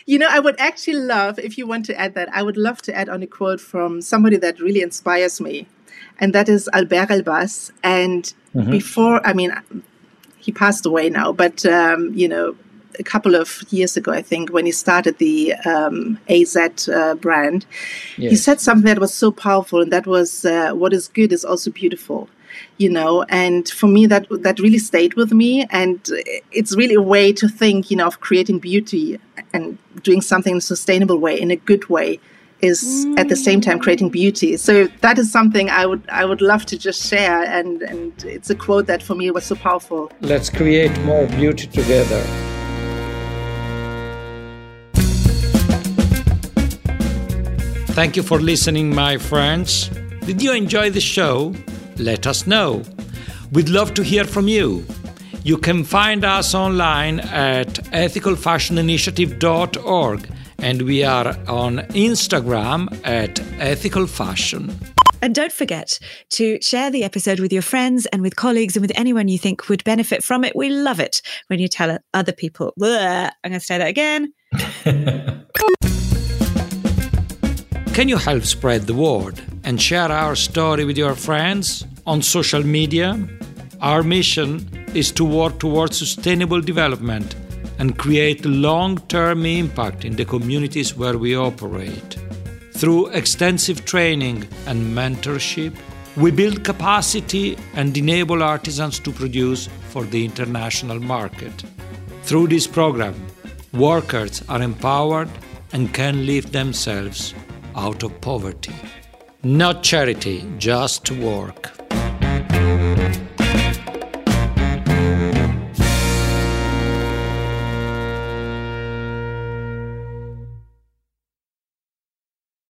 You 0.07 0.19
know, 0.19 0.29
I 0.31 0.41
would 0.41 0.59
actually 0.59 0.97
love, 0.97 1.39
if 1.39 1.57
you 1.57 1.67
want 1.67 1.85
to 1.87 1.99
add 1.99 2.15
that, 2.15 2.29
I 2.35 2.43
would 2.43 2.57
love 2.57 2.83
to 2.83 2.95
add 2.95 3.09
on 3.09 3.23
a 3.23 3.27
quote 3.27 3.61
from 3.61 4.01
somebody 4.01 4.37
that 4.39 4.59
really 4.61 4.83
inspires 4.83 5.41
me. 5.41 5.67
And 6.19 6.35
that 6.35 6.49
is 6.49 6.69
Albert 6.73 7.09
Elbaz. 7.09 7.71
And 7.83 8.33
mm-hmm. 8.55 8.71
before, 8.71 9.25
I 9.27 9.33
mean, 9.33 9.53
he 10.39 10.51
passed 10.51 10.87
away 10.87 11.09
now, 11.09 11.33
but, 11.33 11.65
um, 11.67 12.13
you 12.15 12.29
know, 12.29 12.57
a 12.99 13.03
couple 13.03 13.35
of 13.35 13.63
years 13.71 13.97
ago, 13.97 14.13
I 14.13 14.23
think, 14.23 14.53
when 14.53 14.67
he 14.67 14.73
started 14.73 15.19
the 15.19 15.55
um, 15.67 16.19
AZ 16.29 16.57
uh, 16.89 17.15
brand, 17.15 17.67
yes. 18.17 18.31
he 18.31 18.37
said 18.37 18.61
something 18.61 18.87
that 18.87 18.99
was 18.99 19.15
so 19.15 19.31
powerful, 19.31 19.81
and 19.81 19.93
that 19.93 20.07
was, 20.07 20.45
uh, 20.45 20.73
"What 20.73 20.93
is 20.93 21.09
good 21.09 21.33
is 21.33 21.45
also 21.45 21.71
beautiful." 21.71 22.29
You 22.79 22.91
know, 22.91 23.25
and 23.29 23.69
for 23.69 23.87
me, 23.87 24.07
that 24.07 24.27
that 24.31 24.59
really 24.59 24.79
stayed 24.79 25.15
with 25.15 25.33
me, 25.33 25.67
and 25.71 26.01
it's 26.51 26.77
really 26.77 26.95
a 26.95 27.03
way 27.03 27.33
to 27.33 27.49
think, 27.49 27.91
you 27.91 27.97
know, 27.97 28.07
of 28.07 28.21
creating 28.21 28.59
beauty 28.59 29.19
and 29.53 29.79
doing 30.03 30.21
something 30.21 30.53
in 30.53 30.59
a 30.59 30.63
sustainable 30.63 31.19
way, 31.19 31.41
in 31.41 31.51
a 31.51 31.57
good 31.57 31.89
way, 31.89 32.21
is 32.63 33.05
mm. 33.07 33.19
at 33.19 33.29
the 33.29 33.37
same 33.37 33.61
time 33.61 33.79
creating 33.79 34.09
beauty. 34.09 34.57
So 34.57 34.87
that 35.01 35.19
is 35.19 35.31
something 35.31 35.69
I 35.69 35.85
would 35.85 36.03
I 36.09 36.25
would 36.25 36.41
love 36.41 36.65
to 36.67 36.79
just 36.79 37.09
share 37.09 37.43
and 37.45 37.83
and 37.83 38.25
it's 38.25 38.51
a 38.51 38.55
quote 38.55 38.87
that 38.87 39.03
for 39.03 39.15
me 39.15 39.31
was 39.31 39.45
so 39.45 39.57
powerful. 39.57 40.11
Let's 40.21 40.49
create 40.49 40.97
more 41.01 41.27
beauty 41.27 41.67
together. 41.67 42.23
Thank 47.95 48.17
you 48.17 48.23
for 48.23 48.41
listening, 48.41 48.95
my 48.95 49.19
friends. 49.19 49.91
Did 50.25 50.41
you 50.41 50.55
enjoy 50.55 50.89
the 50.89 51.01
show? 51.01 51.53
Let 51.99 52.27
us 52.27 52.47
know. 52.47 52.83
We'd 53.53 53.69
love 53.69 53.93
to 53.95 54.03
hear 54.03 54.25
from 54.25 54.49
you. 54.49 54.85
You 55.45 55.59
can 55.59 55.85
find 55.85 56.25
us 56.25 56.55
online 56.55 57.21
at 57.21 57.69
ethicalfashioninitiative.org 57.93 60.29
and 60.59 60.83
we 60.83 61.03
are 61.03 61.29
on 61.49 61.79
Instagram 61.91 62.89
at 63.05 63.35
ethicalfashion. 63.59 64.73
And 65.21 65.35
don't 65.35 65.53
forget 65.53 65.99
to 66.31 66.63
share 66.63 66.91
the 66.91 67.05
episode 67.05 67.41
with 67.41 67.53
your 67.53 67.61
friends 67.63 68.07
and 68.07 68.23
with 68.23 68.37
colleagues 68.37 68.75
and 68.77 68.83
with 68.83 68.93
anyone 68.97 69.29
you 69.29 69.39
think 69.39 69.69
would 69.69 69.85
benefit 69.85 70.25
from 70.25 70.45
it. 70.45 70.57
We 70.57 70.71
love 70.71 70.99
it 70.99 71.21
when 71.49 71.61
you 71.61 71.69
tell 71.69 71.99
other 72.15 72.33
people. 72.33 72.73
Blah. 72.77 73.31
I'm 73.45 73.51
going 73.51 73.61
to 73.61 73.61
say 73.61 73.77
that 73.79 73.89
again. 73.89 74.33
Can 77.95 78.09
you 78.09 78.17
help 78.17 78.45
spread 78.45 78.87
the 78.87 78.95
word 78.95 79.39
and 79.65 79.81
share 79.81 80.11
our 80.11 80.35
story 80.35 80.87
with 80.87 80.97
your 80.97 81.15
friends 81.15 81.85
on 82.07 82.23
social 82.23 82.63
media? 82.65 83.23
Our 83.83 84.03
mission 84.03 84.67
is 84.95 85.13
to 85.13 85.27
work 85.27 85.59
towards 85.59 85.99
sustainable 85.99 86.63
development 86.63 87.37
and 87.79 87.99
create 87.99 88.47
long 88.47 88.97
term 89.09 89.45
impact 89.45 90.07
in 90.07 90.17
the 90.17 90.25
communities 90.25 90.97
where 90.97 91.19
we 91.19 91.37
operate. 91.37 92.17
Through 92.73 93.09
extensive 93.09 93.85
training 93.85 94.49
and 94.67 94.97
mentorship, 94.97 95.75
we 96.17 96.31
build 96.31 96.65
capacity 96.65 97.59
and 97.75 97.95
enable 97.95 98.43
artisans 98.43 98.99
to 99.01 99.13
produce 99.13 99.69
for 99.91 100.05
the 100.05 100.25
international 100.25 100.99
market. 100.99 101.53
Through 102.23 102.47
this 102.49 102.67
program, 102.67 103.15
workers 103.75 104.43
are 104.49 104.63
empowered 104.63 105.29
and 105.75 105.93
can 105.93 106.25
live 106.25 106.53
themselves 106.53 107.35
out 107.77 108.03
of 108.03 108.21
poverty. 108.21 108.75
Not 109.43 109.83
charity, 109.83 110.45
just 110.59 111.11
work. 111.11 111.73